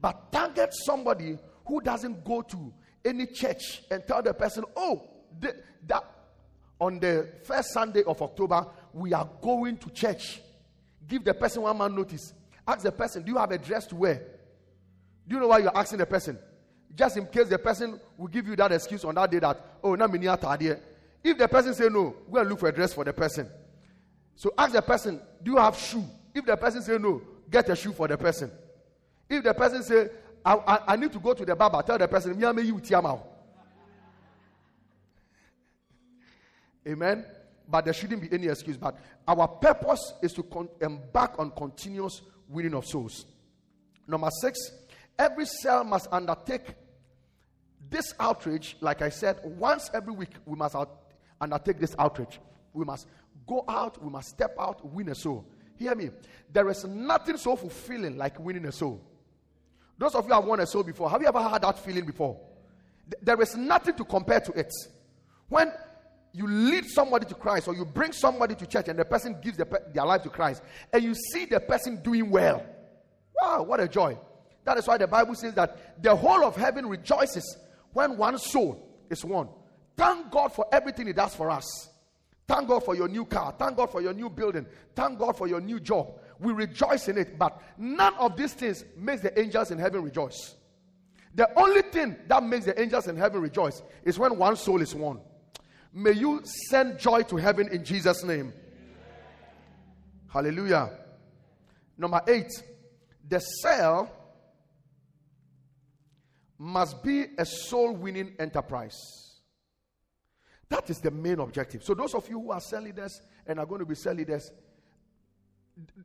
But 0.00 0.32
target 0.32 0.72
somebody 0.72 1.38
who 1.66 1.80
doesn't 1.80 2.24
go 2.24 2.42
to 2.42 2.72
any 3.04 3.26
church 3.26 3.82
and 3.90 4.06
tell 4.06 4.22
the 4.22 4.34
person, 4.34 4.64
oh, 4.76 5.08
the, 5.40 5.56
that 5.86 6.04
on 6.80 7.00
the 7.00 7.28
first 7.44 7.72
Sunday 7.72 8.02
of 8.04 8.20
October, 8.22 8.66
we 8.92 9.12
are 9.12 9.28
going 9.42 9.76
to 9.78 9.90
church. 9.90 10.40
Give 11.08 11.24
the 11.24 11.34
person 11.34 11.62
one 11.62 11.76
man 11.78 11.94
notice. 11.94 12.34
Ask 12.66 12.82
the 12.82 12.92
person, 12.92 13.22
do 13.22 13.32
you 13.32 13.38
have 13.38 13.50
a 13.50 13.58
dress 13.58 13.86
to 13.86 13.96
wear? 13.96 14.22
Do 15.26 15.34
you 15.36 15.40
know 15.40 15.48
why 15.48 15.58
you're 15.58 15.76
asking 15.76 15.98
the 15.98 16.06
person? 16.06 16.38
Just 16.94 17.16
in 17.16 17.26
case 17.26 17.48
the 17.48 17.58
person 17.58 17.98
will 18.16 18.28
give 18.28 18.46
you 18.46 18.54
that 18.56 18.72
excuse 18.72 19.04
on 19.04 19.14
that 19.14 19.30
day 19.30 19.38
that, 19.38 19.58
oh, 19.82 19.94
na 19.94 20.06
mini 20.06 20.26
If 20.26 21.38
the 21.38 21.48
person 21.48 21.74
say 21.74 21.88
no, 21.88 22.14
go 22.30 22.40
and 22.40 22.48
look 22.50 22.60
for 22.60 22.68
a 22.68 22.72
dress 22.72 22.92
for 22.92 23.04
the 23.04 23.12
person. 23.12 23.48
So 24.36 24.52
ask 24.56 24.72
the 24.72 24.82
person, 24.82 25.20
do 25.42 25.52
you 25.52 25.56
have 25.56 25.76
shoe? 25.76 26.04
If 26.34 26.44
the 26.44 26.56
person 26.56 26.82
say 26.82 26.98
no, 26.98 27.22
get 27.50 27.68
a 27.70 27.76
shoe 27.76 27.92
for 27.92 28.06
the 28.06 28.16
person. 28.16 28.50
If 29.28 29.42
the 29.44 29.54
person 29.54 29.82
say, 29.82 30.08
I, 30.44 30.54
I, 30.54 30.92
I 30.92 30.96
need 30.96 31.12
to 31.12 31.18
go 31.18 31.34
to 31.34 31.44
the 31.44 31.56
barber, 31.56 31.82
tell 31.82 31.98
the 31.98 32.08
person, 32.08 32.38
me 32.38 32.62
you 32.62 32.80
Amen. 36.86 37.24
But 37.68 37.84
there 37.84 37.94
shouldn't 37.94 38.22
be 38.22 38.28
any 38.32 38.48
excuse. 38.48 38.78
But 38.78 38.96
our 39.26 39.46
purpose 39.46 40.14
is 40.22 40.32
to 40.34 40.42
con- 40.42 40.70
embark 40.80 41.38
on 41.38 41.50
continuous 41.50 42.22
winning 42.48 42.74
of 42.74 42.86
souls. 42.86 43.26
Number 44.06 44.30
six, 44.40 44.58
every 45.18 45.44
cell 45.44 45.84
must 45.84 46.08
undertake 46.10 46.74
this 47.90 48.14
outreach. 48.18 48.76
Like 48.80 49.02
I 49.02 49.10
said, 49.10 49.38
once 49.44 49.90
every 49.92 50.14
week, 50.14 50.30
we 50.46 50.56
must 50.56 50.74
out- 50.74 51.02
undertake 51.40 51.78
this 51.78 51.94
outreach. 51.98 52.40
We 52.72 52.86
must 52.86 53.06
go 53.46 53.64
out, 53.68 54.02
we 54.02 54.10
must 54.10 54.28
step 54.28 54.56
out, 54.58 54.84
win 54.86 55.10
a 55.10 55.14
soul. 55.14 55.44
Hear 55.76 55.94
me. 55.94 56.10
There 56.50 56.68
is 56.70 56.84
nothing 56.84 57.36
so 57.36 57.54
fulfilling 57.54 58.16
like 58.16 58.38
winning 58.40 58.64
a 58.64 58.72
soul. 58.72 59.00
Those 59.98 60.14
of 60.14 60.26
you 60.26 60.32
have 60.32 60.44
won 60.44 60.60
a 60.60 60.66
soul 60.66 60.84
before, 60.84 61.10
have 61.10 61.20
you 61.20 61.28
ever 61.28 61.42
had 61.42 61.62
that 61.62 61.78
feeling 61.78 62.06
before? 62.06 62.40
There 63.22 63.40
is 63.40 63.56
nothing 63.56 63.94
to 63.96 64.04
compare 64.04 64.40
to 64.40 64.52
it. 64.52 64.72
When 65.48 65.72
you 66.32 66.46
lead 66.46 66.84
somebody 66.86 67.26
to 67.26 67.34
Christ 67.34 67.68
or 67.68 67.74
you 67.74 67.84
bring 67.84 68.12
somebody 68.12 68.54
to 68.54 68.66
church 68.66 68.88
and 68.88 68.98
the 68.98 69.04
person 69.04 69.36
gives 69.40 69.56
the, 69.56 69.66
their 69.92 70.04
life 70.04 70.22
to 70.22 70.28
Christ 70.28 70.62
and 70.92 71.02
you 71.02 71.14
see 71.14 71.46
the 71.46 71.60
person 71.60 72.02
doing 72.02 72.30
well. 72.30 72.64
Wow, 73.40 73.62
what 73.62 73.80
a 73.80 73.88
joy. 73.88 74.18
That 74.64 74.76
is 74.78 74.86
why 74.86 74.98
the 74.98 75.06
Bible 75.06 75.34
says 75.34 75.54
that 75.54 76.02
the 76.02 76.14
whole 76.14 76.44
of 76.44 76.56
heaven 76.56 76.86
rejoices 76.86 77.56
when 77.92 78.16
one 78.16 78.38
soul 78.38 78.86
is 79.10 79.24
won. 79.24 79.48
Thank 79.96 80.30
God 80.30 80.52
for 80.52 80.66
everything 80.70 81.06
He 81.06 81.12
does 81.12 81.34
for 81.34 81.50
us. 81.50 81.88
Thank 82.46 82.68
God 82.68 82.84
for 82.84 82.94
your 82.94 83.08
new 83.08 83.24
car. 83.24 83.54
Thank 83.58 83.76
God 83.76 83.90
for 83.90 84.00
your 84.00 84.14
new 84.14 84.30
building. 84.30 84.66
Thank 84.94 85.18
God 85.18 85.36
for 85.36 85.46
your 85.46 85.60
new 85.60 85.80
job. 85.80 86.18
We 86.40 86.52
rejoice 86.52 87.08
in 87.08 87.18
it. 87.18 87.38
But 87.38 87.60
none 87.76 88.14
of 88.14 88.36
these 88.36 88.54
things 88.54 88.84
makes 88.96 89.22
the 89.22 89.38
angels 89.38 89.70
in 89.70 89.78
heaven 89.78 90.02
rejoice. 90.02 90.54
The 91.34 91.48
only 91.58 91.82
thing 91.82 92.16
that 92.26 92.42
makes 92.42 92.64
the 92.64 92.80
angels 92.80 93.06
in 93.06 93.16
heaven 93.16 93.42
rejoice 93.42 93.82
is 94.02 94.18
when 94.18 94.38
one 94.38 94.56
soul 94.56 94.80
is 94.80 94.94
won. 94.94 95.20
May 95.92 96.12
you 96.12 96.42
send 96.44 96.98
joy 96.98 97.22
to 97.24 97.36
heaven 97.36 97.68
in 97.68 97.84
Jesus' 97.84 98.22
name. 98.22 98.52
Hallelujah. 100.28 100.90
Number 101.96 102.20
eight, 102.28 102.50
the 103.26 103.40
cell 103.40 104.10
must 106.58 107.02
be 107.02 107.26
a 107.38 107.44
soul 107.46 107.94
winning 107.94 108.34
enterprise. 108.38 108.96
That 110.68 110.90
is 110.90 111.00
the 111.00 111.10
main 111.10 111.40
objective. 111.40 111.82
So, 111.82 111.94
those 111.94 112.14
of 112.14 112.28
you 112.28 112.40
who 112.40 112.50
are 112.50 112.60
cell 112.60 112.82
leaders 112.82 113.20
and 113.46 113.58
are 113.58 113.66
going 113.66 113.80
to 113.80 113.86
be 113.86 113.94
cell 113.94 114.14
leaders, 114.14 114.50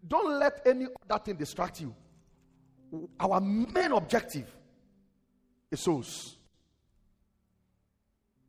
don't 0.07 0.39
let 0.39 0.61
any 0.65 0.87
other 1.09 1.23
thing 1.23 1.35
distract 1.35 1.81
you. 1.81 1.93
Our 3.19 3.41
main 3.41 3.91
objective 3.91 4.49
is 5.69 5.79
souls. 5.81 6.37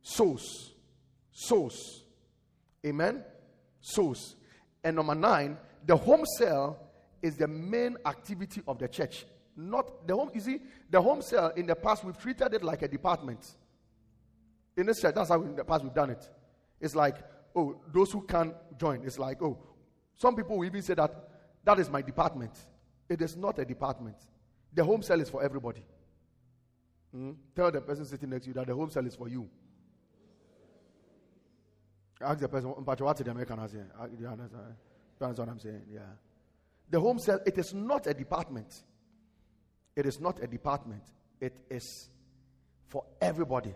Souls. 0.01 0.74
Souls. 1.37 2.05
Amen? 2.85 3.21
Souls. 3.81 4.37
And 4.81 4.95
number 4.95 5.13
nine, 5.13 5.57
the 5.85 5.97
home 5.97 6.23
cell 6.37 6.79
is 7.21 7.35
the 7.35 7.47
main 7.47 7.97
activity 8.05 8.61
of 8.65 8.79
the 8.79 8.87
church. 8.87 9.25
Not 9.57 10.07
the 10.07 10.15
home, 10.15 10.31
you 10.33 10.39
see, 10.39 10.59
the 10.89 11.01
home 11.01 11.21
cell 11.21 11.51
in 11.57 11.65
the 11.65 11.75
past, 11.75 12.05
we've 12.05 12.17
treated 12.17 12.53
it 12.53 12.63
like 12.63 12.83
a 12.83 12.87
department. 12.87 13.45
In 14.77 14.85
this 14.85 15.01
church, 15.01 15.13
that's 15.13 15.27
how 15.29 15.41
in 15.41 15.57
the 15.57 15.65
past 15.65 15.83
we've 15.83 15.93
done 15.93 16.11
it. 16.11 16.29
It's 16.79 16.95
like, 16.95 17.17
oh, 17.53 17.81
those 17.93 18.11
who 18.13 18.21
can 18.21 18.53
join. 18.79 19.01
It's 19.03 19.19
like, 19.19 19.41
oh, 19.41 19.57
some 20.15 20.37
people 20.37 20.57
will 20.57 20.65
even 20.65 20.81
say 20.81 20.93
that 20.93 21.29
that 21.65 21.79
is 21.79 21.89
my 21.89 22.01
department. 22.01 22.53
It 23.09 23.21
is 23.21 23.35
not 23.35 23.59
a 23.59 23.65
department. 23.65 24.15
The 24.73 24.85
home 24.85 25.01
cell 25.01 25.19
is 25.19 25.29
for 25.29 25.43
everybody. 25.43 25.83
Hmm? 27.11 27.31
Tell 27.55 27.71
the 27.71 27.81
person 27.81 28.05
sitting 28.05 28.29
next 28.29 28.43
to 28.43 28.49
you 28.49 28.53
that 28.53 28.67
the 28.67 28.75
home 28.75 28.89
cell 28.89 29.05
is 29.05 29.15
for 29.15 29.27
you. 29.27 29.49
Ask 32.21 32.39
the 32.39 32.47
person, 32.47 32.69
what's 32.69 33.21
the 33.21 33.31
American 33.31 33.67
say? 33.67 33.77
You 34.19 34.27
understand 34.27 35.37
what 35.37 35.49
I'm 35.49 35.59
saying? 35.59 35.81
Yeah. 35.93 35.99
The 36.89 36.99
home 36.99 37.19
cell, 37.19 37.39
it 37.45 37.57
is 37.57 37.73
not 37.73 38.07
a 38.07 38.13
department. 38.13 38.83
It 39.95 40.05
is 40.05 40.19
not 40.19 40.41
a 40.41 40.47
department. 40.47 41.03
It 41.41 41.57
is 41.69 42.09
for 42.87 43.03
everybody. 43.21 43.73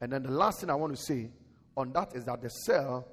And 0.00 0.12
then 0.12 0.22
the 0.22 0.30
last 0.30 0.60
thing 0.60 0.70
I 0.70 0.74
want 0.74 0.96
to 0.96 1.02
say 1.02 1.30
on 1.76 1.92
that 1.92 2.14
is 2.14 2.24
that 2.24 2.42
the 2.42 2.48
cell 2.48 3.06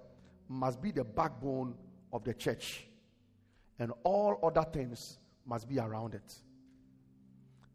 must 0.48 0.82
be 0.82 0.92
the 0.92 1.04
backbone 1.04 1.76
of 2.14 2.24
the 2.24 2.34
church, 2.34 2.88
and 3.78 3.92
all 4.04 4.40
other 4.44 4.66
things 4.72 5.20
must 5.46 5.68
be 5.68 5.80
around 5.80 6.14
it. 6.16 6.34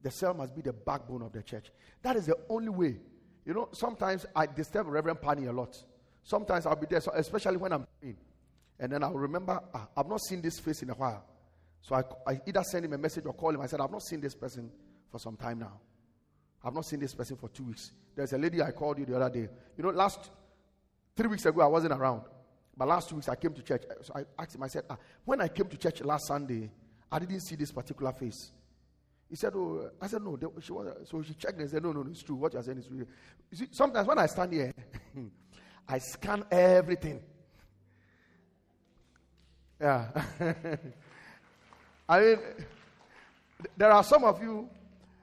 The 0.02 0.10
cell 0.10 0.34
must 0.34 0.54
be 0.54 0.62
the 0.62 0.72
backbone 0.72 1.22
of 1.22 1.32
the 1.32 1.42
church. 1.42 1.70
That 2.02 2.16
is 2.16 2.26
the 2.26 2.36
only 2.48 2.70
way. 2.70 2.96
You 3.44 3.54
know, 3.54 3.68
sometimes 3.72 4.24
I 4.34 4.46
disturb 4.46 4.86
Reverend 4.86 5.20
Pani 5.20 5.46
a 5.46 5.52
lot. 5.52 5.76
Sometimes 6.22 6.66
I'll 6.66 6.76
be 6.76 6.86
there, 6.88 7.00
so 7.00 7.12
especially 7.14 7.56
when 7.56 7.72
I'm 7.72 7.86
in. 8.02 8.16
And 8.78 8.92
then 8.92 9.02
I'll 9.02 9.12
remember, 9.12 9.60
ah, 9.74 9.88
I've 9.96 10.08
not 10.08 10.20
seen 10.20 10.40
this 10.40 10.58
face 10.58 10.82
in 10.82 10.90
a 10.90 10.94
while. 10.94 11.24
So 11.82 11.94
I, 11.94 12.02
I 12.30 12.40
either 12.46 12.62
send 12.62 12.84
him 12.84 12.92
a 12.92 12.98
message 12.98 13.26
or 13.26 13.32
call 13.32 13.50
him. 13.50 13.60
I 13.60 13.66
said, 13.66 13.80
I've 13.80 13.90
not 13.90 14.02
seen 14.02 14.20
this 14.20 14.34
person 14.34 14.70
for 15.10 15.18
some 15.18 15.36
time 15.36 15.58
now. 15.58 15.80
I've 16.62 16.74
not 16.74 16.84
seen 16.84 17.00
this 17.00 17.14
person 17.14 17.36
for 17.36 17.48
two 17.48 17.64
weeks. 17.64 17.92
There's 18.14 18.32
a 18.32 18.38
lady 18.38 18.62
I 18.62 18.70
called 18.70 18.98
you 18.98 19.06
the 19.06 19.16
other 19.16 19.30
day. 19.30 19.48
You 19.76 19.84
know, 19.84 19.90
last 19.90 20.30
three 21.16 21.28
weeks 21.28 21.46
ago, 21.46 21.62
I 21.62 21.66
wasn't 21.66 21.94
around. 21.94 22.22
But 22.76 22.88
last 22.88 23.08
two 23.08 23.16
weeks, 23.16 23.28
I 23.28 23.34
came 23.34 23.54
to 23.54 23.62
church. 23.62 23.82
So 24.02 24.12
I 24.14 24.24
asked 24.42 24.54
him, 24.54 24.62
I 24.62 24.68
said, 24.68 24.84
ah, 24.88 24.96
when 25.24 25.40
I 25.40 25.48
came 25.48 25.66
to 25.66 25.76
church 25.76 26.02
last 26.02 26.26
Sunday, 26.26 26.70
I 27.10 27.18
didn't 27.18 27.40
see 27.40 27.56
this 27.56 27.72
particular 27.72 28.12
face. 28.12 28.52
He 29.30 29.36
said, 29.36 29.52
Oh, 29.54 29.90
I 30.00 30.08
said, 30.08 30.22
No. 30.22 30.36
She 30.60 30.72
was, 30.72 31.08
so 31.08 31.22
she 31.22 31.34
checked 31.34 31.58
and 31.58 31.70
said, 31.70 31.82
No, 31.82 31.92
no, 31.92 32.02
no, 32.02 32.10
it's 32.10 32.22
true. 32.22 32.34
What 32.34 32.52
you're 32.52 32.62
saying 32.62 32.78
is 32.78 32.86
true. 32.86 33.06
See, 33.52 33.68
sometimes 33.70 34.08
when 34.08 34.18
I 34.18 34.26
stand 34.26 34.52
here, 34.52 34.72
I 35.88 35.98
scan 35.98 36.44
everything. 36.50 37.20
Yeah. 39.80 40.06
I 42.08 42.20
mean, 42.20 42.38
there 43.76 43.90
are 43.90 44.04
some 44.04 44.24
of 44.24 44.42
you 44.42 44.68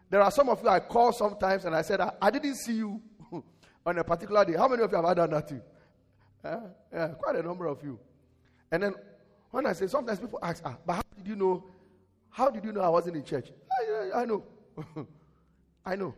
there 0.10 0.22
are 0.22 0.32
some 0.32 0.50
of 0.50 0.62
you 0.64 0.70
I 0.70 0.80
call 0.80 1.12
sometimes 1.12 1.66
and 1.66 1.76
I 1.76 1.82
said, 1.82 2.00
I, 2.00 2.12
I 2.22 2.32
didn't 2.32 2.56
see 2.56 2.74
you 2.74 3.02
on 3.86 3.98
a 3.98 4.04
particular 4.04 4.46
day. 4.46 4.54
How 4.54 4.68
many 4.68 4.84
of 4.84 4.92
you 4.92 5.02
have 5.02 5.16
done 5.16 5.30
that 5.32 5.48
too? 5.48 5.62
Uh, 6.44 6.60
yeah, 6.94 7.08
quite 7.10 7.36
a 7.36 7.44
number 7.44 7.68
of 7.68 7.84
you. 7.84 8.00
And 8.72 8.84
then 8.84 8.96
when 9.52 9.66
I 9.66 9.74
say, 9.74 9.88
sometimes 9.88 10.20
people 10.20 10.40
ask, 10.42 10.62
ah, 10.66 10.78
but 10.86 10.94
how 10.94 11.02
did 11.18 11.28
you 11.28 11.36
know? 11.36 11.64
How 12.30 12.50
did 12.50 12.64
you 12.64 12.72
know 12.72 12.82
I 12.82 12.90
wasn't 12.90 13.18
in 13.18 13.24
church? 13.24 13.50
I, 13.72 13.92
I, 13.92 14.22
I 14.22 14.26
know. 14.26 14.44
I 15.86 15.96
know. 15.96 16.14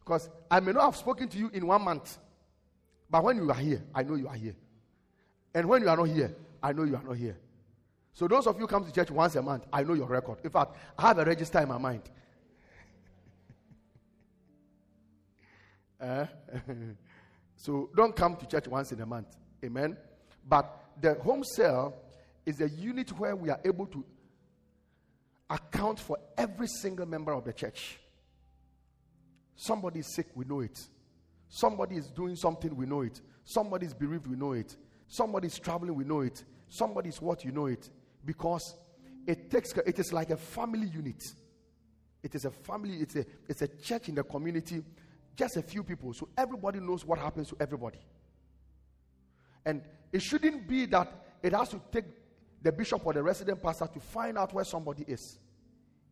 Because 0.00 0.28
I 0.50 0.60
may 0.60 0.72
not 0.72 0.84
have 0.84 0.96
spoken 0.96 1.28
to 1.28 1.38
you 1.38 1.50
in 1.52 1.66
one 1.66 1.82
month. 1.82 2.18
But 3.14 3.22
when 3.22 3.36
you 3.36 3.48
are 3.48 3.54
here, 3.54 3.80
I 3.94 4.02
know 4.02 4.16
you 4.16 4.26
are 4.26 4.34
here. 4.34 4.56
And 5.54 5.68
when 5.68 5.82
you 5.82 5.88
are 5.88 5.96
not 5.96 6.08
here, 6.08 6.34
I 6.60 6.72
know 6.72 6.82
you 6.82 6.96
are 6.96 7.02
not 7.04 7.16
here. 7.16 7.38
So 8.12 8.26
those 8.26 8.48
of 8.48 8.58
you 8.58 8.66
come 8.66 8.84
to 8.84 8.90
church 8.90 9.08
once 9.12 9.36
a 9.36 9.42
month, 9.42 9.66
I 9.72 9.84
know 9.84 9.94
your 9.94 10.08
record. 10.08 10.38
In 10.42 10.50
fact, 10.50 10.74
I 10.98 11.02
have 11.06 11.18
a 11.18 11.24
register 11.24 11.60
in 11.60 11.68
my 11.68 11.78
mind. 11.78 12.02
Uh, 16.00 16.26
so 17.56 17.88
don't 17.94 18.16
come 18.16 18.34
to 18.34 18.46
church 18.48 18.66
once 18.66 18.90
in 18.90 19.00
a 19.00 19.06
month. 19.06 19.28
Amen. 19.64 19.96
But 20.48 20.76
the 21.00 21.14
home 21.14 21.44
cell 21.44 21.94
is 22.44 22.60
a 22.60 22.68
unit 22.68 23.16
where 23.16 23.36
we 23.36 23.48
are 23.48 23.60
able 23.64 23.86
to 23.86 24.04
account 25.48 26.00
for 26.00 26.18
every 26.36 26.66
single 26.66 27.06
member 27.06 27.32
of 27.32 27.44
the 27.44 27.52
church. 27.52 28.00
Somebody 29.54 30.00
is 30.00 30.12
sick, 30.12 30.26
we 30.34 30.44
know 30.46 30.62
it. 30.62 30.84
Somebody 31.54 31.94
is 31.94 32.08
doing 32.08 32.34
something, 32.34 32.74
we 32.74 32.84
know 32.84 33.02
it. 33.02 33.20
Somebody 33.44 33.86
is 33.86 33.94
bereaved, 33.94 34.26
we 34.26 34.34
know 34.34 34.54
it. 34.54 34.76
Somebody 35.06 35.46
is 35.46 35.56
traveling, 35.56 35.94
we 35.94 36.02
know 36.02 36.22
it. 36.22 36.42
Somebody 36.68 37.10
is 37.10 37.22
what, 37.22 37.44
you 37.44 37.52
know 37.52 37.66
it. 37.66 37.90
Because 38.24 38.74
it 39.24 39.52
takes, 39.52 39.72
it 39.86 40.00
is 40.00 40.12
like 40.12 40.30
a 40.30 40.36
family 40.36 40.88
unit. 40.88 41.22
It 42.24 42.34
is 42.34 42.44
a 42.44 42.50
family, 42.50 42.96
it's 42.96 43.14
a, 43.14 43.24
it's 43.48 43.62
a 43.62 43.68
church 43.68 44.08
in 44.08 44.16
the 44.16 44.24
community 44.24 44.82
just 45.36 45.56
a 45.56 45.62
few 45.62 45.84
people. 45.84 46.12
So 46.12 46.28
everybody 46.36 46.80
knows 46.80 47.04
what 47.04 47.20
happens 47.20 47.50
to 47.50 47.56
everybody. 47.60 48.00
And 49.64 49.80
it 50.12 50.22
shouldn't 50.22 50.66
be 50.66 50.86
that 50.86 51.24
it 51.40 51.52
has 51.52 51.68
to 51.68 51.80
take 51.92 52.06
the 52.62 52.72
bishop 52.72 53.06
or 53.06 53.12
the 53.12 53.22
resident 53.22 53.62
pastor 53.62 53.86
to 53.94 54.00
find 54.00 54.36
out 54.36 54.52
where 54.52 54.64
somebody 54.64 55.04
is. 55.06 55.38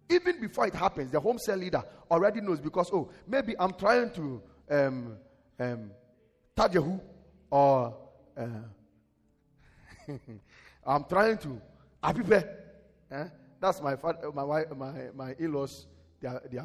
Even 0.09 0.41
before 0.41 0.69
it 0.69 0.75
happens, 0.75 1.11
the 1.11 1.19
home 1.19 1.39
cell 1.41 1.57
leader 1.57 1.83
already 2.13 2.41
knows 2.41 2.61
because, 2.61 2.91
oh, 2.93 3.11
maybe 3.27 3.57
I'm 3.59 3.73
trying 3.73 4.13
to 4.13 4.43
um, 4.71 5.17
um, 5.59 5.91
or 7.51 7.97
uh, 8.37 8.47
I'm 10.87 11.05
trying 11.05 11.39
to 11.39 11.61
Apipe. 12.03 12.45
Eh? 13.11 13.25
That's 13.61 13.81
my 13.81 13.97
father, 13.97 14.33
my 14.33 14.43
wife, 14.43 14.67
my, 14.77 14.93
my 15.15 15.35
in-laws, 15.39 15.87
their, 16.21 16.43
their 16.51 16.65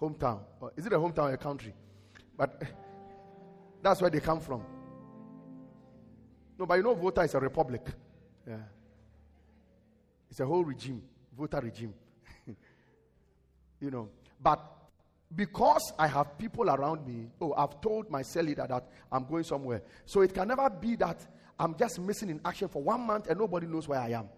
hometown. 0.00 0.40
Or 0.60 0.72
is 0.76 0.86
it 0.86 0.92
a 0.92 0.96
hometown 0.96 1.30
or 1.30 1.34
a 1.34 1.36
country? 1.36 1.74
But 2.36 2.62
that's 3.82 4.00
where 4.00 4.10
they 4.10 4.20
come 4.20 4.40
from. 4.40 4.62
No, 6.58 6.66
but 6.66 6.74
you 6.74 6.82
know, 6.82 6.94
Volta 6.94 7.22
is 7.22 7.34
a 7.34 7.40
republic. 7.40 7.82
Yeah. 8.46 8.56
It's 10.30 10.40
a 10.40 10.46
whole 10.46 10.64
regime, 10.64 11.02
Volta 11.36 11.60
regime. 11.60 11.94
you 13.80 13.90
know, 13.90 14.08
but 14.42 14.60
because 15.34 15.92
I 15.98 16.06
have 16.08 16.36
people 16.38 16.68
around 16.68 17.06
me, 17.06 17.28
oh, 17.40 17.54
I've 17.56 17.80
told 17.80 18.10
my 18.10 18.22
cell 18.22 18.44
leader 18.44 18.66
that 18.68 18.86
I'm 19.10 19.24
going 19.24 19.44
somewhere. 19.44 19.82
So 20.04 20.20
it 20.20 20.34
can 20.34 20.48
never 20.48 20.68
be 20.68 20.96
that 20.96 21.26
I'm 21.58 21.76
just 21.76 21.98
missing 22.00 22.28
in 22.28 22.40
action 22.44 22.68
for 22.68 22.82
one 22.82 23.00
month 23.00 23.28
and 23.28 23.38
nobody 23.38 23.66
knows 23.66 23.88
where 23.88 24.00
I 24.00 24.10
am. 24.10 24.28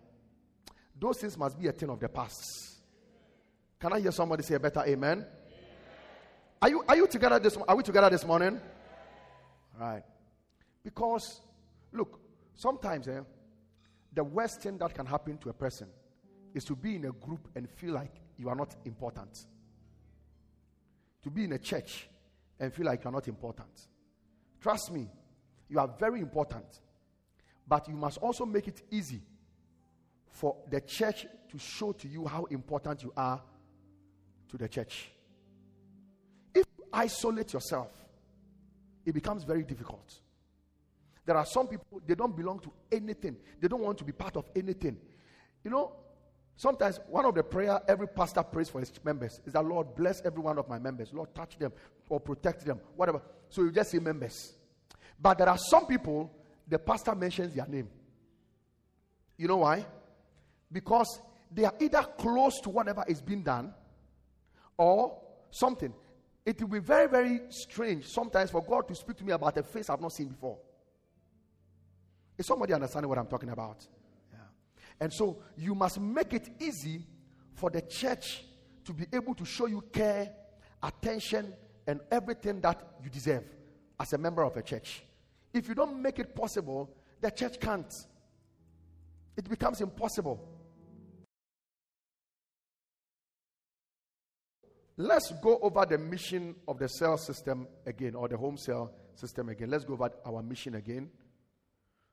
Those 0.99 1.19
things 1.19 1.37
must 1.37 1.59
be 1.59 1.67
a 1.67 1.73
thing 1.73 1.91
of 1.91 1.99
the 1.99 2.09
past. 2.09 2.81
Can 3.81 3.93
I 3.93 4.01
hear 4.01 4.13
somebody 4.13 4.43
say 4.43 4.55
a 4.55 4.61
better 4.61 4.81
amen? 4.81 5.19
amen. 5.19 5.27
Are 6.63 6.69
you 6.69 6.85
are 6.89 6.97
you 6.97 7.07
together 7.07 7.39
this 7.39 7.57
are 7.57 7.77
we 7.77 7.83
together 7.83 8.09
this 8.11 8.25
morning? 8.25 8.61
Right. 9.79 10.03
Because 10.85 11.41
look, 11.93 12.21
sometimes 12.55 13.09
eh, 13.09 13.21
the 14.13 14.23
worst 14.23 14.63
thing 14.63 14.79
that 14.79 14.95
can 14.95 15.07
happen 15.07 15.39
to 15.39 15.49
a 15.49 15.53
person 15.53 15.89
is 16.55 16.65
to 16.65 16.77
be 16.77 16.97
in 16.97 17.07
a 17.07 17.13
group 17.13 17.49
and 17.57 17.69
feel 17.69 17.95
like 17.95 18.13
you 18.39 18.49
are 18.49 18.55
not 18.55 18.77
important. 18.85 19.47
To 21.25 21.31
be 21.31 21.45
in 21.45 21.53
a 21.53 21.59
church 21.59 22.09
and 22.61 22.73
feel 22.73 22.87
like 22.87 23.03
you 23.03 23.09
are 23.09 23.13
not 23.13 23.27
important. 23.29 23.89
Trust 24.61 24.93
me, 24.93 25.09
you 25.69 25.79
are 25.79 25.89
very 25.99 26.21
important. 26.21 26.81
But 27.67 27.89
you 27.89 27.95
must 27.95 28.19
also 28.19 28.45
make 28.45 28.69
it 28.69 28.83
easy 28.91 29.23
for 30.31 30.57
the 30.71 30.81
church 30.81 31.27
to 31.51 31.59
show 31.59 31.93
to 31.93 32.09
you 32.09 32.27
how 32.27 32.45
important 32.45 33.03
you 33.03 33.13
are 33.17 33.43
to 34.51 34.59
the 34.59 34.69
church. 34.69 35.11
If 36.55 36.67
you 36.79 36.85
isolate 36.93 37.53
yourself, 37.53 37.91
it 39.07 39.13
becomes 39.13 39.45
very 39.45 39.63
difficult. 39.63 40.21
There 41.25 41.37
are 41.37 41.47
some 41.47 41.69
people, 41.69 42.03
they 42.07 42.15
don't 42.15 42.37
belong 42.37 42.61
to 42.61 42.73
anything, 42.93 43.37
they 43.61 43.69
don't 43.69 43.83
want 43.83 43.97
to 43.99 44.05
be 44.05 44.13
part 44.13 44.37
of 44.37 44.45
anything. 44.55 44.99
You 45.63 45.71
know, 45.71 45.93
sometimes 46.57 47.01
one 47.09 47.25
of 47.25 47.35
the 47.35 47.43
prayer 47.43 47.81
every 47.89 48.09
pastor 48.09 48.43
prays 48.43 48.69
for 48.69 48.81
his 48.81 48.93
members 49.05 49.41
is 49.47 49.53
that 49.53 49.65
Lord 49.65 49.95
bless 49.95 50.23
every 50.25 50.41
one 50.41 50.59
of 50.59 50.69
my 50.69 50.79
members, 50.79 51.13
Lord 51.13 51.35
touch 51.35 51.59
them 51.59 51.73
or 52.09 52.21
protect 52.21 52.65
them, 52.65 52.81
whatever. 52.97 53.23
So 53.49 53.63
you 53.63 53.73
just 53.73 53.91
say 53.91 53.99
members. 53.99 54.55
But 55.21 55.39
there 55.39 55.49
are 55.49 55.59
some 55.59 55.87
people, 55.87 56.31
the 56.67 56.79
pastor 56.79 57.15
mentions 57.15 57.55
their 57.55 57.67
name. 57.67 57.89
You 59.37 59.49
know 59.49 59.59
why? 59.59 59.85
Because 60.71 61.21
they 61.51 61.65
are 61.65 61.75
either 61.81 62.03
close 62.19 62.61
to 62.61 62.71
whatever 62.71 63.05
is 63.09 63.21
being 63.21 63.43
done 63.43 63.73
or 64.77 65.17
something. 65.51 65.93
It 66.45 66.61
will 66.61 66.69
be 66.69 66.79
very, 66.79 67.09
very 67.09 67.41
strange 67.49 68.07
sometimes 68.07 68.51
for 68.51 68.63
God 68.63 68.87
to 68.89 68.95
speak 68.95 69.17
to 69.19 69.25
me 69.25 69.33
about 69.33 69.57
a 69.57 69.63
face 69.63 69.89
I've 69.89 70.01
not 70.01 70.13
seen 70.13 70.29
before. 70.29 70.59
Is 72.37 72.47
somebody 72.47 72.75
understanding 72.75 73.09
what 73.09 73.19
I'm 73.19 73.27
talking 73.27 73.51
about? 73.51 73.87
And 75.01 75.13
so 75.13 75.43
you 75.57 75.75
must 75.75 76.01
make 76.01 76.33
it 76.33 76.49
easy 76.61 77.07
for 77.55 77.71
the 77.71 77.83
church 77.83 78.45
to 78.85 78.93
be 78.93 79.07
able 79.13 79.35
to 79.35 79.45
show 79.45 79.67
you 79.67 79.83
care, 79.93 80.31
attention, 80.83 81.53
and 81.87 82.01
everything 82.11 82.61
that 82.61 82.97
you 83.03 83.11
deserve 83.11 83.45
as 83.99 84.13
a 84.13 84.19
member 84.19 84.43
of 84.43 84.57
a 84.57 84.63
church. 84.63 85.03
If 85.53 85.69
you 85.69 85.75
don't 85.75 86.01
make 86.01 86.19
it 86.19 86.35
possible, 86.35 86.91
the 87.21 87.31
church 87.31 87.61
can't. 87.61 87.93
It 89.37 89.49
becomes 89.49 89.81
impossible. 89.81 90.49
Let's 94.97 95.33
go 95.43 95.59
over 95.59 95.85
the 95.87 95.99
mission 95.99 96.55
of 96.69 96.79
the 96.79 96.89
cell 96.89 97.19
system 97.19 97.67
again, 97.85 98.15
or 98.15 98.29
the 98.29 98.37
home 98.37 98.57
cell 98.57 98.93
system 99.17 99.49
again. 99.49 99.71
Let's 99.71 99.85
go 99.85 99.95
over 99.95 100.11
our 100.25 100.43
mission 100.43 100.77
again. 100.77 101.11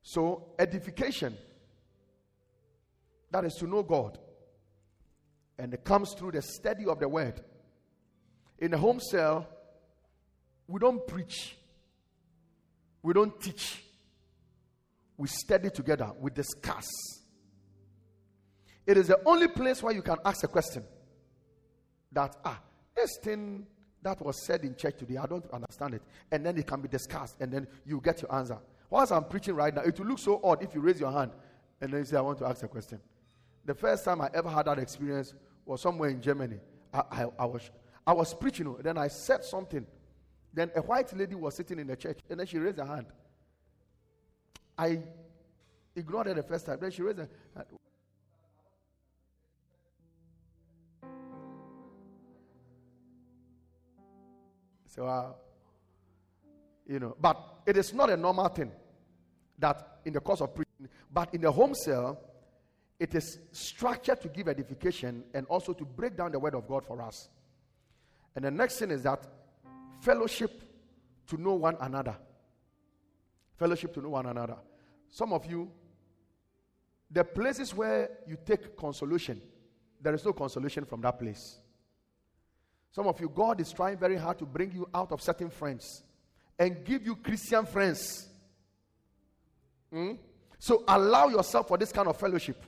So, 0.01 0.53
edification, 0.57 1.37
that 3.31 3.45
is 3.45 3.53
to 3.55 3.67
know 3.67 3.83
God. 3.83 4.17
And 5.57 5.73
it 5.73 5.83
comes 5.83 6.13
through 6.13 6.31
the 6.31 6.41
study 6.41 6.85
of 6.85 6.99
the 6.99 7.07
word. 7.07 7.41
In 8.59 8.71
the 8.71 8.77
home 8.77 8.99
cell, 8.99 9.47
we 10.67 10.79
don't 10.79 11.05
preach, 11.07 11.57
we 13.01 13.13
don't 13.13 13.39
teach, 13.41 13.83
we 15.17 15.27
study 15.27 15.69
together, 15.69 16.11
we 16.19 16.31
discuss. 16.31 16.87
It 18.85 18.97
is 18.97 19.07
the 19.07 19.19
only 19.25 19.47
place 19.47 19.81
where 19.81 19.93
you 19.93 20.01
can 20.01 20.17
ask 20.23 20.43
a 20.43 20.47
question 20.47 20.83
that, 22.11 22.35
ah, 22.43 22.59
this 22.95 23.09
thing 23.23 23.65
that 24.01 24.21
was 24.21 24.45
said 24.45 24.63
in 24.63 24.75
church 24.75 24.97
today, 24.97 25.17
I 25.17 25.25
don't 25.25 25.49
understand 25.51 25.95
it. 25.95 26.01
And 26.31 26.45
then 26.45 26.57
it 26.57 26.65
can 26.65 26.81
be 26.81 26.87
discussed, 26.87 27.37
and 27.39 27.51
then 27.51 27.67
you 27.85 28.01
get 28.01 28.21
your 28.21 28.33
answer. 28.33 28.57
Whilst 28.89 29.11
I'm 29.11 29.25
preaching 29.25 29.55
right 29.55 29.73
now, 29.73 29.81
it 29.81 29.97
will 29.99 30.07
look 30.07 30.19
so 30.19 30.39
odd 30.43 30.63
if 30.63 30.73
you 30.75 30.81
raise 30.81 30.99
your 30.99 31.11
hand 31.11 31.31
and 31.81 31.91
then 31.91 31.99
you 31.99 32.05
say, 32.05 32.17
I 32.17 32.21
want 32.21 32.37
to 32.39 32.45
ask 32.45 32.63
a 32.63 32.67
question. 32.67 32.99
The 33.65 33.75
first 33.75 34.03
time 34.03 34.21
I 34.21 34.29
ever 34.33 34.49
had 34.49 34.65
that 34.65 34.79
experience 34.79 35.33
was 35.65 35.81
somewhere 35.81 36.09
in 36.09 36.21
Germany. 36.21 36.57
I, 36.93 37.03
I, 37.11 37.25
I 37.39 37.45
was, 37.45 37.69
I 38.05 38.13
was 38.13 38.33
preaching, 38.33 38.75
then 38.81 38.97
I 38.97 39.07
said 39.07 39.43
something. 39.43 39.85
Then 40.53 40.71
a 40.75 40.81
white 40.81 41.15
lady 41.15 41.35
was 41.35 41.55
sitting 41.55 41.79
in 41.79 41.87
the 41.87 41.95
church, 41.95 42.19
and 42.29 42.39
then 42.39 42.47
she 42.47 42.57
raised 42.57 42.77
her 42.77 42.85
hand. 42.85 43.07
I 44.77 44.99
ignored 45.95 46.27
her 46.27 46.33
the 46.33 46.43
first 46.43 46.65
time. 46.65 46.77
Then 46.81 46.91
she 46.91 47.01
raised 47.01 47.19
her 47.19 47.29
hand. 47.55 47.67
So, 54.87 55.05
uh, 55.05 55.31
you 56.85 56.99
know, 56.99 57.15
but 57.19 57.61
it 57.65 57.77
is 57.77 57.93
not 57.93 58.09
a 58.09 58.17
normal 58.17 58.49
thing 58.49 58.71
that 59.57 59.99
in 60.03 60.11
the 60.11 60.19
course 60.19 60.41
of 60.41 60.53
preaching, 60.53 60.89
but 61.13 61.33
in 61.33 61.39
the 61.39 61.51
home 61.51 61.73
cell, 61.73 62.19
it 63.01 63.15
is 63.15 63.39
structured 63.51 64.21
to 64.21 64.29
give 64.29 64.47
edification 64.47 65.23
and 65.33 65.47
also 65.47 65.73
to 65.73 65.83
break 65.83 66.15
down 66.15 66.31
the 66.31 66.37
word 66.37 66.53
of 66.53 66.67
God 66.67 66.85
for 66.85 67.01
us. 67.01 67.29
And 68.35 68.45
the 68.45 68.51
next 68.51 68.77
thing 68.77 68.91
is 68.91 69.01
that 69.01 69.25
fellowship 70.01 70.61
to 71.25 71.41
know 71.41 71.55
one 71.55 71.75
another. 71.81 72.15
Fellowship 73.57 73.91
to 73.95 74.01
know 74.01 74.09
one 74.09 74.27
another. 74.27 74.55
Some 75.09 75.33
of 75.33 75.47
you, 75.47 75.71
the 77.09 77.23
places 77.23 77.73
where 77.73 78.11
you 78.27 78.37
take 78.45 78.77
consolation, 78.77 79.41
there 79.99 80.13
is 80.13 80.23
no 80.23 80.31
consolation 80.31 80.85
from 80.85 81.01
that 81.01 81.17
place. 81.17 81.57
Some 82.91 83.07
of 83.07 83.19
you, 83.19 83.29
God 83.29 83.59
is 83.61 83.71
trying 83.71 83.97
very 83.97 84.15
hard 84.15 84.37
to 84.37 84.45
bring 84.45 84.71
you 84.73 84.87
out 84.93 85.11
of 85.11 85.23
certain 85.23 85.49
friends 85.49 86.03
and 86.59 86.85
give 86.85 87.03
you 87.03 87.15
Christian 87.15 87.65
friends. 87.65 88.29
Mm? 89.91 90.19
So 90.59 90.83
allow 90.87 91.29
yourself 91.29 91.67
for 91.67 91.79
this 91.79 91.91
kind 91.91 92.07
of 92.07 92.15
fellowship. 92.15 92.63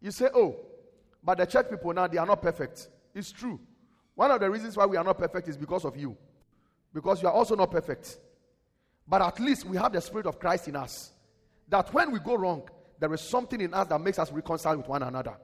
You 0.00 0.10
say, 0.10 0.28
oh, 0.34 0.56
but 1.22 1.38
the 1.38 1.46
church 1.46 1.68
people 1.70 1.92
now, 1.92 2.06
they 2.06 2.18
are 2.18 2.26
not 2.26 2.40
perfect. 2.40 2.88
It's 3.14 3.32
true. 3.32 3.58
One 4.14 4.30
of 4.30 4.40
the 4.40 4.50
reasons 4.50 4.76
why 4.76 4.86
we 4.86 4.96
are 4.96 5.04
not 5.04 5.18
perfect 5.18 5.48
is 5.48 5.56
because 5.56 5.84
of 5.84 5.96
you. 5.96 6.16
Because 6.92 7.22
you 7.22 7.28
are 7.28 7.34
also 7.34 7.54
not 7.54 7.70
perfect. 7.70 8.18
But 9.06 9.22
at 9.22 9.40
least 9.40 9.64
we 9.64 9.76
have 9.76 9.92
the 9.92 10.00
Spirit 10.00 10.26
of 10.26 10.38
Christ 10.38 10.68
in 10.68 10.76
us. 10.76 11.12
That 11.68 11.92
when 11.92 12.10
we 12.10 12.18
go 12.18 12.34
wrong, 12.34 12.68
there 12.98 13.12
is 13.14 13.20
something 13.20 13.60
in 13.60 13.74
us 13.74 13.88
that 13.88 14.00
makes 14.00 14.18
us 14.18 14.32
reconcile 14.32 14.76
with 14.76 14.88
one 14.88 15.02
another. 15.02 15.36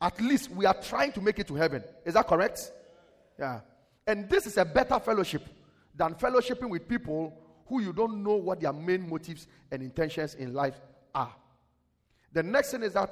At 0.00 0.20
least 0.20 0.50
we 0.50 0.66
are 0.66 0.74
trying 0.74 1.12
to 1.12 1.20
make 1.20 1.38
it 1.38 1.46
to 1.48 1.54
heaven. 1.54 1.84
Is 2.04 2.14
that 2.14 2.26
correct? 2.26 2.72
Yeah. 3.38 3.60
And 4.06 4.28
this 4.28 4.46
is 4.46 4.56
a 4.56 4.64
better 4.64 4.98
fellowship 4.98 5.46
than 5.94 6.14
fellowshipping 6.14 6.68
with 6.68 6.88
people 6.88 7.38
who 7.66 7.80
you 7.80 7.92
don't 7.92 8.22
know 8.22 8.34
what 8.34 8.60
their 8.60 8.72
main 8.72 9.08
motives 9.08 9.46
and 9.70 9.82
intentions 9.82 10.34
in 10.34 10.52
life 10.52 10.80
are. 11.14 11.34
The 12.32 12.42
next 12.42 12.72
thing 12.72 12.82
is 12.82 12.94
that 12.94 13.10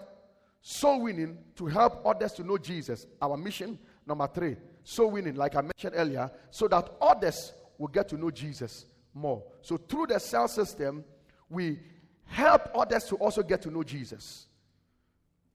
soul 0.60 1.02
winning 1.02 1.38
to 1.56 1.66
help 1.66 2.04
others 2.06 2.32
to 2.32 2.44
know 2.44 2.58
Jesus. 2.58 3.06
Our 3.20 3.36
mission 3.36 3.78
number 4.06 4.26
three, 4.26 4.56
soul 4.84 5.12
winning, 5.12 5.34
like 5.34 5.56
I 5.56 5.62
mentioned 5.62 5.94
earlier, 5.94 6.30
so 6.50 6.68
that 6.68 6.90
others 7.00 7.52
will 7.78 7.88
get 7.88 8.08
to 8.08 8.16
know 8.16 8.30
Jesus 8.30 8.86
more. 9.14 9.42
So 9.62 9.76
through 9.76 10.08
the 10.08 10.18
cell 10.18 10.48
system, 10.48 11.04
we 11.48 11.78
help 12.24 12.70
others 12.74 13.04
to 13.04 13.16
also 13.16 13.42
get 13.42 13.62
to 13.62 13.70
know 13.70 13.82
Jesus. 13.82 14.46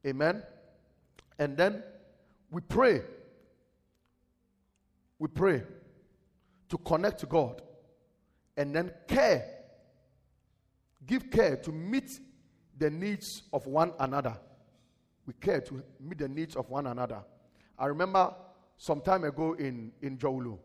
Amen. 0.06 0.43
And 1.39 1.56
then 1.56 1.84
we 2.51 2.62
pray. 2.62 3.01
We 5.20 5.28
pray 5.28 5.64
to 6.70 6.78
connect 6.80 7.20
to 7.22 7.26
God 7.26 7.62
and 8.58 8.76
then 8.76 8.91
care. 9.08 9.45
give 11.06 11.30
care 11.30 11.56
to 11.58 11.72
meet 11.72 12.20
the 12.78 12.89
needs 12.89 13.43
of 13.53 13.66
one 13.68 13.93
another. 13.99 14.38
We 15.26 15.34
care 15.34 15.61
to 15.61 15.84
meet 15.99 16.19
the 16.19 16.28
needs 16.28 16.55
of 16.55 16.69
one 16.69 16.88
another. 16.88 17.23
I 17.78 17.88
remember 17.88 18.34
some 18.78 19.01
time 19.01 19.23
ago 19.23 19.53
in, 19.53 19.91
in 20.01 20.17
Dzorwulu, 20.17 20.57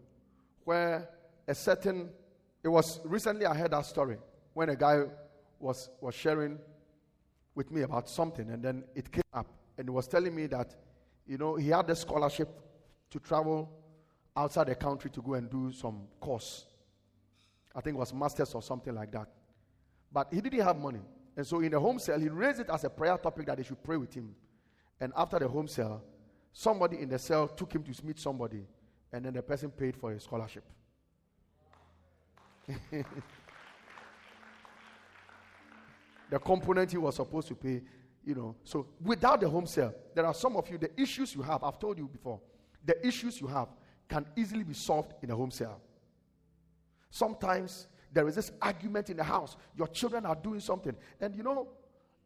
where 0.64 1.08
a 1.48 1.54
certain, 1.54 2.10
it 2.62 2.68
was 2.68 3.00
recently 3.04 3.46
I 3.46 3.54
heard 3.54 3.70
that 3.72 3.86
story 3.86 4.18
when 4.52 4.68
a 4.68 4.76
guy 4.76 5.04
was, 5.58 5.90
was 6.00 6.14
sharing 6.14 6.58
with 7.54 7.70
me 7.70 7.82
about 7.82 8.08
something, 8.08 8.50
and 8.50 8.62
then 8.62 8.84
it 8.94 9.10
came 9.10 9.22
up, 9.32 9.46
and 9.78 9.86
he 9.86 9.90
was 9.90 10.06
telling 10.06 10.34
me 10.34 10.46
that, 10.46 10.74
you 11.26 11.38
know, 11.38 11.56
he 11.56 11.68
had 11.68 11.88
a 11.90 11.96
scholarship 11.96 12.48
to 13.10 13.18
travel 13.18 13.70
outside 14.36 14.68
the 14.68 14.74
country 14.74 15.10
to 15.10 15.20
go 15.20 15.34
and 15.34 15.50
do 15.50 15.72
some 15.72 16.02
course. 16.20 16.66
I 17.74 17.80
think 17.80 17.96
it 17.96 17.98
was 17.98 18.12
masters 18.12 18.54
or 18.54 18.62
something 18.62 18.94
like 18.94 19.12
that. 19.12 19.28
But 20.12 20.32
he 20.32 20.40
didn't 20.40 20.60
have 20.60 20.76
money. 20.76 21.00
And 21.36 21.46
so 21.46 21.60
in 21.60 21.70
the 21.70 21.78
home 21.78 21.98
cell, 21.98 22.18
he 22.18 22.28
raised 22.28 22.60
it 22.60 22.70
as 22.70 22.84
a 22.84 22.90
prayer 22.90 23.16
topic 23.16 23.46
that 23.46 23.56
they 23.56 23.62
should 23.62 23.82
pray 23.82 23.96
with 23.96 24.12
him. 24.12 24.34
And 25.00 25.12
after 25.16 25.38
the 25.38 25.48
home 25.48 25.66
cell, 25.66 26.02
somebody 26.52 27.00
in 27.00 27.08
the 27.08 27.18
cell 27.18 27.48
took 27.48 27.72
him 27.72 27.82
to 27.82 28.06
meet 28.06 28.18
somebody, 28.18 28.66
and 29.12 29.24
then 29.24 29.32
the 29.32 29.42
person 29.42 29.70
paid 29.70 29.96
for 29.96 30.12
his 30.12 30.24
scholarship. 30.24 30.64
the 36.30 36.38
component 36.38 36.90
he 36.90 36.98
was 36.98 37.16
supposed 37.16 37.48
to 37.48 37.54
pay, 37.54 37.82
you 38.24 38.34
know. 38.34 38.54
So 38.64 38.86
without 39.02 39.40
the 39.40 39.48
home 39.48 39.66
cell, 39.66 39.94
there 40.14 40.26
are 40.26 40.34
some 40.34 40.56
of 40.56 40.68
you, 40.70 40.78
the 40.78 40.90
issues 41.00 41.34
you 41.34 41.42
have, 41.42 41.64
I've 41.64 41.78
told 41.78 41.98
you 41.98 42.06
before, 42.06 42.40
the 42.84 43.06
issues 43.06 43.40
you 43.40 43.46
have 43.46 43.68
can 44.08 44.26
easily 44.36 44.64
be 44.64 44.74
solved 44.74 45.14
in 45.22 45.30
a 45.30 45.36
home 45.36 45.50
cell. 45.50 45.80
Sometimes 47.10 47.86
there 48.12 48.28
is 48.28 48.34
this 48.34 48.52
argument 48.60 49.10
in 49.10 49.16
the 49.16 49.24
house. 49.24 49.56
Your 49.76 49.86
children 49.88 50.26
are 50.26 50.34
doing 50.34 50.60
something. 50.60 50.94
And 51.20 51.34
you 51.34 51.42
know, 51.42 51.68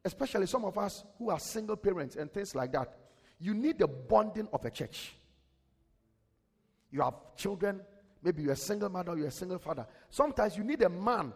especially 0.04 0.46
some 0.46 0.64
of 0.64 0.76
us 0.76 1.04
who 1.18 1.30
are 1.30 1.38
single 1.38 1.76
parents 1.76 2.16
and 2.16 2.32
things 2.32 2.54
like 2.54 2.72
that, 2.72 2.96
you 3.38 3.54
need 3.54 3.78
the 3.78 3.86
bonding 3.86 4.48
of 4.52 4.64
a 4.64 4.70
church. 4.70 5.14
You 6.90 7.00
have 7.02 7.14
children, 7.36 7.80
maybe 8.22 8.42
you're 8.42 8.52
a 8.52 8.56
single 8.56 8.88
mother, 8.88 9.16
you're 9.16 9.28
a 9.28 9.32
single 9.32 9.58
father. 9.58 9.86
Sometimes 10.10 10.56
you 10.56 10.64
need 10.64 10.82
a 10.82 10.88
man 10.88 11.32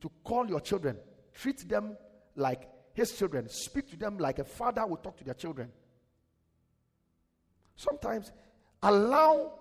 to 0.00 0.10
call 0.24 0.48
your 0.48 0.60
children, 0.60 0.96
treat 1.34 1.68
them 1.68 1.96
like 2.36 2.68
his 2.94 3.12
children, 3.16 3.48
speak 3.48 3.90
to 3.90 3.96
them 3.96 4.18
like 4.18 4.38
a 4.38 4.44
father 4.44 4.86
would 4.86 5.02
talk 5.02 5.16
to 5.18 5.24
their 5.24 5.34
children. 5.34 5.70
Sometimes 7.76 8.32
allow 8.82 9.52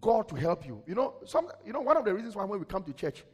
God 0.00 0.28
to 0.28 0.34
help 0.34 0.66
you. 0.66 0.82
You 0.86 0.94
know, 0.94 1.14
some 1.24 1.48
you 1.64 1.72
know 1.72 1.80
one 1.80 1.96
of 1.96 2.04
the 2.04 2.12
reasons 2.12 2.34
why 2.36 2.44
when 2.44 2.58
we 2.58 2.66
come 2.66 2.82
to 2.84 2.92
church, 2.92 3.24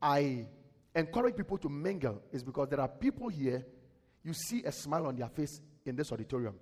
I 0.00 0.46
encourage 0.94 1.36
people 1.36 1.58
to 1.58 1.68
mingle 1.68 2.22
is 2.32 2.42
because 2.42 2.68
there 2.68 2.80
are 2.80 2.88
people 2.88 3.28
here, 3.28 3.64
you 4.24 4.32
see 4.32 4.62
a 4.64 4.72
smile 4.72 5.06
on 5.06 5.16
their 5.16 5.28
face 5.28 5.60
in 5.84 5.96
this 5.96 6.12
auditorium. 6.12 6.54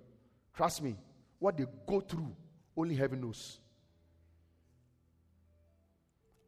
Trust 0.55 0.81
me, 0.81 0.95
what 1.39 1.57
they 1.57 1.65
go 1.87 2.01
through, 2.01 2.35
only 2.75 2.95
heaven 2.95 3.21
knows. 3.21 3.59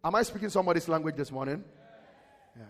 Am 0.03 0.15
I 0.15 0.23
speaking 0.23 0.49
somebody's 0.49 0.87
language 0.87 1.15
this 1.15 1.31
morning? 1.31 1.63
Yeah. 2.57 2.63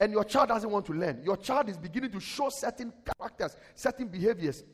And 0.00 0.12
your 0.12 0.24
child 0.24 0.48
doesn't 0.48 0.68
want 0.68 0.84
to 0.86 0.92
learn. 0.92 1.22
Your 1.22 1.36
child 1.36 1.68
is 1.68 1.78
beginning 1.78 2.10
to 2.10 2.20
show 2.20 2.48
certain 2.50 2.92
characters, 3.18 3.56
certain 3.74 4.08
behaviors. 4.08 4.64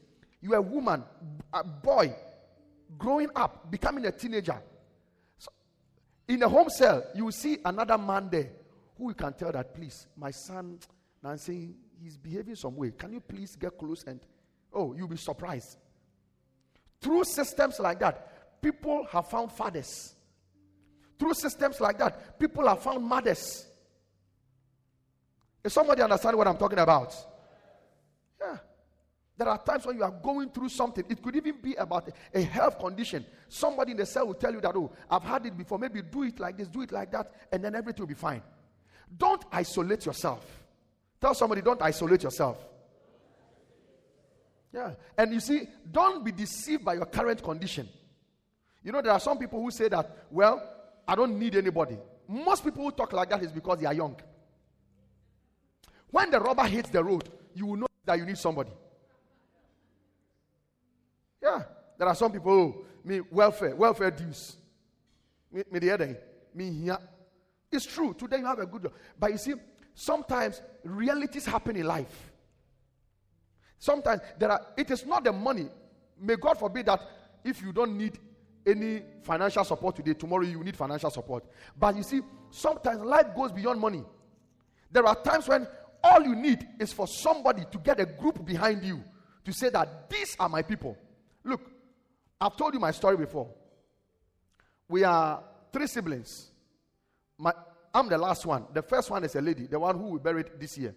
You're 0.41 0.57
a 0.57 0.63
woman, 0.63 1.05
a 1.53 1.63
boy, 1.63 2.15
growing 2.97 3.29
up, 3.37 3.71
becoming 3.71 4.07
a 4.07 4.13
teenager. 4.13 4.63
In 6.29 6.43
a 6.43 6.49
home 6.49 6.69
cell, 6.69 7.05
you 7.15 7.25
will 7.25 7.33
see 7.33 7.59
another 7.65 7.97
man 7.97 8.29
there 8.31 8.51
who 8.97 9.09
you 9.09 9.15
can 9.15 9.33
tell 9.33 9.51
that, 9.51 9.75
please, 9.75 10.07
my 10.17 10.31
son, 10.31 10.79
Nancy, 11.23 11.75
he's 12.03 12.17
behaving 12.17 12.55
some 12.55 12.77
way. 12.77 12.93
Can 12.97 13.15
you 13.15 13.21
please 13.21 13.57
get 13.57 13.79
close 13.79 14.05
and, 14.07 14.21
oh, 14.73 14.95
you'll 14.95 15.09
be 15.09 15.17
surprised. 15.17 15.79
Through 17.01 17.25
systems 17.25 17.81
like 17.81 18.01
that, 18.01 18.61
people 18.61 19.07
have 19.11 19.29
found 19.29 19.53
fathers. 19.53 20.15
Through 21.19 21.35
systems 21.35 21.81
like 21.81 21.99
that, 21.99 22.39
people 22.39 22.67
have 22.69 22.83
found 22.83 23.05
mothers. 23.05 23.67
Is 25.65 25.73
somebody 25.73 26.03
understand 26.03 26.37
what 26.37 26.47
I'm 26.47 26.57
talking 26.57 26.79
about? 26.79 27.15
There 29.39 29.49
are 29.49 29.57
times 29.57 29.87
when 29.87 29.97
you 29.97 30.03
are 30.03 30.11
going 30.11 30.51
through 30.51 30.69
something. 30.69 31.05
It 31.09 31.23
could 31.23 31.37
even 31.37 31.61
be 31.63 31.75
about 31.77 32.11
a 32.35 32.43
health 32.43 32.81
condition. 32.81 33.25
Somebody 33.49 33.93
in 33.93 33.97
the 33.97 34.05
cell 34.05 34.27
will 34.27 34.35
tell 34.35 34.53
you 34.53 34.61
that, 34.61 34.75
oh, 34.75 34.91
I've 35.09 35.23
had 35.23 35.47
it 35.47 35.57
before. 35.57 35.79
Maybe 35.79 36.03
do 36.03 36.25
it 36.25 36.41
like 36.41 36.59
this, 36.59 36.67
do 36.67 36.83
it 36.83 36.91
like 36.91 37.13
that, 37.13 37.33
and 37.53 37.63
then 37.63 37.77
everything 37.77 38.01
will 38.03 38.09
be 38.09 38.15
fine. 38.15 38.43
Don't 39.17 39.45
isolate 39.53 40.05
yourself. 40.07 40.45
Tell 41.21 41.35
somebody, 41.35 41.63
don't 41.63 41.81
isolate 41.81 42.25
yourself. 42.25 42.59
Yeah. 44.73 44.95
And 45.17 45.33
you 45.33 45.41
see, 45.41 45.69
don't 45.91 46.25
be 46.25 46.33
deceived 46.33 46.85
by 46.85 46.95
your 46.95 47.07
current 47.07 47.41
condition. 47.41 47.89
You 48.83 48.91
know, 48.91 49.01
there 49.01 49.13
are 49.13 49.21
some 49.21 49.39
people 49.39 49.63
who 49.63 49.71
say 49.71 49.89
that, 49.89 50.27
well, 50.31 50.63
I 51.07 51.15
don't 51.15 51.39
need 51.39 51.55
anybody. 51.55 51.97
Most 52.27 52.65
people 52.65 52.83
who 52.85 52.91
talk 52.91 53.13
like 53.13 53.31
that 53.31 53.43
is 53.43 53.53
because 53.53 53.79
they 53.79 53.87
are 53.87 53.95
young. 53.95 54.17
When 56.11 56.29
the 56.31 56.41
rubber 56.41 56.65
hits 56.65 56.91
the 56.91 57.05
road, 57.05 57.29
you 57.55 57.67
will 57.67 57.77
know 57.77 57.87
that 58.05 58.19
you 58.19 58.27
need 58.27 58.39
somebody. 58.39 58.73
Yeah. 61.43 61.63
There 61.99 62.07
are 62.07 62.15
some 62.15 62.33
people 62.33 62.53
who 62.53 62.85
me 63.05 63.21
welfare, 63.31 63.75
welfare 63.75 64.11
dues. 64.11 64.57
Me, 65.53 65.65
me 65.71 65.79
the 65.81 65.91
other 65.91 66.19
me 66.55 66.71
here. 66.71 66.99
It's 67.71 67.87
true. 67.87 68.15
Today 68.15 68.39
you 68.39 68.47
have 68.47 68.59
a 68.59 68.67
good 68.67 68.83
job. 68.85 68.93
But 69.19 69.33
you 69.33 69.39
see, 69.39 69.55
sometimes 69.95 70.63
realities 70.85 71.45
happen 71.45 71.77
in 71.77 71.87
life. 71.87 72.33
Sometimes 73.79 74.23
there 74.39 74.51
are 74.51 74.67
it 74.77 74.91
is 74.91 75.05
not 75.05 75.25
the 75.25 75.33
money. 75.33 75.69
May 76.21 76.37
God 76.37 76.59
forbid 76.59 76.87
that 76.87 77.01
if 77.45 77.63
you 77.63 77.73
don't 77.73 77.97
need 77.97 78.19
any 78.67 79.03
financial 79.23 79.65
support 79.65 79.97
today, 79.97 80.15
tomorrow 80.15 80.43
you 80.43 80.63
need 80.63 80.77
financial 80.77 81.11
support. 81.11 81.45
But 81.79 81.97
you 81.97 82.03
see, 82.03 82.21
sometimes 82.51 83.03
life 83.03 83.35
goes 83.35 83.53
beyond 83.53 83.81
money. 83.81 84.05
There 84.91 85.07
are 85.07 85.15
times 85.23 85.49
when 85.49 85.67
all 86.03 86.23
you 86.23 86.35
need 86.35 86.67
is 86.79 86.93
for 86.93 87.07
somebody 87.07 87.65
to 87.71 87.79
get 87.79 88.01
a 88.01 88.07
group 88.07 88.45
behind 88.45 88.85
you 88.85 89.03
to 89.45 89.53
say 89.53 89.69
that 89.71 90.11
these 90.11 90.37
are 90.39 90.49
my 90.49 90.63
people. 90.63 90.97
Look, 91.45 91.61
I've 92.41 92.57
told 92.57 92.75
you 92.75 92.81
my 92.81 92.93
story 92.93 93.17
before. 93.17 93.49
We 94.89 95.05
are 95.05 95.43
three 95.73 95.87
siblings. 95.87 96.51
My, 97.37 97.53
I'm 97.93 98.09
the 98.09 98.19
last 98.19 98.47
one. 98.47 98.67
The 98.73 98.83
first 98.83 99.11
one 99.11 99.25
is 99.25 99.35
a 99.35 99.41
lady, 99.41 99.67
the 99.67 99.79
one 99.79 99.99
who 99.99 100.11
we 100.11 100.19
buried 100.19 100.51
this 100.59 100.79
year. 100.79 100.95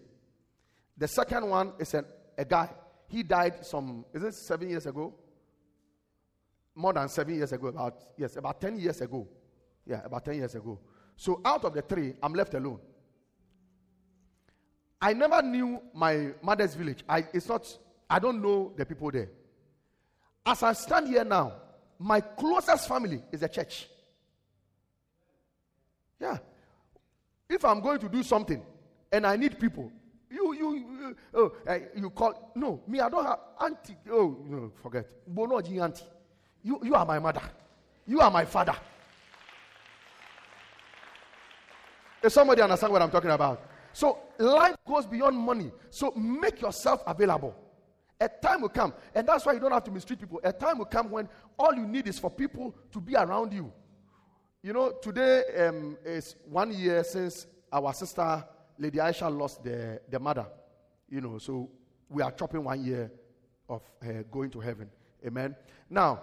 The 0.96 1.08
second 1.08 1.48
one 1.48 1.72
is 1.78 1.94
a, 1.94 2.44
guy. 2.44 2.70
He 3.08 3.22
died 3.22 3.64
some, 3.66 4.04
is 4.14 4.22
it 4.22 4.34
seven 4.34 4.70
years 4.70 4.86
ago? 4.86 5.14
More 6.74 6.92
than 6.92 7.08
seven 7.08 7.34
years 7.34 7.52
ago, 7.52 7.66
about, 7.66 8.02
yes, 8.16 8.36
about 8.36 8.60
10 8.60 8.78
years 8.78 9.00
ago. 9.00 9.26
Yeah, 9.86 10.00
about 10.04 10.24
10 10.24 10.34
years 10.36 10.54
ago. 10.54 10.78
So 11.16 11.40
out 11.44 11.64
of 11.64 11.74
the 11.74 11.82
three, 11.82 12.14
I'm 12.22 12.32
left 12.32 12.54
alone. 12.54 12.78
I 15.00 15.12
never 15.12 15.42
knew 15.42 15.82
my 15.92 16.30
mother's 16.40 16.74
village. 16.74 17.02
I, 17.08 17.26
it's 17.34 17.48
not, 17.48 17.66
I 18.08 18.20
don't 18.20 18.40
know 18.40 18.72
the 18.76 18.86
people 18.86 19.10
there. 19.10 19.28
As 20.44 20.62
I 20.62 20.72
stand 20.72 21.08
here 21.08 21.24
now, 21.24 21.54
my 21.98 22.20
closest 22.20 22.88
family 22.88 23.22
is 23.30 23.42
a 23.42 23.48
church. 23.48 23.88
Yeah. 26.20 26.38
If 27.48 27.64
I'm 27.64 27.80
going 27.80 27.98
to 28.00 28.08
do 28.08 28.22
something 28.22 28.62
and 29.10 29.26
I 29.26 29.36
need 29.36 29.58
people, 29.58 29.90
you 30.30 30.54
you 30.54 30.74
you, 30.74 31.16
oh, 31.34 31.52
uh, 31.66 31.78
you 31.94 32.10
call 32.10 32.52
no 32.54 32.80
me 32.88 33.00
I 33.00 33.08
don't 33.10 33.24
have 33.24 33.38
auntie 33.60 33.96
oh 34.10 34.38
no 34.48 34.72
forget 34.82 35.06
bonoji 35.30 35.82
auntie 35.82 36.04
you 36.62 36.80
you 36.82 36.94
are 36.94 37.04
my 37.04 37.18
mother 37.18 37.42
you 38.06 38.20
are 38.20 38.30
my 38.30 38.44
father. 38.44 38.74
If 42.22 42.32
somebody 42.32 42.62
understand 42.62 42.92
what 42.92 43.02
I'm 43.02 43.10
talking 43.10 43.30
about? 43.30 43.62
So 43.92 44.18
life 44.38 44.76
goes 44.86 45.06
beyond 45.06 45.36
money. 45.36 45.70
So 45.90 46.12
make 46.12 46.60
yourself 46.60 47.02
available. 47.06 47.54
A 48.22 48.28
time 48.28 48.60
will 48.60 48.68
come, 48.68 48.94
and 49.16 49.26
that's 49.26 49.44
why 49.44 49.52
you 49.52 49.58
don't 49.58 49.72
have 49.72 49.82
to 49.82 49.90
mistreat 49.90 50.20
people. 50.20 50.40
A 50.44 50.52
time 50.52 50.78
will 50.78 50.84
come 50.84 51.10
when 51.10 51.28
all 51.58 51.74
you 51.74 51.88
need 51.88 52.06
is 52.06 52.20
for 52.20 52.30
people 52.30 52.72
to 52.92 53.00
be 53.00 53.16
around 53.16 53.52
you. 53.52 53.72
You 54.62 54.72
know, 54.72 54.92
today 54.92 55.42
um, 55.66 55.98
is 56.04 56.36
one 56.48 56.72
year 56.72 57.02
since 57.02 57.48
our 57.72 57.92
sister 57.92 58.44
Lady 58.78 58.98
Aisha 58.98 59.28
lost 59.36 59.64
the, 59.64 60.00
the 60.08 60.20
mother. 60.20 60.46
You 61.08 61.20
know, 61.20 61.38
so 61.38 61.68
we 62.08 62.22
are 62.22 62.30
chopping 62.30 62.62
one 62.62 62.84
year 62.84 63.10
of 63.68 63.82
going 64.30 64.50
to 64.50 64.60
heaven. 64.60 64.88
Amen. 65.26 65.56
Now, 65.90 66.20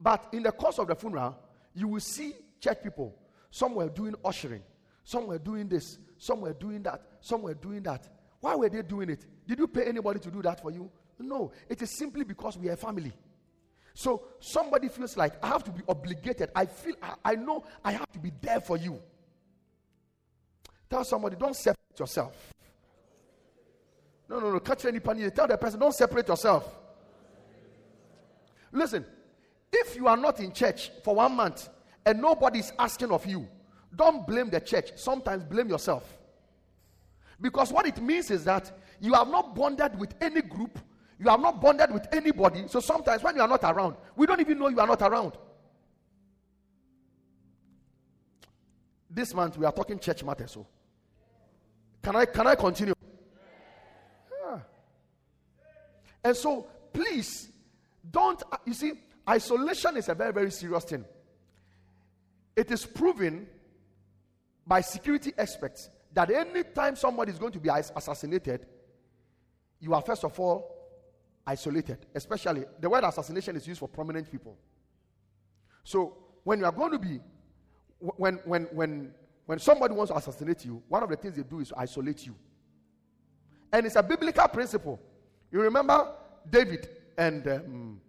but 0.00 0.28
in 0.32 0.44
the 0.44 0.52
course 0.52 0.78
of 0.78 0.86
the 0.86 0.94
funeral, 0.94 1.36
you 1.74 1.88
will 1.88 2.00
see 2.00 2.34
church 2.60 2.78
people. 2.84 3.16
Some 3.50 3.74
were 3.74 3.88
doing 3.88 4.14
ushering, 4.24 4.62
some 5.02 5.26
were 5.26 5.40
doing 5.40 5.66
this, 5.66 5.98
some 6.18 6.42
were 6.42 6.54
doing 6.54 6.84
that, 6.84 7.02
some 7.20 7.42
were 7.42 7.54
doing 7.54 7.82
that. 7.82 8.08
Why 8.44 8.54
were 8.54 8.68
they 8.68 8.82
doing 8.82 9.08
it? 9.08 9.24
Did 9.48 9.58
you 9.58 9.66
pay 9.66 9.84
anybody 9.84 10.20
to 10.20 10.30
do 10.30 10.42
that 10.42 10.60
for 10.60 10.70
you? 10.70 10.90
No. 11.18 11.50
It 11.66 11.80
is 11.80 11.90
simply 11.90 12.24
because 12.24 12.58
we 12.58 12.68
are 12.68 12.76
family. 12.76 13.10
So 13.94 14.24
somebody 14.38 14.88
feels 14.88 15.16
like 15.16 15.42
I 15.42 15.48
have 15.48 15.64
to 15.64 15.70
be 15.70 15.80
obligated. 15.88 16.50
I 16.54 16.66
feel, 16.66 16.94
I, 17.02 17.14
I 17.24 17.34
know 17.36 17.64
I 17.82 17.92
have 17.92 18.12
to 18.12 18.18
be 18.18 18.30
there 18.42 18.60
for 18.60 18.76
you. 18.76 19.00
Tell 20.90 21.04
somebody, 21.04 21.36
don't 21.36 21.56
separate 21.56 21.98
yourself. 21.98 22.52
No, 24.28 24.40
no, 24.40 24.52
no. 24.52 24.60
Catch 24.60 24.84
any 24.84 25.00
panic. 25.00 25.34
Tell 25.34 25.48
the 25.48 25.56
person, 25.56 25.80
don't 25.80 25.94
separate 25.94 26.28
yourself. 26.28 26.70
Listen, 28.72 29.06
if 29.72 29.96
you 29.96 30.06
are 30.06 30.18
not 30.18 30.38
in 30.40 30.52
church 30.52 30.90
for 31.02 31.14
one 31.14 31.34
month 31.34 31.70
and 32.04 32.20
nobody 32.20 32.58
is 32.58 32.74
asking 32.78 33.10
of 33.10 33.24
you, 33.24 33.48
don't 33.96 34.26
blame 34.26 34.50
the 34.50 34.60
church. 34.60 34.90
Sometimes 34.96 35.44
blame 35.44 35.70
yourself. 35.70 36.18
Because 37.40 37.72
what 37.72 37.86
it 37.86 38.00
means 38.00 38.30
is 38.30 38.44
that 38.44 38.70
you 39.00 39.12
have 39.14 39.28
not 39.28 39.54
bonded 39.54 39.98
with 39.98 40.14
any 40.20 40.42
group, 40.42 40.78
you 41.18 41.28
have 41.28 41.40
not 41.40 41.60
bonded 41.60 41.92
with 41.92 42.06
anybody. 42.12 42.64
So 42.68 42.80
sometimes 42.80 43.22
when 43.22 43.36
you 43.36 43.42
are 43.42 43.48
not 43.48 43.64
around, 43.64 43.96
we 44.16 44.26
don't 44.26 44.40
even 44.40 44.58
know 44.58 44.68
you 44.68 44.80
are 44.80 44.86
not 44.86 45.02
around. 45.02 45.32
This 49.10 49.32
month 49.32 49.56
we 49.56 49.64
are 49.64 49.72
talking 49.72 49.98
church 49.98 50.24
matters. 50.24 50.52
So 50.52 50.66
can 52.02 52.16
I 52.16 52.24
can 52.24 52.46
I 52.46 52.54
continue? 52.56 52.94
Yeah. 54.44 54.58
And 56.24 56.36
so 56.36 56.66
please 56.92 57.48
don't 58.10 58.42
uh, 58.50 58.56
you 58.64 58.74
see 58.74 58.92
isolation 59.28 59.96
is 59.96 60.08
a 60.08 60.14
very 60.14 60.32
very 60.32 60.50
serious 60.50 60.84
thing. 60.84 61.04
It 62.56 62.70
is 62.70 62.84
proven 62.84 63.46
by 64.66 64.80
security 64.80 65.32
experts 65.38 65.90
that 66.14 66.30
anytime 66.30 66.96
somebody 66.96 67.32
is 67.32 67.38
going 67.38 67.52
to 67.52 67.58
be 67.58 67.68
assassinated, 67.68 68.66
you 69.80 69.92
are 69.92 70.00
first 70.00 70.24
of 70.24 70.38
all 70.38 70.70
isolated. 71.46 71.98
Especially 72.14 72.64
the 72.80 72.88
word 72.88 73.04
assassination 73.04 73.56
is 73.56 73.66
used 73.66 73.80
for 73.80 73.88
prominent 73.88 74.30
people. 74.30 74.56
So 75.82 76.16
when 76.44 76.60
you 76.60 76.64
are 76.64 76.72
going 76.72 76.92
to 76.92 76.98
be, 76.98 77.20
when 77.98 78.36
when 78.44 78.64
when 78.72 79.12
when 79.46 79.58
somebody 79.58 79.92
wants 79.92 80.10
to 80.12 80.16
assassinate 80.16 80.64
you, 80.64 80.82
one 80.88 81.02
of 81.02 81.10
the 81.10 81.16
things 81.16 81.36
they 81.36 81.42
do 81.42 81.60
is 81.60 81.68
to 81.68 81.78
isolate 81.78 82.24
you. 82.24 82.34
And 83.72 83.84
it's 83.84 83.96
a 83.96 84.02
biblical 84.02 84.48
principle. 84.48 85.00
You 85.50 85.60
remember 85.60 86.12
David 86.48 86.88
and 87.18 87.46
um, 87.48 88.00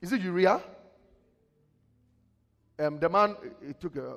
is 0.00 0.12
it 0.12 0.20
Uriah? 0.20 0.62
Um, 2.78 3.00
the 3.00 3.08
man 3.08 3.36
he 3.66 3.72
took. 3.72 3.96
Uh, 3.96 4.12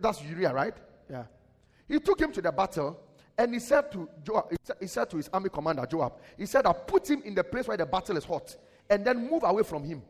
that's 0.00 0.22
Uriah, 0.22 0.52
right? 0.52 0.74
Yeah. 1.12 1.24
He 1.86 2.00
took 2.00 2.18
him 2.18 2.32
to 2.32 2.40
the 2.40 2.50
battle 2.50 2.98
and 3.36 3.52
he 3.52 3.60
said 3.60 3.92
to 3.92 4.08
Joab, 4.24 4.46
he 4.80 4.86
said 4.86 5.10
to 5.10 5.18
his 5.18 5.28
army 5.30 5.50
commander 5.50 5.84
Joab, 5.84 6.14
he 6.38 6.46
said, 6.46 6.64
I 6.64 6.72
put 6.72 7.08
him 7.08 7.22
in 7.22 7.34
the 7.34 7.44
place 7.44 7.68
where 7.68 7.76
the 7.76 7.84
battle 7.84 8.16
is 8.16 8.24
hot 8.24 8.56
and 8.88 9.04
then 9.04 9.28
move 9.30 9.42
away 9.44 9.62
from 9.62 9.84
him. 9.84 10.02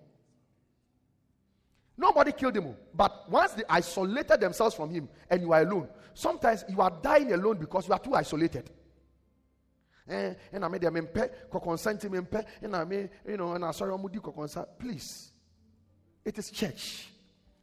Nobody 1.97 2.31
killed 2.31 2.57
him, 2.57 2.75
but 2.95 3.29
once 3.29 3.53
they 3.53 3.65
isolated 3.69 4.41
themselves 4.41 4.77
from 4.77 4.91
him 4.91 5.09
and 5.29 5.43
you 5.43 5.53
are 5.53 5.63
alone, 5.63 5.89
sometimes 6.15 6.65
you 6.69 6.81
are 6.81 6.93
dying 7.03 7.33
alone 7.33 7.59
because 7.59 7.89
you 7.89 7.93
are 7.93 7.99
too 7.99 8.15
isolated. 8.15 8.71
Eh, 10.09 10.35
and 10.53 10.65
I 10.65 10.69
made 10.69 10.83
them 10.83 10.97
consent 11.61 12.05
and 12.05 12.77
I 12.77 12.85
made, 12.85 13.11
you 13.27 13.37
know, 13.37 13.53
and 13.53 13.65
I 13.65 13.73
Please, 14.79 15.33
it 16.25 16.39
is 16.39 16.51
church. 16.51 17.09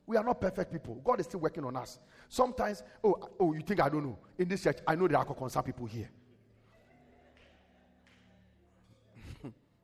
We 0.06 0.18
are 0.18 0.24
not 0.24 0.42
perfect 0.42 0.74
people. 0.74 0.96
God 1.04 1.20
is 1.20 1.28
still 1.28 1.40
working 1.40 1.64
on 1.64 1.76
us. 1.78 2.00
Sometimes, 2.30 2.84
oh, 3.04 3.18
oh, 3.40 3.54
you 3.54 3.62
think 3.62 3.82
I 3.82 3.90
don't 3.90 4.04
know? 4.04 4.20
In 4.38 4.48
this 4.48 4.62
church, 4.62 4.78
I 4.88 4.94
know 4.94 5.08
there 5.08 5.18
are 5.18 5.26
concerned 5.26 5.66
people 5.66 5.88
here. 5.88 6.12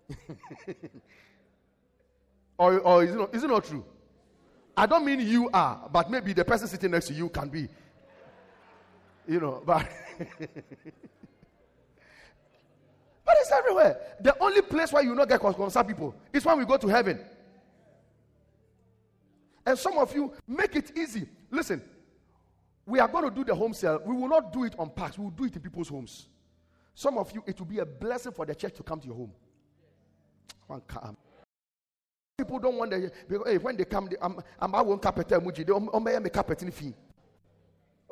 or, 2.57 2.79
or 2.79 3.03
is, 3.03 3.15
it 3.15 3.17
not, 3.17 3.33
is 3.33 3.43
it 3.43 3.47
not 3.47 3.65
true? 3.65 3.83
I 4.77 4.85
don't 4.85 5.03
mean 5.03 5.21
you 5.21 5.49
are, 5.51 5.89
but 5.91 6.11
maybe 6.11 6.33
the 6.33 6.45
person 6.45 6.67
sitting 6.67 6.91
next 6.91 7.07
to 7.07 7.15
you 7.15 7.29
can 7.29 7.49
be. 7.49 7.67
You 9.27 9.39
know, 9.39 9.63
but 9.65 9.89
but 13.25 13.35
it's 13.39 13.51
everywhere. 13.51 13.97
The 14.21 14.37
only 14.39 14.61
place 14.61 14.93
where 14.93 15.03
you 15.03 15.15
not 15.15 15.27
get 15.29 15.39
concerned 15.39 15.87
people 15.87 16.13
is 16.31 16.45
when 16.45 16.59
we 16.59 16.65
go 16.65 16.77
to 16.77 16.87
heaven. 16.87 17.19
And 19.65 19.79
some 19.79 19.97
of 19.97 20.13
you 20.13 20.31
make 20.47 20.75
it 20.75 20.95
easy. 20.95 21.27
Listen, 21.49 21.81
we 22.85 22.99
are 22.99 23.07
going 23.07 23.23
to 23.25 23.31
do 23.31 23.43
the 23.43 23.55
home 23.55 23.73
cell. 23.73 23.99
We 24.05 24.15
will 24.15 24.27
not 24.27 24.53
do 24.53 24.63
it 24.63 24.75
on 24.77 24.89
parks, 24.89 25.17
we 25.17 25.23
will 25.25 25.31
do 25.31 25.45
it 25.45 25.55
in 25.55 25.61
people's 25.61 25.89
homes. 25.89 26.27
Some 26.93 27.17
of 27.17 27.31
you, 27.33 27.43
it 27.45 27.59
will 27.59 27.65
be 27.65 27.79
a 27.79 27.85
blessing 27.85 28.31
for 28.31 28.45
the 28.45 28.55
church 28.55 28.75
to 28.75 28.83
come 28.83 28.99
to 29.01 29.07
your 29.07 29.15
home. 29.15 29.31
People 32.37 32.59
don't 32.59 32.75
want 32.77 32.91
the 32.91 33.11
hey, 33.45 33.57
when 33.57 33.77
they 33.77 33.85
come, 33.85 34.09
I'm 34.21 34.39
I'm 34.59 34.75
I 34.75 34.81
won't 34.81 35.01
carpet 35.01 35.27
muji. 35.27 35.65
They 35.65 35.71
um 35.73 36.23
me 36.23 36.29
carpet 36.29 36.61
in 36.63 36.71
fee. 36.71 36.93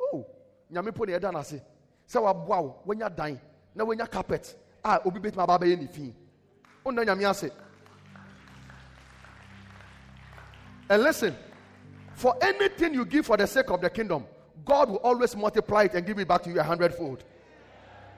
Oh, 0.00 0.26
nyame 0.72 0.94
po 0.94 1.04
ne 1.04 1.18
da 1.18 1.30
na 1.30 1.42
se. 1.42 1.60
Se 2.06 2.18
wa 2.18 2.32
boa 2.32 2.62
wo 2.62 2.80
when 2.84 3.00
you 3.00 3.08
dan 3.14 3.40
now 3.74 3.84
when 3.84 3.98
you 3.98 4.06
carpet 4.06 4.54
ah 4.84 5.00
obi 5.04 5.18
bet 5.18 5.36
ma 5.36 5.44
ba 5.44 5.58
ba 5.58 5.66
ye 5.66 5.76
ni 5.76 5.86
fee. 5.86 6.14
On 6.86 6.94
nyame 6.96 7.28
ase. 7.28 7.50
And 10.88 11.02
listen, 11.02 11.34
for 12.14 12.36
anything 12.42 12.94
you 12.94 13.04
give 13.04 13.26
for 13.26 13.36
the 13.36 13.46
sake 13.46 13.70
of 13.70 13.80
the 13.80 13.90
kingdom, 13.90 14.26
God 14.64 14.90
will 14.90 14.96
always 14.98 15.34
multiply 15.36 15.84
it 15.84 15.94
and 15.94 16.06
give 16.06 16.18
it 16.18 16.28
back 16.28 16.42
to 16.42 16.50
you 16.50 16.60
a 16.60 16.62
hundredfold. 16.62 17.24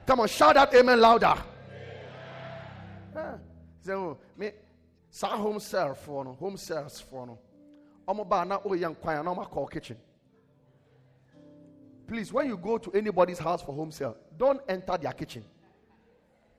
Come 0.07 0.21
on, 0.21 0.29
shout 0.29 0.57
out 0.57 0.75
amen 0.75 1.01
louder. 1.01 1.35
So, 3.83 4.19
me, 4.37 4.51
sa 5.11 5.37
home 5.37 5.61
serve 5.61 5.99
for 5.99 6.25
no, 6.25 6.33
home 6.35 6.57
serves 6.57 7.01
for 7.01 7.27
no. 7.27 7.39
I'm 8.09 8.19
about 8.21 8.49
ba 8.49 8.49
na 8.49 8.59
o 8.65 8.75
yang 8.75 8.95
kwan 8.95 9.25
na 9.25 9.45
call 9.45 9.67
kitchen. 9.67 9.97
Please, 12.07 12.33
when 12.33 12.47
you 12.47 12.57
go 12.57 12.79
to 12.79 12.93
anybody's 12.93 13.39
house 13.39 13.63
for 13.63 13.75
home 13.75 13.91
sale, 13.91 14.17
don't 14.37 14.61
enter 14.69 14.97
their 14.97 15.13
kitchen. 15.13 15.45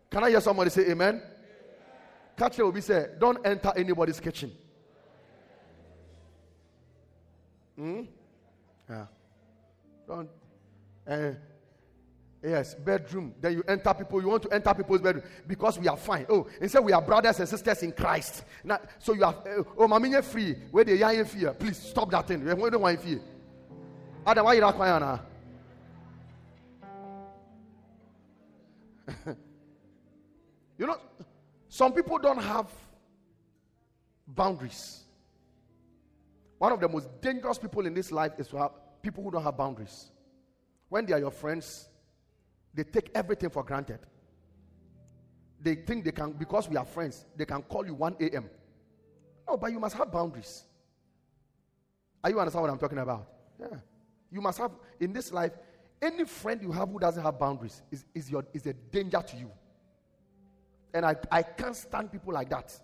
Can 0.10 0.24
I 0.24 0.30
hear 0.30 0.42
somebody 0.42 0.70
say 0.70 0.90
amen? 0.90 1.22
Catch 2.38 2.60
will 2.60 2.72
be 2.72 2.82
say, 2.82 3.08
don't 3.20 3.46
enter 3.46 3.74
anybody's 3.76 4.20
kitchen. 4.20 4.52
Hmm? 7.76 8.02
Yeah. 8.90 9.06
Don't. 10.08 10.30
Uh, 11.06 11.32
yes, 12.42 12.74
bedroom. 12.76 13.34
Then 13.42 13.54
you 13.54 13.64
enter 13.68 13.94
people. 13.94 14.22
You 14.22 14.30
want 14.30 14.44
to 14.44 14.50
enter 14.50 14.74
people's 14.74 15.02
bedroom 15.02 15.26
because 15.46 15.78
we 15.78 15.88
are 15.88 15.98
fine. 15.98 16.26
Oh, 16.30 16.48
instead 16.62 16.84
we 16.84 16.94
are 16.94 17.02
brothers 17.02 17.40
and 17.40 17.50
sisters 17.50 17.84
in 17.84 17.92
Christ. 17.92 18.44
Now, 18.64 18.80
so 19.00 19.14
you 19.14 19.26
are. 19.26 19.36
Uh, 19.36 19.64
oh, 19.78 19.88
mami, 19.88 20.24
free. 20.24 20.56
Where 20.72 20.86
they 20.86 21.02
are 21.02 21.26
fear. 21.26 21.54
Please 21.54 21.78
stop 21.78 22.10
that 22.12 22.28
thing. 22.28 22.44
We 22.44 22.70
don't 22.70 22.82
want 22.82 23.02
fear. 23.02 23.20
Adam, 24.26 24.46
why 24.46 24.54
you 24.56 24.62
not 24.62 25.26
You 30.78 30.86
know, 30.86 30.98
some 31.70 31.92
people 31.94 32.18
don't 32.20 32.42
have 32.42 32.70
boundaries. 34.28 35.04
One 36.58 36.72
of 36.72 36.80
the 36.80 36.88
most 36.88 37.08
dangerous 37.22 37.58
people 37.58 37.86
in 37.86 37.94
this 37.94 38.12
life 38.12 38.34
is 38.38 38.48
to 38.50 38.58
have 38.58 38.72
people 39.02 39.24
who 39.24 39.32
don't 39.32 39.44
have 39.44 39.58
boundaries. 39.58 40.12
When 40.90 41.06
they 41.06 41.14
are 41.14 41.20
your 41.20 41.32
friends, 41.32 41.90
they 42.74 42.84
take 42.84 43.10
everything 43.16 43.50
for 43.50 43.64
granted. 43.64 44.00
They 45.62 45.76
think 45.76 46.06
they 46.06 46.12
can, 46.12 46.34
because 46.34 46.70
we 46.70 46.78
are 46.78 46.86
friends, 46.86 47.26
they 47.36 47.46
can 47.46 47.62
call 47.64 47.86
you 47.86 47.94
1 47.94 48.18
a.m. 48.20 48.50
No, 49.48 49.58
but 49.58 49.72
you 49.72 49.80
must 49.80 49.96
have 49.96 50.12
boundaries. 50.12 50.64
Are 52.24 52.30
you 52.30 52.40
understand 52.40 52.62
what 52.62 52.72
I'm 52.72 52.78
talking 52.78 53.00
about? 53.00 53.28
Yeah. 53.60 53.78
You 54.32 54.42
must 54.42 54.58
have, 54.60 54.72
in 55.00 55.14
this 55.14 55.32
life, 55.32 55.54
any 56.02 56.26
friend 56.26 56.62
you 56.62 56.72
have 56.72 56.90
who 56.90 57.00
doesn't 57.00 57.24
have 57.24 57.40
boundaries 57.40 57.82
is, 57.92 58.06
is, 58.14 58.30
your, 58.30 58.46
is 58.54 58.66
a 58.68 58.74
danger 58.74 59.22
to 59.26 59.38
you. 59.38 59.50
And 60.94 61.06
I, 61.06 61.16
I 61.32 61.44
can't 61.44 61.76
stand 61.76 62.12
people 62.12 62.34
like 62.34 62.50
that. 62.50 62.78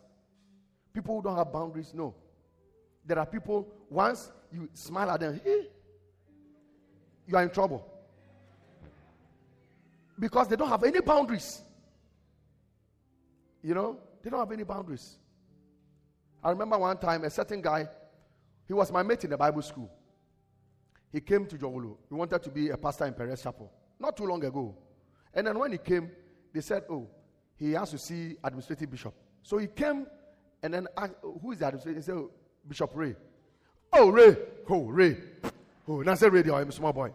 People 0.94 1.16
who 1.18 1.24
don't 1.24 1.38
have 1.38 1.52
boundaries, 1.52 1.92
no. 1.94 2.16
There 3.06 3.20
are 3.20 3.26
people, 3.26 3.68
once 3.90 4.32
you 4.52 4.70
smile 4.74 5.12
at 5.12 5.20
them, 5.20 5.42
hey, 5.44 5.68
you 7.28 7.36
are 7.38 7.44
in 7.44 7.50
trouble. 7.50 7.88
Because 10.20 10.48
they 10.48 10.56
don't 10.56 10.70
have 10.70 10.84
any 10.84 11.02
boundaries. 11.02 11.62
You 13.64 13.74
know, 13.74 13.98
they 14.22 14.30
don't 14.30 14.40
have 14.40 14.52
any 14.52 14.64
boundaries. 14.64 15.18
I 16.44 16.50
remember 16.50 16.78
one 16.78 16.98
time 16.98 17.24
a 17.24 17.30
certain 17.30 17.62
guy, 17.62 17.88
he 18.68 18.74
was 18.74 18.92
my 18.92 19.04
mate 19.04 19.24
in 19.24 19.30
the 19.30 19.38
Bible 19.38 19.62
school. 19.62 19.90
He 21.12 21.22
came 21.22 21.46
to 21.46 21.58
Dzorwulu. 21.58 21.96
He 22.10 22.16
wanted 22.16 22.44
to 22.44 22.50
be 22.50 22.70
a 22.70 22.78
pastor 22.78 23.06
in 23.06 23.14
Perez 23.14 23.42
Chapel 23.42 23.72
not 24.00 24.18
too 24.18 24.26
long 24.26 24.44
ago. 24.44 24.76
And 25.34 25.48
then 25.48 25.58
when 25.58 25.72
he 25.72 25.78
came, 25.78 26.12
they 26.54 26.62
said, 26.62 26.84
Oh, 26.90 27.08
he 27.56 27.72
has 27.72 27.90
to 27.92 27.98
see 27.98 28.36
administrative 28.44 28.92
bishop. 28.92 29.14
So 29.42 29.58
he 29.58 29.68
came 29.68 30.06
and 30.62 30.74
then 30.74 30.88
asked, 30.98 31.14
Who 31.42 31.52
is 31.52 31.60
the 31.60 31.68
administrative? 31.68 32.04
He 32.04 32.06
said, 32.06 32.16
oh, 32.16 32.32
Bishop 32.68 32.92
Ray. 32.94 33.16
Oh, 33.92 34.10
Ray. 34.10 34.38
Oh, 34.70 34.84
Ray. 34.86 35.18
Oh, 35.88 36.02
and 36.02 36.22
Ray, 36.22 36.44
I'm 36.52 36.70
a 36.70 36.72
small 36.72 36.94
boy. 36.94 37.12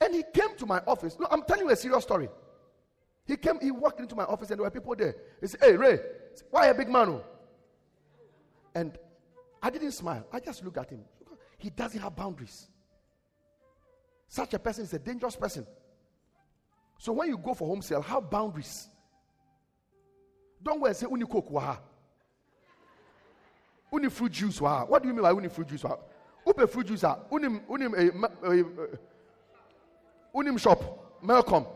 And 0.00 0.14
he 0.14 0.22
came 0.32 0.56
to 0.56 0.66
my 0.66 0.80
office. 0.86 1.16
No, 1.18 1.26
I'm 1.30 1.42
telling 1.42 1.66
you 1.66 1.70
a 1.70 1.76
serious 1.76 2.04
story. 2.04 2.28
He 3.26 3.36
came, 3.36 3.60
he 3.60 3.70
walked 3.70 4.00
into 4.00 4.14
my 4.14 4.24
office, 4.24 4.50
and 4.50 4.58
there 4.58 4.64
were 4.64 4.70
people 4.70 4.94
there. 4.96 5.14
He 5.40 5.46
said, 5.46 5.60
Hey, 5.60 5.76
Ray, 5.76 5.98
why 6.50 6.66
a 6.66 6.74
big 6.74 6.88
man? 6.88 7.08
Oh? 7.10 7.24
And 8.74 8.98
I 9.62 9.70
didn't 9.70 9.92
smile. 9.92 10.26
I 10.32 10.40
just 10.40 10.64
looked 10.64 10.78
at 10.78 10.90
him. 10.90 11.00
he 11.58 11.70
doesn't 11.70 12.00
have 12.00 12.16
boundaries. 12.16 12.68
Such 14.28 14.54
a 14.54 14.58
person 14.58 14.84
is 14.84 14.92
a 14.94 14.98
dangerous 14.98 15.36
person. 15.36 15.66
So 16.98 17.12
when 17.12 17.28
you 17.28 17.36
go 17.36 17.52
for 17.54 17.66
home 17.66 17.82
sale, 17.82 18.02
have 18.02 18.30
boundaries. 18.30 18.88
Don't 20.62 20.78
go 20.78 20.86
and 20.86 20.96
say 20.96 21.06
uni 21.10 21.24
Uni 23.92 24.08
fruit 24.08 24.32
juice 24.32 24.60
waha. 24.60 24.84
What 24.86 25.02
do 25.02 25.08
you 25.08 25.14
mean 25.14 25.22
by 25.22 25.32
uni 25.32 25.48
fruit 25.48 25.68
juice 25.68 25.84
waha? 25.84 25.96
Upe 26.46 26.68
fruit 26.68 26.86
juice. 26.86 27.02
Unim 27.02 27.60
unim 27.68 28.98
unim 30.34 30.58
shop. 30.58 31.22
Malcolm. 31.22 31.66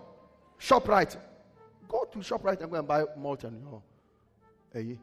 ShopRite. 0.58 1.16
Go 1.88 2.04
to 2.12 2.18
ShopRite 2.18 2.60
and 2.60 2.70
go 2.70 2.78
and 2.78 2.88
buy 2.88 3.04
malt 3.16 3.44
and 3.44 3.60
your. 3.60 3.82
Hey. 4.72 4.98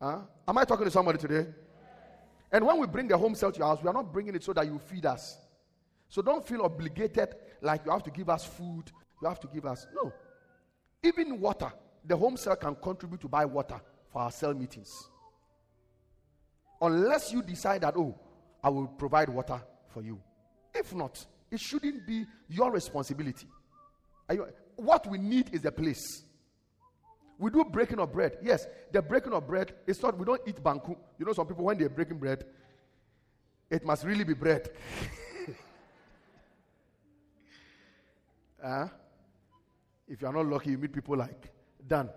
Huh? 0.00 0.20
Am 0.46 0.58
I 0.58 0.64
talking 0.64 0.84
to 0.84 0.90
somebody 0.90 1.18
today? 1.18 1.46
And 2.52 2.66
when 2.66 2.78
we 2.78 2.86
bring 2.86 3.06
the 3.06 3.16
home 3.16 3.34
cell 3.34 3.52
to 3.52 3.58
your 3.58 3.68
house, 3.68 3.82
we 3.82 3.88
are 3.88 3.92
not 3.94 4.12
bringing 4.12 4.34
it 4.34 4.42
so 4.42 4.52
that 4.52 4.66
you 4.66 4.78
feed 4.78 5.06
us. 5.06 5.38
So 6.08 6.22
don't 6.22 6.46
feel 6.46 6.62
obligated 6.62 7.34
like 7.60 7.82
you 7.84 7.92
have 7.92 8.02
to 8.04 8.10
give 8.10 8.28
us 8.28 8.44
food, 8.44 8.90
you 9.22 9.28
have 9.28 9.38
to 9.40 9.46
give 9.46 9.66
us. 9.66 9.86
No. 9.94 10.12
Even 11.02 11.40
water, 11.40 11.72
the 12.04 12.16
home 12.16 12.36
cell 12.36 12.56
can 12.56 12.74
contribute 12.74 13.20
to 13.20 13.28
buy 13.28 13.44
water 13.44 13.80
for 14.12 14.22
our 14.22 14.32
cell 14.32 14.54
meetings. 14.54 15.08
Unless 16.80 17.32
you 17.32 17.42
decide 17.42 17.82
that, 17.82 17.94
oh, 17.96 18.18
I 18.62 18.68
will 18.70 18.86
provide 18.86 19.28
water 19.28 19.60
for 19.88 20.02
you. 20.02 20.20
If 20.74 20.94
not, 20.94 21.24
it 21.50 21.60
shouldn't 21.60 22.06
be 22.06 22.24
your 22.48 22.70
responsibility. 22.70 23.46
You, 24.30 24.46
what 24.76 25.06
we 25.06 25.18
need 25.18 25.52
is 25.52 25.64
a 25.64 25.72
place. 25.72 26.22
We 27.38 27.50
do 27.50 27.64
breaking 27.64 27.98
of 27.98 28.12
bread. 28.12 28.38
Yes, 28.42 28.66
the 28.92 29.02
breaking 29.02 29.32
of 29.32 29.46
bread 29.46 29.72
is 29.86 30.02
not, 30.02 30.16
we 30.18 30.24
don't 30.24 30.40
eat 30.46 30.62
banku. 30.62 30.96
You 31.18 31.26
know, 31.26 31.32
some 31.32 31.46
people, 31.46 31.64
when 31.64 31.78
they're 31.78 31.88
breaking 31.88 32.18
bread, 32.18 32.44
it 33.68 33.84
must 33.84 34.04
really 34.04 34.24
be 34.24 34.34
bread. 34.34 34.68
uh, 38.62 38.88
if 40.06 40.20
you 40.20 40.28
are 40.28 40.32
not 40.32 40.46
lucky, 40.46 40.70
you 40.70 40.78
meet 40.78 40.92
people 40.92 41.16
like 41.16 41.50
Dan. 41.86 42.10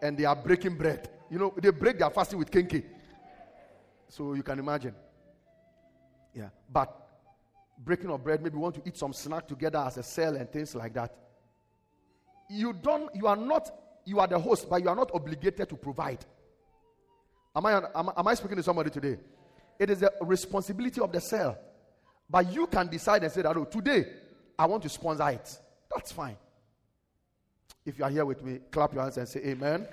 And 0.00 0.16
they 0.16 0.24
are 0.24 0.36
breaking 0.36 0.76
bread. 0.76 1.10
You 1.30 1.38
know, 1.38 1.54
they 1.60 1.70
break 1.70 1.98
their 1.98 2.10
fasting 2.10 2.38
with 2.38 2.50
kenkey. 2.50 2.84
So 4.08 4.34
you 4.34 4.42
can 4.42 4.58
imagine. 4.58 4.94
Yeah. 6.34 6.48
But 6.70 6.94
breaking 7.78 8.10
of 8.10 8.24
bread, 8.24 8.42
maybe 8.42 8.56
want 8.56 8.74
to 8.76 8.82
eat 8.86 8.96
some 8.96 9.12
snack 9.12 9.46
together 9.48 9.78
as 9.78 9.96
a 9.98 10.02
cell 10.02 10.36
and 10.36 10.50
things 10.50 10.74
like 10.74 10.94
that. 10.94 11.14
You 12.50 12.72
don't, 12.72 13.14
you 13.14 13.26
are 13.26 13.36
not 13.36 13.70
you 14.08 14.20
are 14.20 14.26
the 14.26 14.38
host, 14.38 14.68
but 14.68 14.82
you 14.82 14.88
are 14.88 14.96
not 14.96 15.10
obligated 15.12 15.68
to 15.68 15.76
provide. 15.76 16.24
Am 17.54 17.66
I, 17.66 17.76
am, 17.94 18.10
am 18.16 18.28
I 18.28 18.34
speaking 18.34 18.56
to 18.56 18.62
somebody 18.62 18.90
today? 18.90 19.18
It 19.78 19.90
is 19.90 20.00
the 20.00 20.12
responsibility 20.22 21.00
of 21.00 21.12
the 21.12 21.20
cell. 21.20 21.58
But 22.28 22.52
you 22.52 22.66
can 22.66 22.88
decide 22.88 23.22
and 23.22 23.32
say 23.32 23.42
that, 23.42 23.56
oh, 23.56 23.64
today 23.64 24.06
I 24.58 24.66
want 24.66 24.82
to 24.84 24.88
sponsor 24.88 25.28
it. 25.28 25.58
That's 25.94 26.12
fine. 26.12 26.36
If 27.84 27.98
you 27.98 28.04
are 28.04 28.10
here 28.10 28.24
with 28.24 28.42
me, 28.42 28.60
clap 28.70 28.92
your 28.92 29.02
hands 29.02 29.18
and 29.18 29.28
say 29.28 29.40
amen. 29.40 29.86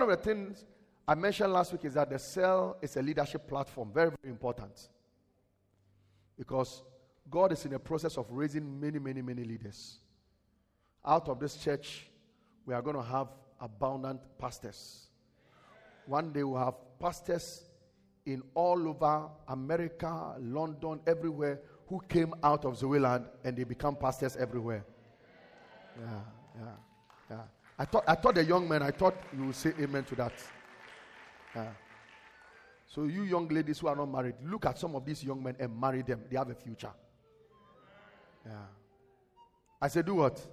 One 0.00 0.08
of 0.08 0.16
the 0.16 0.24
things 0.24 0.64
I 1.06 1.14
mentioned 1.14 1.52
last 1.52 1.72
week 1.72 1.84
is 1.84 1.92
that 1.92 2.08
the 2.08 2.18
cell 2.18 2.78
is 2.80 2.96
a 2.96 3.02
leadership 3.02 3.46
platform. 3.46 3.90
Very, 3.92 4.08
very 4.22 4.32
important. 4.32 4.88
Because 6.38 6.82
God 7.28 7.52
is 7.52 7.66
in 7.66 7.72
the 7.72 7.78
process 7.78 8.16
of 8.16 8.24
raising 8.30 8.80
many, 8.80 8.98
many, 8.98 9.20
many 9.20 9.44
leaders. 9.44 9.98
Out 11.04 11.28
of 11.28 11.38
this 11.38 11.54
church, 11.58 12.06
we 12.64 12.72
are 12.72 12.80
going 12.80 12.96
to 12.96 13.02
have 13.02 13.28
abundant 13.60 14.22
pastors. 14.38 15.08
One 16.06 16.32
day 16.32 16.44
we'll 16.44 16.64
have 16.64 16.76
pastors 16.98 17.64
in 18.24 18.42
all 18.54 18.88
over 18.88 19.28
America, 19.48 20.34
London, 20.40 21.00
everywhere 21.06 21.60
who 21.88 22.00
came 22.08 22.32
out 22.42 22.64
of 22.64 22.78
Zoeland 22.78 23.26
and 23.44 23.54
they 23.54 23.64
become 23.64 23.96
pastors 23.96 24.34
everywhere. 24.38 24.82
Yeah, 26.00 26.20
yeah, 26.58 26.64
yeah. 27.32 27.42
I 27.80 27.86
thought, 27.86 28.04
I 28.06 28.14
thought 28.14 28.34
the 28.34 28.44
young 28.44 28.68
men, 28.68 28.82
I 28.82 28.90
thought 28.90 29.14
you 29.34 29.46
would 29.46 29.54
say 29.54 29.72
amen 29.80 30.04
to 30.04 30.14
that. 30.16 30.32
Yeah. 31.56 31.70
So, 32.86 33.04
you 33.04 33.22
young 33.22 33.48
ladies 33.48 33.78
who 33.78 33.86
are 33.86 33.96
not 33.96 34.04
married, 34.04 34.34
look 34.44 34.66
at 34.66 34.78
some 34.78 34.94
of 34.94 35.06
these 35.06 35.24
young 35.24 35.42
men 35.42 35.56
and 35.58 35.80
marry 35.80 36.02
them. 36.02 36.20
They 36.30 36.36
have 36.36 36.50
a 36.50 36.54
future. 36.54 36.92
Yeah. 38.44 38.52
I 39.80 39.88
said, 39.88 40.04
do 40.04 40.16
what? 40.16 40.46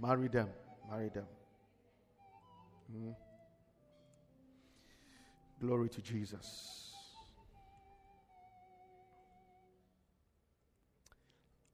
Marry 0.00 0.28
them. 0.28 0.48
Marry 0.90 1.10
them. 1.10 1.26
Mm. 2.90 3.14
Glory 5.60 5.90
to 5.90 6.00
Jesus. 6.00 6.90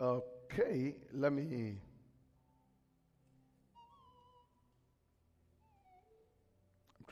Okay, 0.01 0.97
let 1.13 1.33
me. 1.33 1.77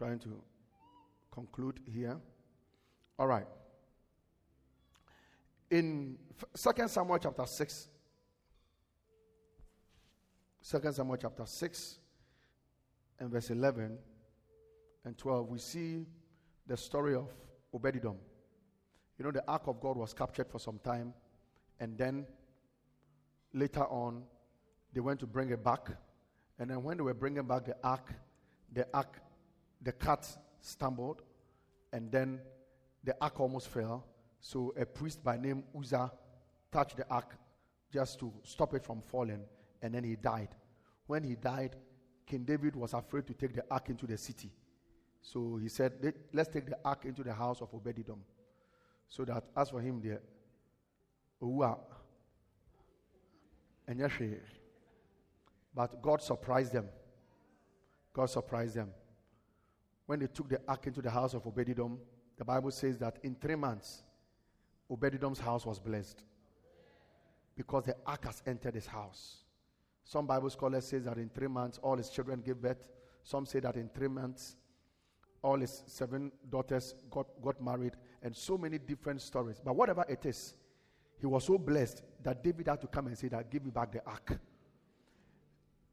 Trying 0.02 0.18
to 0.18 0.42
conclude 1.30 1.80
here. 1.86 2.18
All 3.18 3.26
right 3.26 3.46
in 5.72 6.18
Second 6.54 6.90
Samuel 6.90 7.18
chapter 7.18 7.46
6, 7.46 7.88
2 10.70 10.92
Samuel 10.92 11.16
chapter 11.16 11.46
6 11.46 11.98
and 13.18 13.30
verse 13.30 13.48
11 13.48 13.96
and 15.06 15.16
12, 15.16 15.48
we 15.48 15.58
see 15.58 16.04
the 16.66 16.76
story 16.76 17.14
of 17.14 17.30
Obededom. 17.74 18.16
You 19.18 19.24
know, 19.24 19.30
the 19.30 19.42
ark 19.48 19.62
of 19.66 19.80
God 19.80 19.96
was 19.96 20.12
captured 20.12 20.50
for 20.50 20.58
some 20.58 20.78
time, 20.84 21.14
and 21.80 21.96
then 21.96 22.26
later 23.54 23.86
on, 23.86 24.24
they 24.92 25.00
went 25.00 25.20
to 25.20 25.26
bring 25.26 25.50
it 25.50 25.64
back. 25.64 25.88
And 26.58 26.68
then 26.68 26.82
when 26.82 26.98
they 26.98 27.02
were 27.02 27.14
bringing 27.14 27.44
back 27.44 27.64
the 27.64 27.76
ark, 27.82 28.12
the 28.74 28.86
ark, 28.92 29.22
the 29.82 29.92
cat 29.92 30.26
stumbled, 30.60 31.22
and 31.92 32.10
then 32.10 32.40
the 33.04 33.16
ark 33.20 33.40
almost 33.40 33.68
fell. 33.68 34.06
So 34.40 34.72
a 34.78 34.86
priest 34.86 35.22
by 35.22 35.36
name 35.36 35.64
Uzzah 35.78 36.10
touched 36.70 36.96
the 36.96 37.08
ark 37.08 37.36
just 37.92 38.18
to 38.20 38.32
stop 38.42 38.74
it 38.74 38.84
from 38.84 39.00
falling, 39.00 39.44
and 39.82 39.94
then 39.94 40.04
he 40.04 40.16
died. 40.16 40.48
When 41.06 41.24
he 41.24 41.34
died, 41.34 41.76
King 42.26 42.44
David 42.44 42.76
was 42.76 42.94
afraid 42.94 43.26
to 43.26 43.34
take 43.34 43.54
the 43.54 43.64
ark 43.70 43.88
into 43.90 44.06
the 44.06 44.16
city. 44.16 44.50
So 45.20 45.58
he 45.60 45.68
said, 45.68 45.92
Let's 46.32 46.48
take 46.48 46.66
the 46.66 46.78
ark 46.84 47.04
into 47.04 47.22
the 47.22 47.32
house 47.32 47.60
of 47.60 47.70
Obededom. 47.72 48.18
So 49.08 49.24
that 49.24 49.44
as 49.56 49.70
for 49.70 49.80
him, 49.80 50.00
there, 50.02 50.20
and 53.88 54.00
Yeshe. 54.00 54.38
but 55.74 56.00
God 56.00 56.22
surprised 56.22 56.72
them. 56.72 56.88
God 58.12 58.30
surprised 58.30 58.74
them. 58.76 58.90
When 60.06 60.20
they 60.20 60.26
took 60.26 60.48
the 60.48 60.60
ark 60.66 60.86
into 60.86 61.00
the 61.02 61.10
house 61.10 61.34
of 61.34 61.44
Obededom, 61.44 61.98
the 62.36 62.44
Bible 62.44 62.70
says 62.70 62.98
that 62.98 63.18
in 63.22 63.34
three 63.36 63.54
months, 63.54 64.02
Obededom's 64.90 65.38
house 65.38 65.64
was 65.64 65.78
blessed 65.78 66.24
because 67.56 67.84
the 67.84 67.96
ark 68.06 68.24
has 68.24 68.42
entered 68.46 68.74
his 68.74 68.86
house. 68.86 69.44
Some 70.04 70.26
Bible 70.26 70.50
scholars 70.50 70.86
say 70.86 70.98
that 70.98 71.16
in 71.18 71.28
three 71.28 71.46
months 71.48 71.78
all 71.78 71.96
his 71.96 72.08
children 72.08 72.40
gave 72.40 72.56
birth. 72.56 72.88
Some 73.22 73.46
say 73.46 73.60
that 73.60 73.76
in 73.76 73.88
three 73.88 74.08
months 74.08 74.56
all 75.42 75.58
his 75.58 75.82
seven 75.86 76.32
daughters 76.50 76.94
got, 77.10 77.26
got 77.42 77.60
married, 77.62 77.94
and 78.22 78.34
so 78.34 78.56
many 78.56 78.78
different 78.78 79.20
stories. 79.20 79.60
But 79.64 79.74
whatever 79.74 80.04
it 80.08 80.24
is, 80.24 80.54
he 81.18 81.26
was 81.26 81.44
so 81.44 81.58
blessed 81.58 82.02
that 82.22 82.42
David 82.42 82.68
had 82.68 82.80
to 82.80 82.86
come 82.86 83.06
and 83.08 83.18
say 83.18 83.28
that, 83.28 83.50
give 83.50 83.64
me 83.64 83.70
back 83.70 83.92
the 83.92 84.04
ark. 84.04 84.38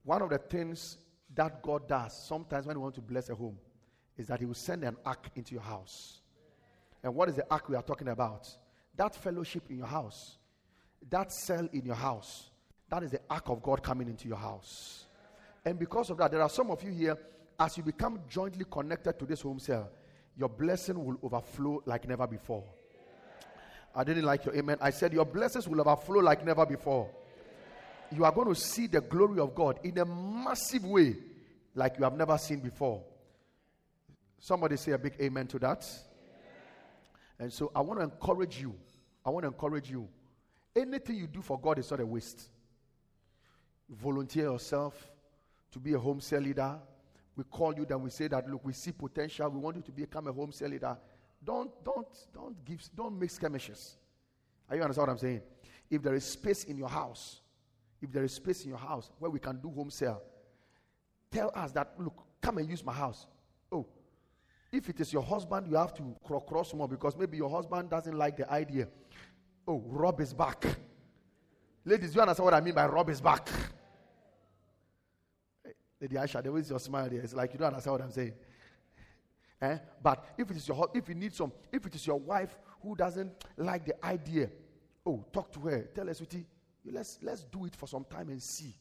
One 0.04 0.22
of 0.22 0.30
the 0.30 0.38
things 0.38 0.98
that 1.36 1.62
God 1.62 1.88
does 1.88 2.14
sometimes 2.14 2.66
when 2.66 2.78
we 2.78 2.82
want 2.82 2.96
to 2.96 3.02
bless 3.02 3.30
a 3.30 3.36
home 3.36 3.58
is 4.20 4.28
that 4.28 4.40
he 4.40 4.46
will 4.46 4.54
send 4.54 4.84
an 4.84 4.98
ark 5.04 5.32
into 5.36 5.56
your 5.56 5.64
house. 5.64 6.22
And 7.02 7.16
what 7.16 7.28
is 7.30 7.36
the 7.36 7.46
ark 7.50 7.70
we 7.70 7.76
are 7.76 7.82
talking 7.82 8.10
about? 8.10 8.48
that 9.00 9.16
fellowship 9.16 9.64
in 9.70 9.78
your 9.78 9.88
house, 9.88 10.38
that 11.10 11.32
cell 11.32 11.68
in 11.72 11.86
your 11.86 11.96
house, 11.96 12.50
that 12.90 13.02
is 13.02 13.12
the 13.12 13.22
ark 13.30 13.48
of 13.48 13.64
God 13.64 13.82
coming 13.82 14.10
into 14.10 14.28
your 14.28 14.38
house. 14.38 15.06
And 15.64 15.80
because 15.80 16.10
of 16.10 16.18
that, 16.18 16.32
there 16.32 16.42
are 16.42 16.50
some 16.50 16.70
of 16.70 16.84
you 16.84 16.92
here, 16.92 17.18
as 17.58 17.78
you 17.78 17.84
become 17.84 18.20
jointly 18.30 18.66
connected 18.70 19.18
to 19.18 19.26
this 19.26 19.40
home 19.40 19.58
cell, 19.60 19.90
your 20.38 20.50
blessing 20.50 21.04
will 21.04 21.18
overflow 21.24 21.82
like 21.86 22.10
never 22.10 22.28
before. 22.28 22.66
I 23.96 24.04
didn't 24.04 24.26
like 24.26 24.44
your 24.44 24.56
amen. 24.56 24.78
I 24.82 24.90
said, 24.90 25.14
Your 25.14 25.26
blessings 25.26 25.68
will 25.68 25.80
overflow 25.80 26.20
like 26.20 26.46
never 26.46 26.66
before. 26.66 27.10
You 28.12 28.26
are 28.26 28.32
going 28.34 28.50
to 28.50 28.56
see 28.56 28.88
the 28.88 29.00
glory 29.00 29.40
of 29.40 29.56
God 29.56 29.80
in 29.84 29.98
a 29.98 30.06
massive 30.06 30.84
way 30.84 31.16
like 31.74 31.98
you 31.98 32.04
have 32.04 32.18
never 32.18 32.38
seen 32.38 32.60
before. 32.60 33.02
Somebody 34.40 34.78
say 34.78 34.92
a 34.94 34.98
big 34.98 35.16
amen 35.22 35.48
to 35.48 35.60
that. 35.60 35.86
And 37.38 37.52
so 37.52 37.72
I 37.76 37.82
want 37.82 38.00
to 38.00 38.04
encourage 38.04 38.60
you 38.60 38.76
I 39.26 39.30
want 39.32 39.44
to 39.44 39.48
encourage 39.48 39.90
you. 39.90 40.08
Anything 40.76 41.18
you 41.18 41.28
do 41.28 41.42
for 41.42 41.60
God 41.60 41.80
is 41.80 41.92
not 41.92 42.00
a 42.00 42.06
waste. 42.06 42.50
Volunteer 43.90 44.46
yourself, 44.46 45.12
to 45.72 45.80
be 45.80 45.94
a 45.94 46.00
home 46.00 46.20
cell 46.22 46.42
leader, 46.42 46.78
we 47.36 47.44
call 47.44 47.76
you, 47.76 47.86
then 47.86 48.02
we 48.02 48.10
say 48.10 48.28
that 48.28 48.50
look, 48.50 48.66
we 48.66 48.74
see 48.74 48.92
potential, 48.92 49.50
we 49.50 49.60
want 49.60 49.76
you 49.78 49.82
to 49.84 49.92
become 49.92 50.28
a 50.28 50.34
home 50.34 50.52
cell 50.52 50.70
leader. 50.70 50.98
Don't, 51.44 51.72
don't, 51.84 52.08
don't 52.34 52.66
give, 52.66 52.82
don't 52.96 53.20
make 53.20 53.30
skirmishes. 53.30 53.98
Are 54.70 54.76
you 54.76 54.82
understand 54.82 55.08
what 55.08 55.14
I'm 55.14 55.20
saying? 55.20 55.42
If 55.90 56.02
there 56.02 56.16
is 56.16 56.26
space 56.26 56.66
in 56.66 56.78
your 56.78 56.90
house, 56.90 57.42
if 58.02 58.12
there 58.12 58.24
is 58.24 58.34
space 58.34 58.64
in 58.64 58.70
your 58.70 58.80
house 58.80 59.12
where 59.20 59.32
we 59.32 59.40
can 59.40 59.58
do 59.58 59.70
home 59.70 59.90
cell, 59.90 60.22
tell 61.32 61.52
us 61.56 61.72
that 61.74 61.94
look, 61.98 62.16
come 62.42 62.58
and 62.58 62.70
use 62.70 62.84
my 62.84 62.94
house. 62.94 63.26
If 64.72 64.90
it 64.90 65.00
is 65.00 65.12
your 65.12 65.24
husband, 65.24 65.68
you 65.68 65.76
have 65.78 65.94
to 65.96 66.16
cross 66.48 66.74
more 66.74 66.88
because 66.88 67.18
maybe 67.18 67.38
your 67.38 67.50
husband 67.50 67.90
doesn't 67.90 68.18
like 68.18 68.38
the 68.38 68.50
idea. 68.52 68.88
Oh, 69.68 69.84
Rob 69.88 70.22
is 70.22 70.34
back. 70.34 70.66
Ladies, 71.86 72.14
you 72.14 72.22
understand 72.22 72.46
what 72.46 72.54
I 72.54 72.62
mean 72.62 72.76
by 72.76 72.86
Rob 72.86 73.10
is 73.10 73.20
back? 73.20 73.50
Lady 76.00 76.16
Aisha, 76.16 76.42
the 76.42 76.52
way 76.52 76.62
your 76.62 76.80
smile 76.80 77.10
there, 77.10 77.20
it's 77.20 77.34
like 77.34 77.52
you 77.54 77.60
don't 77.60 77.68
understand 77.70 77.94
what 77.94 78.02
I'm 78.02 78.12
saying. 78.12 78.34
Eh? 79.62 79.78
But 80.02 80.26
if 80.38 80.50
it 80.50 80.58
is 80.58 80.68
your 80.68 80.90
if 80.94 81.10
you 81.10 81.16
need 81.16 81.34
some, 81.34 81.52
if 81.72 81.86
it 81.86 81.96
is 81.96 82.08
your 82.08 82.20
wife 82.20 82.58
who 82.82 82.96
doesn't 82.96 83.32
like 83.58 83.86
the 83.86 84.06
idea, 84.06 84.50
oh, 85.06 85.26
talk 85.34 85.52
to 85.54 85.60
her. 85.62 85.82
Tell 85.94 86.08
her, 86.08 86.14
sweetie, 86.14 86.46
let's 86.90 87.20
let's 87.22 87.44
do 87.44 87.66
it 87.66 87.76
for 87.76 87.88
some 87.88 88.06
time 88.06 88.30
and 88.30 88.42
see. 88.42 88.74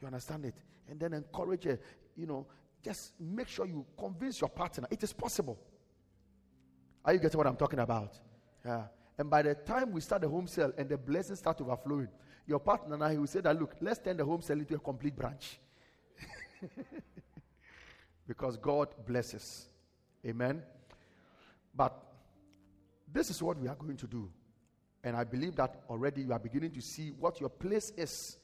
You 0.00 0.06
understand 0.06 0.44
it? 0.44 0.54
And 0.88 1.00
then 1.00 1.14
encourage 1.14 1.64
her. 1.64 1.78
You 2.16 2.26
know, 2.26 2.46
just 2.86 3.14
make 3.18 3.48
sure 3.48 3.66
you 3.66 3.84
convince 3.98 4.40
your 4.40 4.48
partner. 4.48 4.86
It 4.88 5.02
is 5.02 5.12
possible. 5.12 5.58
Are 7.04 7.12
you 7.12 7.18
getting 7.18 7.36
what 7.36 7.48
I'm 7.48 7.56
talking 7.56 7.80
about? 7.80 8.16
Yeah. 8.64 8.84
And 9.18 9.28
by 9.28 9.42
the 9.42 9.54
time 9.54 9.90
we 9.90 10.00
start 10.00 10.22
the 10.22 10.28
home 10.28 10.46
cell 10.46 10.72
and 10.78 10.88
the 10.88 10.96
blessings 10.96 11.40
start 11.40 11.60
overflowing, 11.60 12.08
your 12.46 12.60
partner 12.60 12.96
now 12.96 13.08
he 13.08 13.18
will 13.18 13.26
say 13.26 13.40
that 13.40 13.58
look, 13.58 13.74
let's 13.80 13.98
turn 13.98 14.16
the 14.16 14.24
home 14.24 14.40
cell 14.40 14.56
into 14.56 14.76
a 14.76 14.78
complete 14.78 15.16
branch. 15.16 15.58
because 18.28 18.56
God 18.56 18.88
blesses. 19.04 19.66
Amen. 20.24 20.62
But 21.74 21.92
this 23.12 23.30
is 23.30 23.42
what 23.42 23.58
we 23.58 23.66
are 23.66 23.74
going 23.74 23.96
to 23.96 24.06
do. 24.06 24.30
And 25.02 25.16
I 25.16 25.24
believe 25.24 25.56
that 25.56 25.82
already 25.90 26.22
you 26.22 26.32
are 26.32 26.38
beginning 26.38 26.70
to 26.70 26.80
see 26.80 27.10
what 27.18 27.40
your 27.40 27.50
place 27.50 27.90
is 27.96 28.36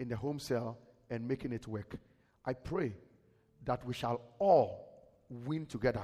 in 0.00 0.08
the 0.08 0.16
home 0.16 0.40
cell 0.40 0.76
and 1.08 1.26
making 1.26 1.52
it 1.52 1.68
work. 1.68 1.94
I 2.44 2.52
pray 2.52 2.96
that 3.66 3.84
we 3.84 3.92
shall 3.92 4.20
all 4.38 4.88
win 5.28 5.66
together 5.66 6.02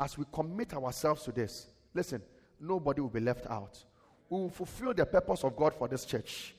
as 0.00 0.16
we 0.16 0.24
commit 0.32 0.74
ourselves 0.74 1.24
to 1.24 1.32
this. 1.32 1.68
Listen, 1.94 2.22
nobody 2.60 3.00
will 3.00 3.10
be 3.10 3.20
left 3.20 3.46
out. 3.46 3.84
We 4.30 4.40
will 4.40 4.50
fulfill 4.50 4.94
the 4.94 5.06
purpose 5.06 5.44
of 5.44 5.56
God 5.56 5.74
for 5.74 5.88
this 5.88 6.04
church. 6.04 6.54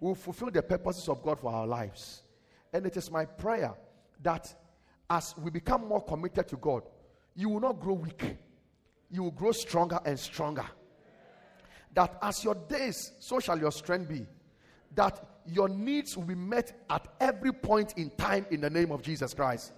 We 0.00 0.08
will 0.08 0.14
fulfill 0.14 0.50
the 0.50 0.62
purposes 0.62 1.08
of 1.08 1.22
God 1.22 1.38
for 1.38 1.52
our 1.52 1.66
lives. 1.66 2.22
And 2.72 2.86
it 2.86 2.96
is 2.96 3.10
my 3.10 3.24
prayer 3.24 3.74
that 4.22 4.52
as 5.08 5.34
we 5.36 5.50
become 5.50 5.86
more 5.86 6.02
committed 6.02 6.48
to 6.48 6.56
God, 6.56 6.82
you 7.34 7.48
will 7.48 7.60
not 7.60 7.80
grow 7.80 7.94
weak. 7.94 8.36
You 9.10 9.24
will 9.24 9.30
grow 9.30 9.52
stronger 9.52 9.98
and 10.04 10.18
stronger. 10.18 10.66
That 11.94 12.18
as 12.22 12.42
your 12.42 12.54
days, 12.54 13.12
so 13.20 13.38
shall 13.38 13.58
your 13.58 13.70
strength 13.70 14.08
be. 14.08 14.26
That 14.94 15.24
your 15.46 15.68
needs 15.68 16.16
will 16.16 16.24
be 16.24 16.34
met 16.34 16.84
at 16.90 17.06
every 17.20 17.52
point 17.52 17.94
in 17.96 18.10
time 18.10 18.46
in 18.50 18.60
the 18.60 18.70
name 18.70 18.90
of 18.90 19.02
Jesus 19.02 19.34
Christ. 19.34 19.72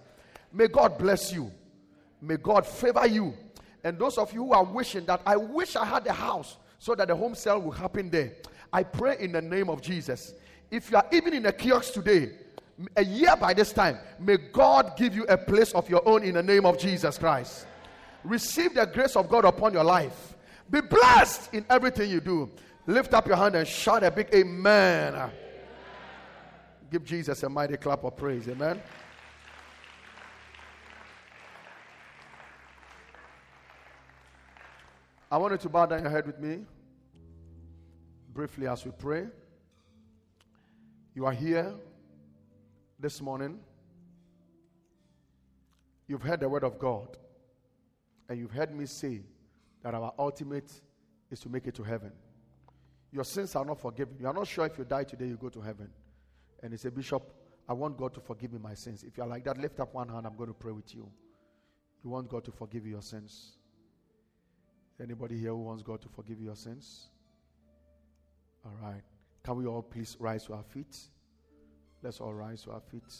May 0.53 0.67
God 0.67 0.97
bless 0.97 1.33
you. 1.33 1.51
May 2.21 2.37
God 2.37 2.65
favor 2.65 3.05
you. 3.05 3.33
And 3.83 3.99
those 3.99 4.17
of 4.17 4.33
you 4.33 4.45
who 4.45 4.53
are 4.53 4.63
wishing 4.63 5.05
that 5.05 5.21
I 5.25 5.37
wish 5.37 5.75
I 5.75 5.85
had 5.85 6.07
a 6.07 6.13
house 6.13 6.57
so 6.79 6.95
that 6.95 7.07
the 7.07 7.15
home 7.15 7.35
cell 7.35 7.61
will 7.61 7.71
happen 7.71 8.09
there. 8.09 8.33
I 8.71 8.83
pray 8.83 9.17
in 9.19 9.31
the 9.31 9.41
name 9.41 9.69
of 9.69 9.81
Jesus. 9.81 10.33
If 10.71 10.91
you 10.91 10.97
are 10.97 11.05
even 11.11 11.33
in 11.33 11.45
a 11.45 11.51
kiosk 11.51 11.93
today, 11.93 12.31
a 12.95 13.03
year 13.03 13.35
by 13.35 13.53
this 13.53 13.71
time, 13.71 13.97
may 14.19 14.37
God 14.37 14.93
give 14.97 15.15
you 15.15 15.25
a 15.25 15.37
place 15.37 15.73
of 15.73 15.89
your 15.89 16.07
own 16.07 16.23
in 16.23 16.35
the 16.35 16.43
name 16.43 16.65
of 16.65 16.77
Jesus 16.77 17.17
Christ. 17.17 17.65
Receive 18.23 18.73
the 18.73 18.85
grace 18.85 19.15
of 19.15 19.29
God 19.29 19.45
upon 19.45 19.73
your 19.73 19.83
life. 19.83 20.35
Be 20.69 20.81
blessed 20.81 21.53
in 21.53 21.65
everything 21.69 22.09
you 22.09 22.19
do. 22.19 22.51
Lift 22.85 23.13
up 23.13 23.27
your 23.27 23.37
hand 23.37 23.55
and 23.55 23.67
shout 23.67 24.03
a 24.03 24.11
big 24.11 24.29
amen. 24.33 25.31
Give 26.89 27.03
Jesus 27.03 27.43
a 27.43 27.49
mighty 27.49 27.75
clap 27.75 28.03
of 28.03 28.15
praise. 28.15 28.47
Amen. 28.47 28.81
I 35.29 35.37
want 35.37 35.51
you 35.51 35.57
to 35.57 35.69
bow 35.69 35.85
down 35.85 36.03
your 36.03 36.09
head 36.09 36.25
with 36.25 36.39
me 36.39 36.59
briefly 38.33 38.67
as 38.67 38.85
we 38.85 38.91
pray. 38.91 39.27
You 41.13 41.25
are 41.25 41.33
here 41.33 41.73
this 42.99 43.21
morning, 43.21 43.59
you've 46.07 46.21
heard 46.21 46.39
the 46.39 46.47
word 46.47 46.63
of 46.63 46.79
God, 46.79 47.17
and 48.29 48.39
you've 48.39 48.51
heard 48.51 48.73
me 48.73 48.85
say 48.85 49.21
that 49.83 49.93
our 49.93 50.13
ultimate 50.17 50.71
is 51.29 51.39
to 51.41 51.49
make 51.49 51.67
it 51.67 51.75
to 51.75 51.83
heaven. 51.83 52.11
Your 53.11 53.23
sins 53.23 53.55
are 53.55 53.65
not 53.65 53.79
forgiven. 53.79 54.15
You 54.19 54.27
are 54.27 54.33
not 54.33 54.47
sure 54.47 54.65
if 54.65 54.77
you 54.77 54.85
die 54.85 55.03
today, 55.03 55.27
you 55.27 55.35
go 55.35 55.49
to 55.49 55.61
heaven. 55.61 55.89
And 56.61 56.73
he 56.73 56.77
said, 56.77 56.95
Bishop, 56.95 57.23
I 57.69 57.73
want 57.73 57.97
God 57.97 58.13
to 58.13 58.19
forgive 58.19 58.53
me 58.53 58.59
my 58.59 58.73
sins. 58.73 59.03
If 59.03 59.17
you 59.17 59.23
are 59.23 59.27
like 59.27 59.43
that, 59.45 59.57
lift 59.57 59.79
up 59.79 59.93
one 59.93 60.09
hand. 60.09 60.25
I'm 60.25 60.35
going 60.35 60.49
to 60.49 60.55
pray 60.55 60.71
with 60.71 60.93
you. 60.95 61.09
You 62.03 62.09
want 62.09 62.29
God 62.29 62.45
to 62.45 62.51
forgive 62.51 62.85
you 62.85 62.93
your 62.93 63.01
sins? 63.01 63.57
Anybody 65.01 65.37
here 65.37 65.49
who 65.49 65.63
wants 65.63 65.83
God 65.83 66.01
to 66.01 66.09
forgive 66.09 66.39
you 66.39 66.45
your 66.45 66.55
sins? 66.55 67.09
All 68.65 68.77
right. 68.81 69.03
Can 69.43 69.57
we 69.57 69.65
all 69.65 69.81
please 69.81 70.17
rise 70.19 70.45
to 70.45 70.53
our 70.53 70.63
feet? 70.63 70.97
Let's 72.01 72.19
all 72.19 72.33
rise 72.33 72.63
to 72.63 72.71
our 72.71 72.81
feet. 72.81 73.13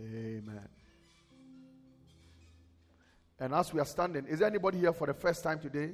Amen. 0.00 0.68
And 3.38 3.54
as 3.54 3.72
we 3.72 3.80
are 3.80 3.86
standing, 3.86 4.26
is 4.26 4.38
there 4.38 4.48
anybody 4.48 4.78
here 4.78 4.92
for 4.92 5.06
the 5.06 5.14
first 5.14 5.42
time 5.42 5.58
today? 5.58 5.90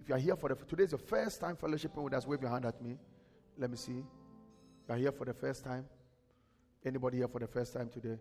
If 0.00 0.08
you 0.08 0.14
are 0.14 0.18
here 0.18 0.36
for 0.36 0.48
the 0.48 0.54
today 0.54 0.84
is 0.84 0.90
the 0.90 0.98
first 0.98 1.40
time 1.40 1.56
fellowshipping 1.56 2.02
with 2.02 2.14
us, 2.14 2.26
wave 2.26 2.40
your 2.42 2.50
hand 2.50 2.64
at 2.64 2.80
me. 2.82 2.96
Let 3.58 3.70
me 3.70 3.76
see. 3.76 4.04
You 4.90 4.96
are 4.96 4.98
here 4.98 5.12
for 5.12 5.24
the 5.24 5.34
first 5.34 5.62
time. 5.62 5.84
Anybody 6.84 7.18
here 7.18 7.28
for 7.28 7.38
the 7.38 7.46
first 7.46 7.72
time 7.72 7.88
today? 7.90 8.18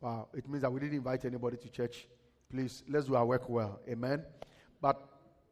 Wow, 0.00 0.26
it 0.34 0.48
means 0.48 0.62
that 0.62 0.72
we 0.72 0.80
didn't 0.80 0.96
invite 0.96 1.24
anybody 1.24 1.56
to 1.58 1.68
church. 1.68 2.08
Please, 2.50 2.82
let's 2.88 3.06
do 3.06 3.14
our 3.14 3.24
work 3.24 3.48
well. 3.48 3.78
Amen. 3.88 4.24
But 4.82 5.00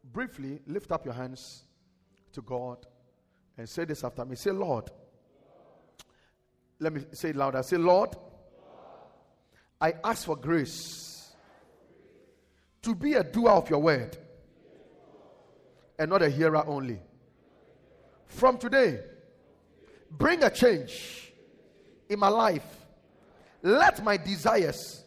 briefly, 0.03 0.59
lift 0.67 0.91
up 0.91 1.05
your 1.05 1.13
hands 1.13 1.63
to 2.33 2.41
God 2.41 2.85
and 3.57 3.69
say 3.69 3.85
this 3.85 4.03
after 4.03 4.25
me. 4.25 4.35
Say, 4.35 4.51
Lord, 4.51 4.91
let 6.81 6.91
me 6.91 7.05
say 7.13 7.29
it 7.29 7.37
louder. 7.37 7.63
Say, 7.63 7.77
Lord, 7.77 8.17
I 9.79 9.93
ask 10.03 10.25
for 10.25 10.35
grace 10.35 11.31
to 12.81 12.93
be 12.93 13.13
a 13.13 13.23
doer 13.23 13.51
of 13.51 13.69
your 13.69 13.79
word 13.79 14.17
and 15.97 16.09
not 16.09 16.21
a 16.21 16.29
hearer 16.29 16.67
only. 16.67 16.99
From 18.25 18.57
today, 18.57 18.99
bring 20.11 20.43
a 20.43 20.49
change 20.49 21.33
in 22.09 22.19
my 22.19 22.29
life. 22.29 22.65
Let 23.61 24.03
my 24.03 24.17
desires 24.17 25.03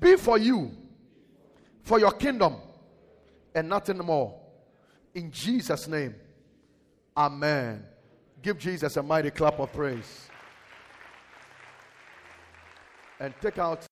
be 0.00 0.16
for 0.16 0.38
you, 0.38 0.70
for 1.82 1.98
your 1.98 2.12
kingdom, 2.12 2.56
and 3.54 3.68
nothing 3.68 3.98
more. 3.98 4.38
In 5.14 5.30
Jesus' 5.30 5.88
name, 5.88 6.14
Amen. 7.18 7.82
Give 8.40 8.56
Jesus 8.56 8.96
a 8.96 9.02
mighty 9.02 9.32
clap 9.32 9.58
of 9.58 9.72
praise 9.72 10.28
and 13.18 13.34
take 13.42 13.58
out 13.58 13.87